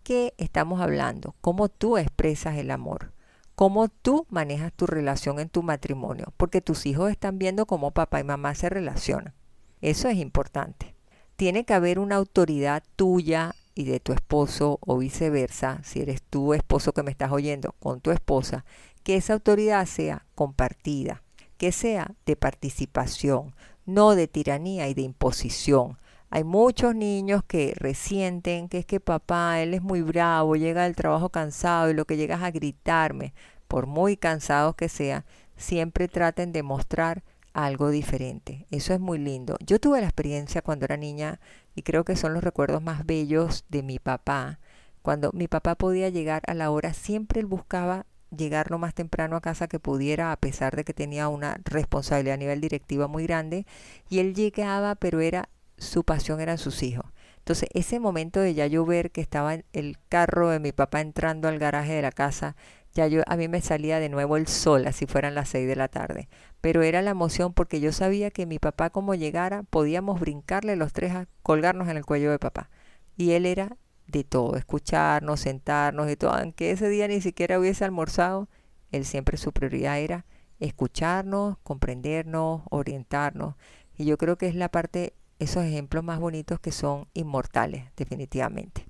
¿Qué 0.03 0.35
estamos 0.39 0.81
hablando? 0.81 1.37
¿Cómo 1.41 1.69
tú 1.69 1.99
expresas 1.99 2.57
el 2.57 2.73
amor? 2.73 3.13
¿Cómo 3.55 3.87
tú 3.87 4.27
manejas 4.29 4.73
tu 4.73 4.89
relación 4.89 5.39
en 5.39 5.51
tu 5.51 5.63
matrimonio? 5.63 6.33
Porque 6.37 6.61
tus 6.61 6.85
hijos 6.85 7.13
están 7.13 7.39
viendo 7.39 7.67
cómo 7.67 7.93
papá 7.93 8.19
y 8.19 8.25
mamá 8.25 8.57
se 8.57 8.69
relacionan. 8.69 9.35
Eso 9.81 10.09
es 10.09 10.17
importante 10.17 10.97
tiene 11.41 11.65
que 11.65 11.73
haber 11.73 11.99
una 11.99 12.17
autoridad 12.17 12.83
tuya 12.97 13.55
y 13.75 13.85
de 13.85 13.99
tu 13.99 14.13
esposo 14.13 14.79
o 14.83 14.99
viceversa, 14.99 15.81
si 15.85 16.03
eres 16.03 16.23
tu 16.23 16.53
esposo 16.53 16.93
que 16.93 17.03
me 17.03 17.11
estás 17.11 17.33
oyendo 17.33 17.75
con 17.81 18.03
tu 18.03 18.11
esposa, 18.11 18.67
que 19.11 19.17
esa 19.17 19.33
autoridad 19.33 19.87
sea 19.87 20.25
compartida, 20.37 21.25
que 21.59 21.73
sea 21.73 22.15
de 22.27 22.37
participación, 22.37 23.57
no 23.85 24.15
de 24.15 24.29
tiranía 24.29 24.87
y 24.87 24.95
de 24.95 25.03
imposición. 25.03 25.99
Hay 26.31 26.45
muchos 26.45 26.95
niños 26.95 27.43
que 27.43 27.75
resienten 27.75 28.69
que 28.69 28.79
es 28.79 28.87
que 28.87 29.01
papá, 29.01 29.59
él 29.63 29.75
es 29.75 29.83
muy 29.83 30.03
bravo, 30.03 30.55
llega 30.55 30.85
del 30.85 30.95
trabajo 30.95 31.31
cansado 31.31 31.91
y 31.91 31.95
lo 31.95 32.05
que 32.05 32.17
llegas 32.17 32.45
a 32.45 32.53
gritarme, 32.53 33.35
por 33.67 33.89
muy 33.89 34.17
cansados 34.17 34.77
que 34.77 34.89
sea, 34.89 35.25
siempre 35.57 36.07
traten 36.07 36.53
de 36.53 36.63
mostrar 36.63 37.25
algo 37.53 37.91
diferente. 37.91 38.69
Eso 38.71 38.95
es 38.95 39.01
muy 39.01 39.19
lindo. 39.19 39.57
Yo 39.59 39.81
tuve 39.81 40.01
la 40.01 40.07
experiencia 40.07 40.63
cuando 40.63 40.85
era 40.85 40.97
niña 40.97 41.41
y 41.75 41.83
creo 41.83 42.05
que 42.05 42.15
son 42.15 42.33
los 42.33 42.45
recuerdos 42.45 42.81
más 42.81 43.05
bellos 43.05 43.65
de 43.71 43.83
mi 43.83 43.99
papá. 43.99 44.61
Cuando 45.03 45.33
mi 45.33 45.49
papá 45.49 45.75
podía 45.75 46.11
llegar 46.11 46.43
a 46.47 46.55
la 46.55 46.71
hora, 46.71 46.95
siempre 46.95 47.41
él 47.41 47.47
buscaba 47.47 48.07
llegar 48.37 48.71
lo 48.71 48.79
más 48.79 48.95
temprano 48.95 49.37
a 49.37 49.41
casa 49.41 49.69
que 49.69 49.79
pudiera, 49.79 50.33
a 50.33 50.37
pesar 50.37 50.77
de 50.77 50.85
que 50.85 50.95
tenía 50.95 51.29
una 51.29 51.59
responsabilidad 51.65 52.35
a 52.35 52.39
nivel 52.39 52.61
directiva 52.61 53.09
muy 53.09 53.25
grande. 53.25 53.67
Y 54.09 54.19
él 54.19 54.35
llegaba, 54.35 54.95
pero 54.95 55.21
era 55.21 55.49
su 55.77 56.05
pasión 56.05 56.41
eran 56.41 56.59
sus 56.59 56.83
hijos. 56.83 57.07
Entonces, 57.39 57.69
ese 57.73 58.01
momento 58.01 58.41
de 58.41 58.55
ya 58.55 58.67
yo 58.67 58.85
ver 58.85 59.11
que 59.11 59.21
estaba 59.21 59.57
el 59.73 59.99
carro 60.09 60.51
de 60.51 60.61
mi 60.61 60.73
papá 60.73 61.01
entrando 61.01 61.49
al 61.49 61.59
garaje 61.59 61.95
de 61.95 62.03
la 62.03 62.13
casa, 62.13 62.55
ya 62.93 63.07
yo 63.07 63.23
a 63.27 63.37
mí 63.37 63.49
me 63.49 63.61
salía 63.61 63.99
de 63.99 64.09
nuevo 64.09 64.37
el 64.37 64.47
sol, 64.47 64.87
así 64.87 65.07
fueran 65.07 65.35
las 65.35 65.49
seis 65.49 65.67
de 65.67 65.77
la 65.77 65.89
tarde 65.89 66.29
pero 66.61 66.83
era 66.83 67.03
la 67.03 67.11
emoción 67.11 67.53
porque 67.53 67.81
yo 67.81 67.93
sabía 67.93 68.31
que 68.31 68.47
mi 68.47 68.59
papá 68.59 68.91
como 68.91 69.15
llegara 69.15 69.63
podíamos 69.65 70.21
brincarle 70.21 70.77
los 70.77 70.93
tres 70.93 71.13
a 71.13 71.27
colgarnos 71.43 71.89
en 71.89 71.97
el 71.97 72.05
cuello 72.05 72.31
de 72.31 72.39
papá. 72.39 72.71
Y 73.17 73.33
él 73.33 73.47
era 73.47 73.77
de 74.11 74.25
todo, 74.25 74.57
escucharnos, 74.57 75.41
sentarnos 75.41 76.11
y 76.11 76.17
todo. 76.17 76.33
Aunque 76.33 76.71
ese 76.71 76.89
día 76.89 77.09
ni 77.09 77.21
siquiera 77.21 77.59
hubiese 77.59 77.85
almorzado, 77.85 78.49
él 78.93 79.05
siempre 79.05 79.37
su 79.37 79.53
prioridad 79.53 79.99
era 79.99 80.27
escucharnos, 80.59 81.59
comprendernos, 81.63 82.63
orientarnos. 82.71 83.55
Y 83.97 84.05
yo 84.05 84.19
creo 84.19 84.37
que 84.37 84.47
es 84.47 84.55
la 84.55 84.69
parte, 84.69 85.15
esos 85.39 85.65
ejemplos 85.65 86.05
más 86.05 86.21
bonitos 86.21 86.61
que 86.61 86.73
son 86.73 87.07
inmortales, 87.15 87.85
definitivamente. 87.97 88.87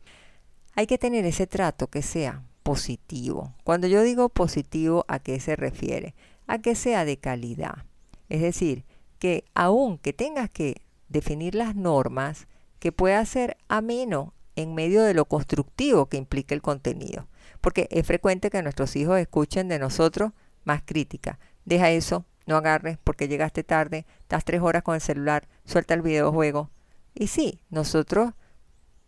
Hay 0.75 0.87
que 0.87 0.99
tener 0.99 1.25
ese 1.25 1.47
trato 1.47 1.89
que 1.89 2.03
sea 2.03 2.43
positivo. 2.63 3.55
Cuando 3.65 3.87
yo 3.87 4.03
digo 4.03 4.29
positivo, 4.29 5.05
¿a 5.09 5.19
qué 5.19 5.41
se 5.41 5.57
refiere? 5.57 6.15
a 6.51 6.59
que 6.59 6.75
sea 6.75 7.05
de 7.05 7.17
calidad. 7.17 7.85
Es 8.29 8.43
decir, 8.43 8.85
que 9.21 9.45
aunque 9.55 10.13
tengas 10.13 10.51
que 10.51 10.83
definir 11.09 11.55
las 11.55 11.77
normas, 11.77 12.49
que 12.81 12.91
pueda 12.91 13.25
ser 13.25 13.57
ameno 13.69 14.35
en 14.57 14.75
medio 14.75 15.03
de 15.03 15.15
lo 15.15 15.25
constructivo 15.25 16.07
que 16.07 16.17
implica 16.17 16.55
el 16.55 16.63
contenido. 16.63 17.29
Porque 17.61 17.89
es 17.91 18.07
frecuente 18.07 18.51
que 18.51 18.63
nuestros 18.63 18.97
hijos 18.97 19.19
escuchen 19.19 19.69
de 19.69 19.79
nosotros 19.79 20.33
más 20.65 20.83
crítica. 20.85 21.39
Deja 21.65 21.91
eso, 21.91 22.25
no 22.47 22.57
agarres 22.57 22.99
porque 23.03 23.29
llegaste 23.29 23.65
tarde, 23.65 24.07
estás 24.21 24.45
tres 24.45 24.61
horas 24.61 24.83
con 24.83 24.95
el 24.95 25.01
celular, 25.01 25.49
suelta 25.65 25.95
el 25.95 26.03
videojuego. 26.03 26.71
Y 27.15 27.27
sí, 27.29 27.61
nosotros 27.71 28.33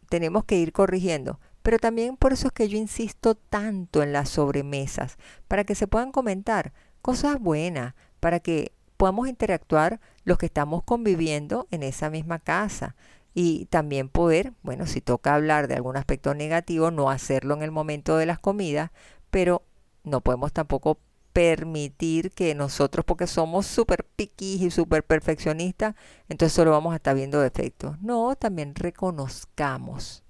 tenemos 0.08 0.44
que 0.44 0.58
ir 0.58 0.72
corrigiendo, 0.72 1.40
pero 1.62 1.78
también 1.78 2.16
por 2.16 2.32
eso 2.32 2.48
es 2.48 2.52
que 2.52 2.68
yo 2.68 2.76
insisto 2.76 3.34
tanto 3.34 4.02
en 4.02 4.12
las 4.12 4.28
sobremesas, 4.28 5.16
para 5.48 5.64
que 5.64 5.74
se 5.74 5.86
puedan 5.86 6.12
comentar 6.12 6.72
cosas 7.00 7.40
buenas, 7.40 7.94
para 8.20 8.40
que 8.40 8.72
podamos 8.96 9.28
interactuar 9.28 10.00
los 10.24 10.38
que 10.38 10.46
estamos 10.46 10.82
conviviendo 10.84 11.66
en 11.70 11.82
esa 11.82 12.10
misma 12.10 12.38
casa 12.38 12.94
y 13.34 13.66
también 13.66 14.08
poder, 14.08 14.52
bueno, 14.62 14.86
si 14.86 15.00
toca 15.00 15.34
hablar 15.34 15.68
de 15.68 15.74
algún 15.74 15.96
aspecto 15.96 16.34
negativo, 16.34 16.90
no 16.90 17.10
hacerlo 17.10 17.54
en 17.54 17.62
el 17.62 17.70
momento 17.70 18.16
de 18.16 18.26
las 18.26 18.38
comidas, 18.38 18.90
pero 19.30 19.62
no 20.04 20.20
podemos 20.20 20.52
tampoco 20.52 20.98
permitir 21.32 22.30
que 22.32 22.54
nosotros, 22.54 23.04
porque 23.04 23.26
somos 23.26 23.66
súper 23.66 24.04
piquis 24.04 24.60
y 24.60 24.70
súper 24.70 25.04
perfeccionistas, 25.04 25.94
entonces 26.28 26.52
solo 26.52 26.72
vamos 26.72 26.92
a 26.92 26.96
estar 26.96 27.14
viendo 27.14 27.40
defectos. 27.40 28.00
No, 28.02 28.36
también 28.36 28.74
reconozcamos. 28.74 30.22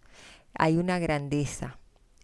Hay 0.55 0.77
una 0.77 0.99
grandeza 0.99 1.79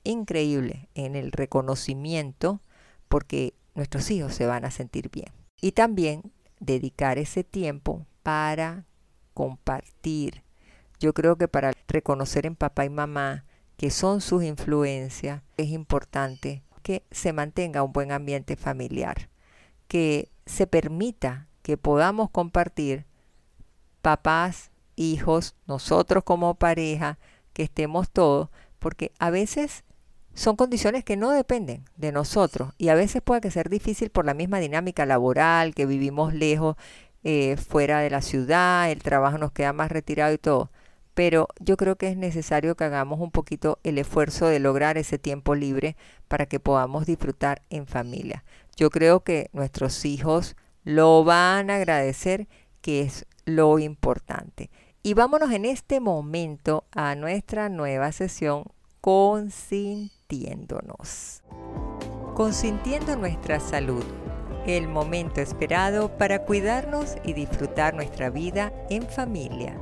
increíble 0.05 0.89
en 0.95 1.17
el 1.17 1.33
reconocimiento 1.33 2.61
porque 3.09 3.55
nuestros 3.75 4.11
hijos 4.11 4.35
se 4.35 4.47
van 4.47 4.65
a 4.65 4.71
sentir 4.71 5.11
bien. 5.11 5.33
Y 5.61 5.73
también 5.73 6.33
dedicar 6.61 7.19
ese 7.19 7.43
tiempo 7.43 8.07
para 8.23 8.85
compartir. 9.35 10.43
Yo 11.01 11.15
creo 11.15 11.37
que 11.37 11.49
para 11.49 11.73
reconocer 11.87 12.47
en 12.47 12.57
papá 12.57 12.85
y 12.85 12.91
mamá 12.91 13.45
que 13.77 13.91
son 13.91 14.21
sus 14.21 14.43
influencias, 14.43 15.43
es 15.57 15.69
importante 15.69 16.63
que 16.83 17.05
se 17.13 17.33
mantenga 17.33 17.85
un 17.85 17.93
buen 17.93 18.11
ambiente 18.11 18.57
familiar, 18.57 19.29
que 19.87 20.31
se 20.47 20.67
permita 20.67 21.47
que 21.63 21.77
podamos 21.77 22.31
compartir 22.31 23.07
papás, 24.03 24.73
hijos, 24.97 25.55
nosotros 25.67 26.25
como 26.25 26.55
pareja, 26.55 27.19
que 27.53 27.63
estemos 27.63 28.11
todos, 28.11 28.49
porque 28.81 29.13
a 29.19 29.31
veces 29.31 29.85
son 30.35 30.57
condiciones 30.57 31.05
que 31.05 31.17
no 31.17 31.31
dependen 31.31 31.85
de 31.97 32.11
nosotros 32.11 32.73
y 32.79 32.89
a 32.89 32.95
veces 32.95 33.23
puede 33.23 33.41
que 33.41 33.51
ser 33.51 33.69
difícil 33.69 34.11
por 34.11 34.25
la 34.25 34.35
misma 34.35 34.59
dinámica 34.59 35.07
laboral, 35.07 35.75
que 35.75 35.87
vivimos 35.87 36.35
lejos, 36.35 36.77
eh, 37.23 37.57
fuera 37.57 38.01
de 38.01 38.11
la 38.11 38.23
ciudad, 38.23 38.91
el 38.91 39.03
trabajo 39.03 39.39
nos 39.39 39.53
queda 39.53 39.73
más 39.73 39.91
retirado 39.93 40.33
y 40.33 40.39
todo. 40.39 40.71
Pero 41.19 41.49
yo 41.59 41.77
creo 41.77 41.97
que 41.97 42.07
es 42.07 42.17
necesario 42.17 42.77
que 42.77 42.85
hagamos 42.85 43.19
un 43.19 43.33
poquito 43.33 43.81
el 43.83 43.99
esfuerzo 43.99 44.47
de 44.47 44.61
lograr 44.61 44.99
ese 44.99 45.19
tiempo 45.19 45.57
libre 45.57 45.97
para 46.29 46.47
que 46.47 46.61
podamos 46.61 47.07
disfrutar 47.07 47.61
en 47.71 47.89
familia. 47.89 48.45
Yo 48.77 48.89
creo 48.89 49.25
que 49.25 49.51
nuestros 49.53 50.05
hijos 50.05 50.55
lo 50.85 51.25
van 51.25 51.71
a 51.71 51.75
agradecer, 51.75 52.47
que 52.81 53.01
es 53.01 53.27
lo 53.47 53.81
importante. 53.81 54.71
Y 55.03 55.15
vámonos 55.15 55.51
en 55.51 55.65
este 55.65 55.99
momento 55.99 56.85
a 56.93 57.17
nuestra 57.17 57.69
nueva 57.69 58.13
sesión 58.13 58.63
consintiéndonos. 59.01 61.43
Consintiendo 62.37 63.17
nuestra 63.17 63.59
salud, 63.59 64.05
el 64.69 64.87
momento 64.87 65.41
esperado 65.41 66.17
para 66.17 66.45
cuidarnos 66.45 67.17
y 67.25 67.33
disfrutar 67.33 67.95
nuestra 67.95 68.31
vida 68.31 68.73
en 68.89 69.03
familia. 69.03 69.75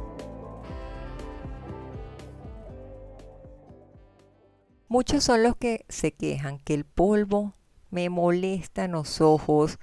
Muchos 4.88 5.24
son 5.24 5.42
los 5.42 5.56
que 5.56 5.84
se 5.88 6.12
quejan 6.12 6.60
que 6.60 6.72
el 6.72 6.84
polvo 6.84 7.54
me 7.90 8.08
molesta 8.08 8.84
en 8.84 8.92
los 8.92 9.20
ojos, 9.20 9.80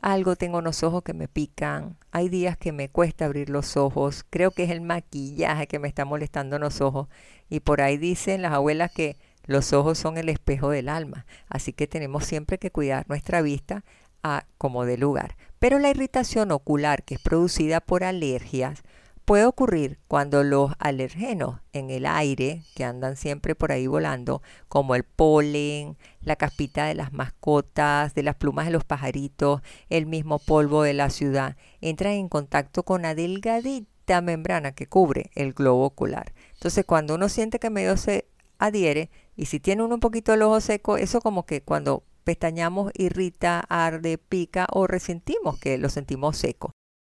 algo 0.00 0.36
tengo 0.36 0.60
en 0.60 0.66
los 0.66 0.84
ojos 0.84 1.02
que 1.02 1.14
me 1.14 1.26
pican, 1.26 1.96
hay 2.12 2.28
días 2.28 2.56
que 2.56 2.70
me 2.70 2.88
cuesta 2.88 3.24
abrir 3.24 3.50
los 3.50 3.76
ojos, 3.76 4.24
creo 4.30 4.52
que 4.52 4.64
es 4.64 4.70
el 4.70 4.82
maquillaje 4.82 5.66
que 5.66 5.80
me 5.80 5.88
está 5.88 6.04
molestando 6.04 6.56
en 6.56 6.62
los 6.62 6.80
ojos 6.80 7.08
y 7.48 7.58
por 7.58 7.80
ahí 7.80 7.96
dicen 7.96 8.42
las 8.42 8.52
abuelas 8.52 8.92
que 8.92 9.16
los 9.46 9.72
ojos 9.72 9.98
son 9.98 10.16
el 10.16 10.28
espejo 10.28 10.70
del 10.70 10.88
alma, 10.88 11.26
así 11.48 11.72
que 11.72 11.88
tenemos 11.88 12.24
siempre 12.24 12.58
que 12.58 12.70
cuidar 12.70 13.08
nuestra 13.08 13.42
vista 13.42 13.84
a 14.22 14.46
como 14.58 14.84
de 14.84 14.96
lugar. 14.96 15.36
Pero 15.58 15.80
la 15.80 15.90
irritación 15.90 16.52
ocular 16.52 17.02
que 17.02 17.16
es 17.16 17.20
producida 17.20 17.80
por 17.80 18.04
alergias 18.04 18.84
puede 19.24 19.46
ocurrir 19.46 19.98
cuando 20.06 20.44
los 20.44 20.72
alergenos 20.78 21.60
en 21.72 21.90
el 21.90 22.06
aire, 22.06 22.62
que 22.74 22.84
andan 22.84 23.16
siempre 23.16 23.54
por 23.54 23.72
ahí 23.72 23.86
volando, 23.86 24.42
como 24.68 24.94
el 24.94 25.04
polen, 25.04 25.96
la 26.20 26.36
caspita 26.36 26.86
de 26.86 26.94
las 26.94 27.12
mascotas, 27.12 28.14
de 28.14 28.22
las 28.22 28.36
plumas 28.36 28.66
de 28.66 28.72
los 28.72 28.84
pajaritos, 28.84 29.62
el 29.88 30.06
mismo 30.06 30.38
polvo 30.38 30.82
de 30.82 30.94
la 30.94 31.10
ciudad, 31.10 31.56
entran 31.80 32.12
en 32.12 32.28
contacto 32.28 32.82
con 32.82 33.02
la 33.02 33.14
delgadita 33.14 34.20
membrana 34.20 34.72
que 34.72 34.86
cubre 34.86 35.30
el 35.34 35.54
globo 35.54 35.84
ocular. 35.84 36.34
Entonces, 36.52 36.84
cuando 36.84 37.14
uno 37.14 37.28
siente 37.28 37.58
que 37.58 37.70
medio 37.70 37.96
se 37.96 38.28
adhiere, 38.58 39.10
y 39.36 39.46
si 39.46 39.58
tiene 39.58 39.82
uno 39.82 39.94
un 39.94 40.00
poquito 40.00 40.34
el 40.34 40.42
ojo 40.42 40.60
seco, 40.60 40.96
eso 40.98 41.20
como 41.20 41.46
que 41.46 41.62
cuando 41.62 42.04
pestañamos 42.24 42.92
irrita, 42.94 43.60
arde, 43.68 44.18
pica 44.18 44.66
o 44.70 44.86
resentimos 44.86 45.58
que 45.58 45.78
lo 45.78 45.88
sentimos 45.88 46.36
seco. 46.36 46.72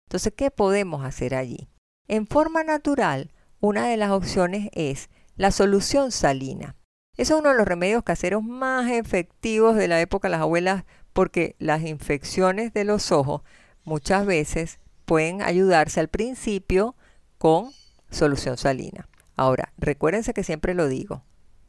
Entonces, 0.07 0.33
¿qué 0.35 0.51
podemos 0.51 1.03
hacer 1.03 1.35
allí? 1.35 1.67
En 2.09 2.25
forma 2.25 2.63
natural, 2.63 3.33
una 3.59 3.87
de 3.87 3.97
las 3.97 4.11
opciones 4.11 4.69
es 4.71 5.09
la 5.35 5.51
solución 5.51 6.11
salina. 6.11 6.75
Es 7.17 7.31
uno 7.31 7.49
de 7.49 7.57
los 7.57 7.67
remedios 7.67 8.03
caseros 8.03 8.43
más 8.43 8.89
efectivos 8.89 9.75
de 9.75 9.89
la 9.89 9.99
época 9.99 10.27
de 10.27 10.31
las 10.31 10.41
abuelas 10.41 10.85
porque 11.11 11.55
las 11.59 11.81
infecciones 11.81 12.71
de 12.73 12.85
los 12.85 13.11
ojos 13.11 13.41
muchas 13.83 14.25
veces 14.25 14.79
pueden 15.03 15.41
ayudarse 15.41 15.99
al 15.99 16.07
principio 16.07 16.95
con 17.37 17.71
solución 18.09 18.57
salina. 18.57 19.09
Ahora, 19.35 19.73
recuérdense 19.77 20.33
que 20.33 20.43
siempre 20.43 20.75
lo 20.75 20.87
digo, 20.87 21.23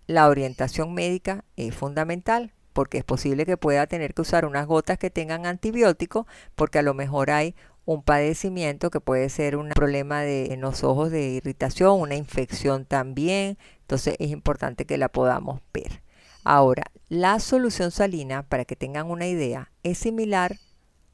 la 0.07 0.28
orientación 0.28 0.95
médica 0.95 1.45
es 1.57 1.74
fundamental 1.74 2.53
porque 2.72 2.99
es 2.99 3.05
posible 3.05 3.45
que 3.45 3.57
pueda 3.57 3.89
tener 3.89 4.14
que 4.14 4.22
usar 4.22 4.45
unas 4.45 4.66
gotas 4.66 4.99
que 4.99 5.11
tengan 5.11 5.47
antibiótico 5.47 6.28
porque 6.55 6.78
a 6.78 6.82
lo 6.82 6.95
mejor 6.95 7.30
hay 7.30 7.57
un 7.89 8.03
padecimiento 8.03 8.91
que 8.91 9.01
puede 9.01 9.30
ser 9.30 9.57
un 9.57 9.70
problema 9.70 10.20
de, 10.20 10.53
en 10.53 10.61
los 10.61 10.84
ojos 10.84 11.11
de 11.11 11.30
irritación, 11.30 11.99
una 11.99 12.16
infección 12.16 12.84
también. 12.84 13.57
Entonces 13.80 14.14
es 14.18 14.28
importante 14.28 14.84
que 14.84 14.99
la 14.99 15.09
podamos 15.09 15.62
ver. 15.72 16.03
Ahora, 16.45 16.82
la 17.09 17.41
solución 17.41 17.91
salina, 17.91 18.43
para 18.43 18.66
que 18.66 18.76
tengan 18.76 19.11
una 19.11 19.26
idea, 19.26 19.72
es 19.84 19.97
similar 19.97 20.57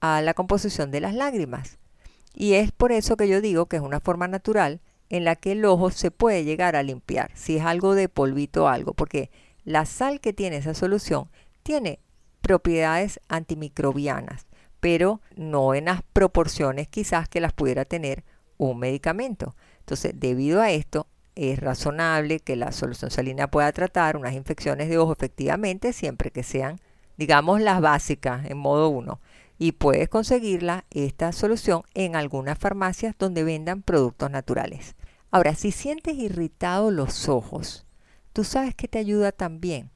a 0.01 0.21
la 0.21 0.35
composición 0.35 0.91
de 0.91 1.01
las 1.01 1.15
lágrimas. 1.15 1.79
Y 2.35 2.55
es 2.55 2.73
por 2.73 2.91
eso 2.91 3.17
que 3.17 3.29
yo 3.29 3.41
digo 3.41 3.67
que 3.67 3.77
es 3.77 3.83
una 3.83 4.01
forma 4.01 4.27
natural 4.27 4.81
en 5.11 5.23
la 5.23 5.37
que 5.37 5.53
el 5.53 5.65
ojo 5.67 5.93
se 5.93 6.11
puede 6.11 6.43
llegar 6.43 6.75
a 6.75 6.83
limpiar, 6.83 7.31
si 7.35 7.59
es 7.59 7.65
algo 7.65 7.95
de 7.95 8.09
polvito 8.09 8.65
o 8.65 8.67
algo, 8.67 8.95
porque 8.95 9.31
la 9.63 9.87
sal 9.87 10.19
que 10.19 10.33
tiene 10.33 10.57
esa 10.57 10.75
solución 10.75 11.29
tiene 11.63 12.01
propiedades 12.41 13.21
antimicrobianas 13.29 14.49
pero 14.85 15.23
no 15.35 15.75
en 15.75 15.87
las 15.87 16.03
proporciones 16.13 16.89
quizás 16.89 17.27
que 17.27 17.41
las 17.41 17.55
pudiera 17.55 17.87
tener 17.87 18.23
un 18.59 18.79
medicamento. 18.79 19.57
Entonces, 19.79 20.13
debido 20.15 20.61
a 20.61 20.73
esto, 20.73 21.07
es 21.37 21.59
razonable 21.59 22.39
que 22.39 22.55
la 22.55 22.71
solución 22.71 23.11
salina 23.11 23.51
pueda 23.51 23.73
tratar 23.73 24.19
unas 24.19 24.35
infecciones 24.35 24.91
de 24.91 24.99
ojo 24.99 25.15
efectivamente, 25.15 25.95
siempre 25.95 26.31
que 26.31 26.43
sean, 26.43 26.81
digamos, 27.17 27.63
las 27.63 27.81
básicas 27.81 28.45
en 28.45 28.59
modo 28.59 28.91
1. 28.91 29.23
Y 29.59 29.73
puedes 29.73 30.11
conseguirla, 30.11 30.85
esta 30.91 31.33
solución, 31.33 31.81
en 31.95 32.15
algunas 32.15 32.59
farmacias 32.59 33.15
donde 33.19 33.43
vendan 33.43 33.81
productos 33.81 34.31
naturales. 34.31 34.97
Ahora, 35.31 35.55
si 35.55 35.73
sientes 35.73 36.17
irritados 36.17 36.93
los 36.93 37.31
ojos, 37.31 37.87
tú 38.35 38.45
sabes 38.45 38.75
que 38.75 38.87
te 38.87 38.99
ayuda 38.99 39.33
también 39.33 39.94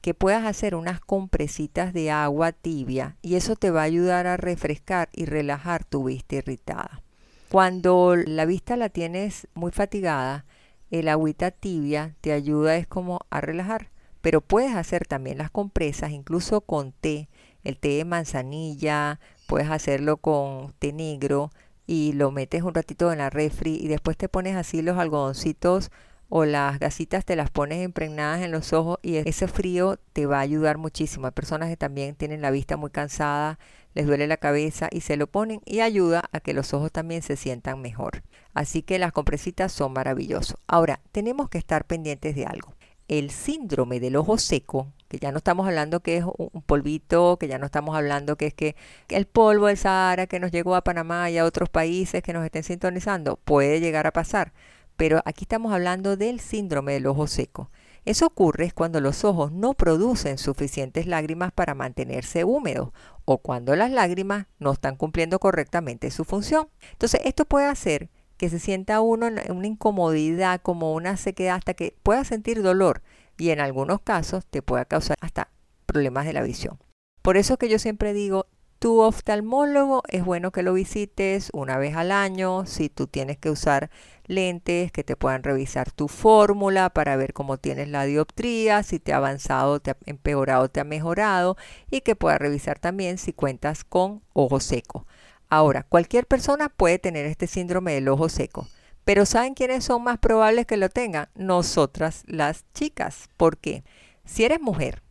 que 0.00 0.14
puedas 0.14 0.44
hacer 0.44 0.74
unas 0.74 1.00
compresitas 1.00 1.92
de 1.92 2.10
agua 2.10 2.52
tibia 2.52 3.16
y 3.22 3.34
eso 3.34 3.56
te 3.56 3.70
va 3.70 3.80
a 3.80 3.84
ayudar 3.84 4.26
a 4.26 4.36
refrescar 4.36 5.08
y 5.12 5.24
relajar 5.24 5.84
tu 5.84 6.04
vista 6.04 6.36
irritada. 6.36 7.02
Cuando 7.50 8.14
la 8.14 8.44
vista 8.44 8.76
la 8.76 8.90
tienes 8.90 9.48
muy 9.54 9.72
fatigada, 9.72 10.44
el 10.90 11.08
agüita 11.08 11.50
tibia 11.50 12.14
te 12.20 12.32
ayuda 12.32 12.76
es 12.76 12.86
como 12.86 13.20
a 13.30 13.40
relajar, 13.40 13.90
pero 14.20 14.40
puedes 14.40 14.74
hacer 14.74 15.06
también 15.06 15.38
las 15.38 15.50
compresas 15.50 16.10
incluso 16.10 16.60
con 16.60 16.92
té, 16.92 17.28
el 17.64 17.78
té 17.78 17.88
de 17.88 18.04
manzanilla, 18.04 19.20
puedes 19.46 19.70
hacerlo 19.70 20.18
con 20.18 20.74
té 20.78 20.92
negro 20.92 21.50
y 21.86 22.12
lo 22.12 22.30
metes 22.30 22.62
un 22.62 22.74
ratito 22.74 23.10
en 23.12 23.18
la 23.18 23.30
refri 23.30 23.76
y 23.76 23.88
después 23.88 24.16
te 24.16 24.28
pones 24.28 24.56
así 24.56 24.82
los 24.82 24.98
algodoncitos 24.98 25.90
o 26.28 26.44
las 26.44 26.78
gasitas 26.78 27.24
te 27.24 27.36
las 27.36 27.50
pones 27.50 27.82
impregnadas 27.82 28.42
en 28.42 28.50
los 28.50 28.72
ojos 28.72 28.98
y 29.02 29.16
ese 29.16 29.48
frío 29.48 29.98
te 30.12 30.26
va 30.26 30.38
a 30.38 30.42
ayudar 30.42 30.76
muchísimo. 30.78 31.26
Hay 31.26 31.32
personas 31.32 31.68
que 31.70 31.76
también 31.76 32.14
tienen 32.14 32.42
la 32.42 32.50
vista 32.50 32.76
muy 32.76 32.90
cansada, 32.90 33.58
les 33.94 34.06
duele 34.06 34.26
la 34.26 34.36
cabeza 34.36 34.88
y 34.90 35.00
se 35.00 35.16
lo 35.16 35.26
ponen 35.26 35.60
y 35.64 35.80
ayuda 35.80 36.28
a 36.32 36.40
que 36.40 36.52
los 36.52 36.74
ojos 36.74 36.92
también 36.92 37.22
se 37.22 37.36
sientan 37.36 37.80
mejor. 37.80 38.22
Así 38.52 38.82
que 38.82 38.98
las 38.98 39.12
compresitas 39.12 39.72
son 39.72 39.92
maravillosos. 39.92 40.58
Ahora, 40.66 41.00
tenemos 41.12 41.48
que 41.48 41.58
estar 41.58 41.86
pendientes 41.86 42.34
de 42.34 42.44
algo. 42.44 42.74
El 43.08 43.30
síndrome 43.30 44.00
del 44.00 44.16
ojo 44.16 44.36
seco, 44.36 44.92
que 45.08 45.18
ya 45.18 45.32
no 45.32 45.38
estamos 45.38 45.66
hablando 45.66 46.00
que 46.00 46.18
es 46.18 46.24
un 46.24 46.62
polvito, 46.62 47.38
que 47.38 47.48
ya 47.48 47.56
no 47.56 47.64
estamos 47.64 47.96
hablando 47.96 48.36
que 48.36 48.48
es 48.48 48.54
que 48.54 48.76
el 49.08 49.26
polvo 49.26 49.68
del 49.68 49.78
Sahara 49.78 50.26
que 50.26 50.38
nos 50.40 50.50
llegó 50.50 50.74
a 50.74 50.84
Panamá 50.84 51.30
y 51.30 51.38
a 51.38 51.46
otros 51.46 51.70
países 51.70 52.22
que 52.22 52.34
nos 52.34 52.44
estén 52.44 52.64
sintonizando, 52.64 53.36
puede 53.36 53.80
llegar 53.80 54.06
a 54.06 54.12
pasar 54.12 54.52
pero 54.98 55.22
aquí 55.24 55.44
estamos 55.44 55.72
hablando 55.72 56.16
del 56.16 56.40
síndrome 56.40 56.92
del 56.92 57.06
ojo 57.06 57.28
seco. 57.28 57.70
Eso 58.04 58.26
ocurre 58.26 58.72
cuando 58.72 59.00
los 59.00 59.24
ojos 59.24 59.52
no 59.52 59.74
producen 59.74 60.38
suficientes 60.38 61.06
lágrimas 61.06 61.52
para 61.52 61.76
mantenerse 61.76 62.42
húmedos 62.42 62.90
o 63.24 63.38
cuando 63.38 63.76
las 63.76 63.92
lágrimas 63.92 64.46
no 64.58 64.72
están 64.72 64.96
cumpliendo 64.96 65.38
correctamente 65.38 66.10
su 66.10 66.24
función. 66.24 66.68
Entonces, 66.90 67.20
esto 67.24 67.44
puede 67.44 67.66
hacer 67.66 68.10
que 68.38 68.50
se 68.50 68.58
sienta 68.58 69.00
uno 69.00 69.28
en 69.28 69.52
una 69.52 69.68
incomodidad, 69.68 70.60
como 70.60 70.92
una 70.92 71.16
sequedad, 71.16 71.56
hasta 71.56 71.74
que 71.74 71.94
pueda 72.02 72.24
sentir 72.24 72.62
dolor 72.62 73.02
y 73.38 73.50
en 73.50 73.60
algunos 73.60 74.00
casos 74.00 74.46
te 74.46 74.62
pueda 74.62 74.84
causar 74.84 75.16
hasta 75.20 75.48
problemas 75.86 76.26
de 76.26 76.32
la 76.32 76.42
visión. 76.42 76.76
Por 77.22 77.36
eso 77.36 77.56
que 77.56 77.68
yo 77.68 77.78
siempre 77.78 78.14
digo, 78.14 78.46
tu 78.78 79.00
oftalmólogo 79.00 80.02
es 80.08 80.24
bueno 80.24 80.52
que 80.52 80.62
lo 80.62 80.72
visites 80.72 81.50
una 81.52 81.78
vez 81.78 81.96
al 81.96 82.12
año, 82.12 82.64
si 82.64 82.88
tú 82.88 83.08
tienes 83.08 83.36
que 83.36 83.50
usar 83.50 83.90
lentes 84.26 84.92
que 84.92 85.02
te 85.02 85.16
puedan 85.16 85.42
revisar 85.42 85.90
tu 85.90 86.06
fórmula 86.06 86.90
para 86.90 87.16
ver 87.16 87.32
cómo 87.32 87.56
tienes 87.56 87.88
la 87.88 88.04
dioptría, 88.04 88.84
si 88.84 89.00
te 89.00 89.12
ha 89.12 89.16
avanzado, 89.16 89.80
te 89.80 89.90
ha 89.90 89.96
empeorado, 90.06 90.68
te 90.68 90.80
ha 90.80 90.84
mejorado 90.84 91.56
y 91.90 92.02
que 92.02 92.14
pueda 92.14 92.38
revisar 92.38 92.78
también 92.78 93.18
si 93.18 93.32
cuentas 93.32 93.82
con 93.82 94.22
ojo 94.32 94.60
seco. 94.60 95.06
Ahora, 95.48 95.82
cualquier 95.82 96.26
persona 96.26 96.68
puede 96.68 96.98
tener 96.98 97.26
este 97.26 97.46
síndrome 97.46 97.94
del 97.94 98.08
ojo 98.08 98.28
seco, 98.28 98.68
pero 99.04 99.26
¿saben 99.26 99.54
quiénes 99.54 99.84
son 99.84 100.04
más 100.04 100.18
probables 100.18 100.66
que 100.66 100.76
lo 100.76 100.88
tengan? 100.88 101.28
Nosotras 101.34 102.22
las 102.26 102.64
chicas. 102.74 103.28
¿Por 103.36 103.56
qué? 103.56 103.82
Si 104.24 104.44
eres 104.44 104.60
mujer, 104.60 105.02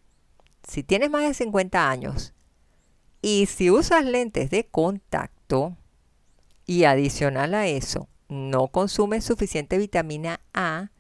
si 0.66 0.84
tienes 0.84 1.10
más 1.10 1.24
de 1.24 1.34
50 1.34 1.90
años 1.90 2.34
y 3.22 3.46
si 3.48 3.72
usas 3.72 4.06
lentes 4.06 4.50
de 4.50 4.66
contacto 4.66 5.76
y 6.66 6.84
adicional 6.84 7.54
a 7.54 7.68
eso, 7.68 8.08
no 8.30 8.68
consumes 8.68 9.24
suficiente 9.24 9.78
vitamina 9.78 10.42
A, 10.54 10.92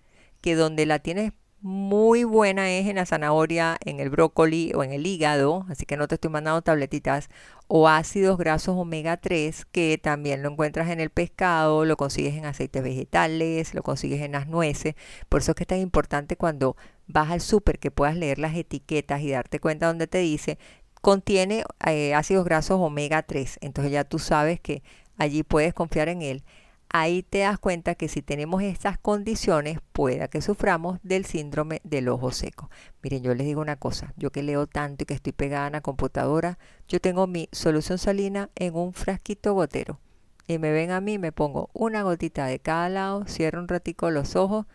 que 0.42 0.56
donde 0.56 0.86
la 0.86 1.00
tienes 1.00 1.34
muy 1.60 2.24
buena 2.24 2.70
es 2.72 2.88
en 2.88 2.98
la 2.98 3.06
zanahoria, 3.06 3.78
en 3.84 4.00
el 4.00 4.10
brócoli 4.10 4.72
o 4.76 4.84
en 4.84 4.94
el 4.94 5.08
hígado, 5.08 5.66
así 5.70 5.86
que 5.86 5.98
no 5.98 6.08
te 6.08 6.16
estoy 6.16 6.30
mandando 6.30 6.62
tabletitas, 6.62 7.30
o 7.68 7.90
ácidos 7.90 8.38
grasos 8.38 8.76
omega 8.78 9.18
3, 9.18 9.66
que 9.66 10.00
también 10.02 10.44
lo 10.44 10.52
encuentras 10.52 10.90
en 10.90 11.00
el 11.00 11.10
pescado, 11.10 11.84
lo 11.84 11.98
consigues 11.98 12.36
en 12.36 12.46
aceites 12.46 12.84
vegetales, 12.84 13.74
lo 13.74 13.84
consigues 13.84 14.22
en 14.22 14.34
las 14.34 14.48
nueces, 14.48 14.96
por 15.30 15.42
eso 15.42 15.52
es 15.52 15.56
que 15.56 15.64
es 15.64 15.68
tan 15.68 15.80
importante 15.80 16.38
cuando 16.38 16.78
vas 17.08 17.32
al 17.32 17.42
súper 17.42 17.80
que 17.80 17.92
puedas 17.92 18.16
leer 18.16 18.38
las 18.38 18.56
etiquetas 18.56 19.22
y 19.22 19.32
darte 19.32 19.60
cuenta 19.60 19.88
donde 19.88 20.08
te 20.08 20.20
dice 20.20 20.60
contiene 21.02 21.64
eh, 21.86 22.14
ácidos 22.14 22.46
grasos 22.46 22.80
omega 22.80 23.24
3, 23.24 23.60
entonces 23.62 23.92
ya 23.92 24.04
tú 24.04 24.20
sabes 24.20 24.60
que 24.60 24.84
allí 25.18 25.44
puedes 25.44 25.74
confiar 25.74 26.10
en 26.10 26.22
él 26.22 26.44
ahí 26.90 27.24
te 27.24 27.40
das 27.40 27.60
cuenta 27.60 27.96
que 27.96 28.08
si 28.08 28.22
tenemos 28.22 28.62
estas 28.64 28.98
condiciones, 28.98 29.80
pueda 29.92 30.28
que 30.28 30.42
suframos 30.42 31.00
del 31.04 31.26
síndrome 31.26 31.82
del 31.84 32.10
ojo 32.10 32.32
seco. 32.32 32.70
Miren, 33.02 33.24
yo 33.24 33.34
les 33.34 33.46
digo 33.46 33.62
una 33.62 33.76
cosa, 33.76 34.14
yo 34.18 34.32
que 34.32 34.44
leo 34.44 34.68
tanto 34.68 35.04
y 35.04 35.06
que 35.06 35.14
estoy 35.14 35.34
pegada 35.34 35.68
en 35.68 35.74
la 35.74 35.82
computadora, 35.82 36.58
yo 36.88 37.00
tengo 37.00 37.28
mi 37.28 37.50
solución 37.52 37.98
salina 37.98 38.50
en 38.56 38.76
un 38.76 38.94
frasquito 38.94 39.54
gotero. 39.54 40.00
Y 40.48 40.60
me 40.60 40.72
ven 40.72 40.92
a 40.92 41.02
mí, 41.02 41.18
me 41.18 41.34
pongo 41.34 41.70
una 41.74 42.04
gotita 42.04 42.46
de 42.46 42.60
cada 42.60 42.88
lado, 42.88 43.26
cierro 43.28 43.60
un 43.60 43.68
ratico 43.68 44.10
los 44.12 44.36
ojos, 44.36 44.66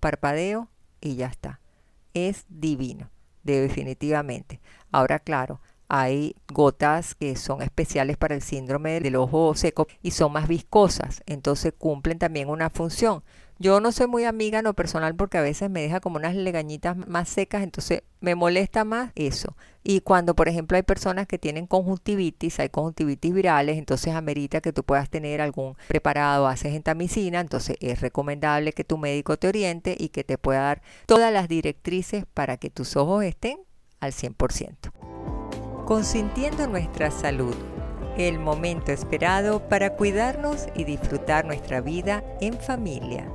parpadeo 0.00 0.68
y 1.00 1.14
ya 1.14 1.28
está. 1.28 1.60
Es 2.12 2.44
divino, 2.48 3.10
definitivamente. 3.42 4.60
Ahora, 4.90 5.18
claro, 5.18 5.60
hay 5.88 6.36
gotas 6.50 7.14
que 7.14 7.36
son 7.36 7.60
especiales 7.60 8.16
para 8.16 8.34
el 8.34 8.42
síndrome 8.42 9.00
del 9.00 9.16
ojo 9.16 9.54
seco 9.54 9.88
y 10.00 10.12
son 10.12 10.32
más 10.32 10.48
viscosas, 10.48 11.22
entonces 11.26 11.74
cumplen 11.76 12.18
también 12.18 12.48
una 12.48 12.70
función. 12.70 13.22
Yo 13.62 13.78
no 13.78 13.92
soy 13.92 14.08
muy 14.08 14.24
amiga 14.24 14.58
en 14.58 14.64
lo 14.64 14.74
personal 14.74 15.14
porque 15.14 15.38
a 15.38 15.40
veces 15.40 15.70
me 15.70 15.82
deja 15.82 16.00
como 16.00 16.16
unas 16.16 16.34
legañitas 16.34 16.96
más 16.96 17.28
secas, 17.28 17.62
entonces 17.62 18.02
me 18.20 18.34
molesta 18.34 18.84
más 18.84 19.12
eso. 19.14 19.56
Y 19.84 20.00
cuando, 20.00 20.34
por 20.34 20.48
ejemplo, 20.48 20.76
hay 20.76 20.82
personas 20.82 21.28
que 21.28 21.38
tienen 21.38 21.68
conjuntivitis, 21.68 22.58
hay 22.58 22.70
conjuntivitis 22.70 23.32
virales, 23.32 23.78
entonces 23.78 24.16
amerita 24.16 24.60
que 24.60 24.72
tú 24.72 24.82
puedas 24.82 25.08
tener 25.08 25.40
algún 25.40 25.76
preparado 25.86 26.48
a 26.48 26.56
gentamicina, 26.56 27.38
entonces 27.38 27.76
es 27.78 28.00
recomendable 28.00 28.72
que 28.72 28.82
tu 28.82 28.98
médico 28.98 29.36
te 29.36 29.46
oriente 29.46 29.94
y 29.96 30.08
que 30.08 30.24
te 30.24 30.38
pueda 30.38 30.62
dar 30.62 30.82
todas 31.06 31.32
las 31.32 31.46
directrices 31.46 32.24
para 32.34 32.56
que 32.56 32.68
tus 32.68 32.96
ojos 32.96 33.22
estén 33.22 33.60
al 34.00 34.10
100% 34.10 34.90
consintiendo 35.86 36.66
nuestra 36.66 37.12
salud, 37.12 37.54
el 38.16 38.40
momento 38.40 38.90
esperado 38.90 39.68
para 39.68 39.94
cuidarnos 39.94 40.66
y 40.74 40.82
disfrutar 40.82 41.44
nuestra 41.44 41.80
vida 41.80 42.24
en 42.40 42.54
familia. 42.58 43.28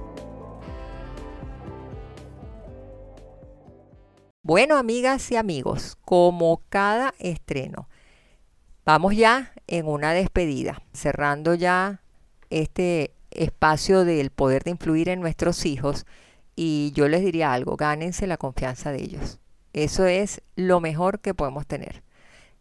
Bueno, 4.47 4.77
amigas 4.77 5.29
y 5.29 5.35
amigos, 5.35 5.97
como 6.05 6.61
cada 6.69 7.13
estreno, 7.19 7.89
vamos 8.85 9.13
ya 9.13 9.51
en 9.67 9.87
una 9.87 10.13
despedida, 10.13 10.81
cerrando 10.93 11.53
ya 11.53 12.01
este 12.49 13.11
espacio 13.31 14.05
del 14.05 14.29
poder 14.29 14.63
de 14.63 14.71
influir 14.71 15.09
en 15.09 15.19
nuestros 15.19 15.65
hijos 15.65 16.05
y 16.55 16.93
yo 16.95 17.09
les 17.09 17.25
diría 17.25 17.51
algo, 17.51 17.75
gánense 17.75 18.25
la 18.25 18.37
confianza 18.37 18.93
de 18.93 19.03
ellos. 19.03 19.41
Eso 19.73 20.05
es 20.05 20.41
lo 20.55 20.79
mejor 20.79 21.19
que 21.19 21.33
podemos 21.33 21.67
tener. 21.67 22.01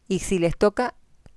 Y 0.09 0.19
si 0.19 0.41
les 0.41 0.57
toca 0.57 0.97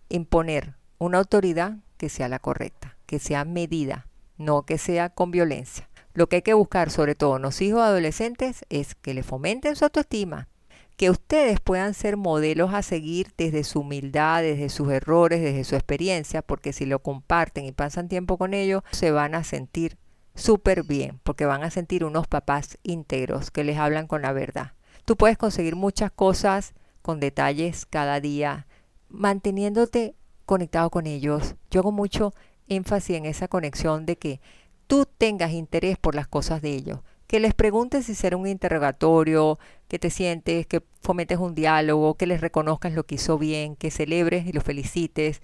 imponer 0.10 0.74
una 0.98 1.20
autoridad, 1.20 1.78
que 1.98 2.10
sea 2.10 2.28
la 2.28 2.40
correcta, 2.40 2.98
que 3.06 3.20
sea 3.20 3.46
medida, 3.46 4.08
no 4.40 4.64
que 4.64 4.80
sea 4.80 5.10
con 5.10 5.30
violencia. 5.30 5.89
Lo 6.20 6.28
que 6.28 6.36
hay 6.36 6.42
que 6.42 6.54
buscar, 6.54 6.92
sobre 6.92 7.16
todo 7.16 7.38
en 7.38 7.44
los 7.44 7.62
hijos 7.62 7.80
adolescentes, 7.80 8.66
es 8.68 8.94
que 8.94 9.14
le 9.14 9.24
fomenten 9.24 9.78
su 9.78 9.86
autoestima, 9.86 10.50
que 10.98 11.10
ustedes 11.10 11.62
puedan 11.62 11.94
ser 11.94 12.18
modelos 12.18 12.74
a 12.74 12.82
seguir 12.82 13.32
desde 13.38 13.64
su 13.64 13.80
humildad, 13.80 14.42
desde 14.42 14.68
sus 14.68 14.92
errores, 14.92 15.42
desde 15.42 15.64
su 15.64 15.76
experiencia, 15.76 16.42
porque 16.42 16.74
si 16.74 16.86
lo 16.86 17.00
comparten 17.00 17.64
y 17.64 17.72
pasan 17.72 18.10
tiempo 18.10 18.38
con 18.38 18.54
ellos, 18.54 18.84
se 18.92 19.12
van 19.12 19.34
a 19.34 19.46
sentir 19.46 19.98
súper 20.36 20.84
bien, 20.84 21.22
porque 21.24 21.46
van 21.46 21.64
a 21.64 21.72
sentir 21.72 22.04
unos 22.04 22.28
papás 22.28 22.78
íntegros 22.84 23.50
que 23.50 23.64
les 23.64 23.78
hablan 23.78 24.06
con 24.06 24.22
la 24.22 24.34
verdad. 24.34 24.74
Tú 25.06 25.16
puedes 25.16 25.38
conseguir 25.38 25.78
muchas 25.78 26.12
cosas 26.12 26.74
con 27.02 27.22
detalles 27.22 27.86
cada 27.86 28.20
día, 28.20 28.68
manteniéndote 29.08 30.16
conectado 30.46 30.90
con 30.90 31.08
ellos. 31.08 31.56
Yo 31.72 31.80
hago 31.80 31.94
mucho 31.94 32.34
énfasis 32.68 33.16
en 33.16 33.26
esa 33.26 33.48
conexión 33.48 34.06
de 34.06 34.18
que 34.18 34.42
tú 34.90 35.06
tengas 35.06 35.52
interés 35.52 36.00
por 36.00 36.16
las 36.16 36.28
cosas 36.28 36.64
de 36.64 36.72
ellos, 36.72 37.02
que 37.28 37.40
les 37.40 37.54
preguntes 37.54 38.08
si 38.08 38.16
será 38.16 38.36
un 38.38 38.48
interrogatorio, 38.48 39.60
que 39.88 40.00
te 40.00 40.10
sientes, 40.10 40.66
que 40.66 40.82
fomentes 41.04 41.38
un 41.38 41.54
diálogo, 41.54 42.16
que 42.16 42.26
les 42.26 42.42
reconozcas 42.42 42.94
lo 42.94 43.06
que 43.06 43.16
hizo 43.16 43.38
bien, 43.38 43.76
que 43.76 43.92
celebres 43.92 44.48
y 44.48 44.52
lo 44.52 44.62
felicites, 44.62 45.42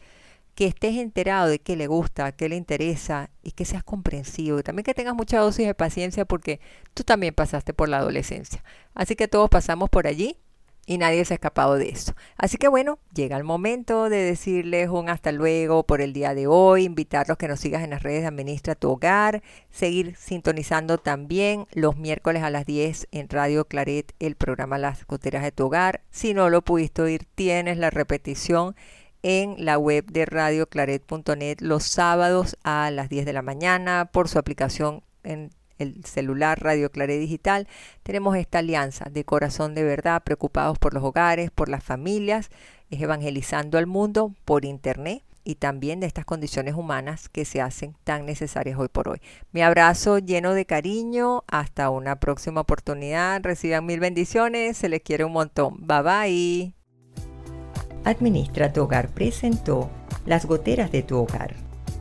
que 0.56 0.66
estés 0.66 0.96
enterado 0.98 1.48
de 1.48 1.60
qué 1.60 1.76
le 1.76 1.86
gusta, 1.86 2.32
qué 2.32 2.50
le 2.50 2.56
interesa 2.56 3.30
y 3.44 3.52
que 3.52 3.66
seas 3.66 3.84
comprensivo. 3.84 4.58
Y 4.60 4.64
también 4.64 4.84
que 4.84 4.96
tengas 4.96 5.14
mucha 5.14 5.40
dosis 5.40 5.68
de 5.68 5.76
paciencia 5.76 6.26
porque 6.26 6.60
tú 6.96 7.04
también 7.04 7.36
pasaste 7.36 7.72
por 7.72 7.88
la 7.88 7.98
adolescencia. 7.98 8.64
Así 8.96 9.16
que 9.16 9.28
todos 9.28 9.50
pasamos 9.52 9.92
por 9.92 10.08
allí 10.08 10.38
y 10.86 10.98
nadie 10.98 11.26
se 11.26 11.34
ha 11.34 11.36
escapado 11.36 11.76
de 11.76 11.90
eso. 11.90 12.14
Así 12.38 12.58
que 12.58 12.68
bueno, 12.68 13.00
llega 13.14 13.38
el 13.38 13.44
momento 13.44 14.10
de 14.10 14.18
decirles 14.18 14.90
un 14.90 15.10
hasta 15.10 15.32
luego 15.32 15.84
por 15.84 16.02
el 16.02 16.14
día 16.14 16.34
de 16.34 16.48
hoy, 16.48 16.84
invitarlos 16.84 17.38
que 17.38 17.48
nos 17.48 17.60
sigas 17.60 17.84
en 17.84 17.90
las 17.90 18.04
redes 18.04 18.22
de 18.22 18.28
Administra 18.28 18.76
tu 18.76 18.92
Hogar, 18.92 19.42
seguir 19.70 20.16
sintonizando 20.16 20.98
también 20.98 21.68
los 21.74 21.98
miércoles 21.98 22.44
a 22.44 22.50
las 22.50 22.66
10 22.66 23.08
en 23.12 23.30
Radio 23.30 23.66
Claret 23.66 24.14
el 24.20 24.36
programa 24.36 24.78
Las 24.78 25.06
Goteras 25.06 25.44
de 25.44 25.52
tu 25.52 25.66
Hogar. 25.66 26.02
Si 26.12 26.34
no 26.34 26.50
lo 26.50 26.62
pudiste 26.62 27.02
oír, 27.02 27.26
tienes 27.36 27.78
la 27.78 27.90
repetición 27.90 28.76
en 29.24 29.56
la 29.58 29.80
web 29.80 30.06
de 30.06 30.26
radioclaret.net 30.28 31.58
los 31.62 31.84
sábados 31.84 32.58
a 32.64 32.92
las 32.92 33.10
10 33.10 33.26
de 33.26 33.34
la 33.34 33.42
mañana 33.42 34.10
por 34.12 34.30
su 34.30 34.38
aplicación 34.38 35.02
en 35.24 35.50
el 35.78 36.04
celular 36.06 36.62
Radio 36.62 36.92
Claret 36.92 37.20
Digital, 37.20 37.68
tenemos 38.04 38.36
esta 38.38 38.60
alianza 38.60 39.06
de 39.10 39.24
corazón 39.24 39.76
de 39.76 39.84
verdad, 39.84 40.24
preocupados 40.24 40.78
por 40.80 40.94
los 40.94 41.04
hogares, 41.04 41.52
por 41.52 41.70
las 41.70 41.84
familias, 41.84 42.50
es 42.90 43.02
evangelizando 43.02 43.78
al 43.78 43.88
mundo 43.88 44.34
por 44.46 44.66
internet. 44.66 45.24
y 45.48 45.56
también 45.56 46.00
de 46.00 46.08
estas 46.08 46.26
condiciones 46.26 46.74
humanas 46.74 47.30
que 47.30 47.46
se 47.46 47.62
hacen 47.62 47.96
tan 48.04 48.26
necesarias 48.26 48.80
hoy 48.80 48.88
por 48.88 49.08
hoy. 49.10 49.22
Mi 49.52 49.62
abrazo 49.62 50.18
lleno 50.18 50.56
de 50.56 50.66
cariño, 50.66 51.44
hasta 51.46 51.92
una 51.92 52.20
próxima 52.20 52.62
oportunidad, 52.62 53.42
reciban 53.44 53.86
mil 53.86 54.00
bendiciones, 54.00 54.76
se 54.76 54.90
les 54.90 55.04
quiere 55.04 55.24
un 55.24 55.34
montón, 55.34 55.86
bye 55.86 56.02
bye. 56.02 56.74
Administra 58.06 58.74
tu 58.74 58.82
hogar 58.82 59.10
presentó 59.10 59.92
Las 60.26 60.48
goteras 60.48 60.92
de 60.92 61.04
tu 61.04 61.18
hogar, 61.20 61.56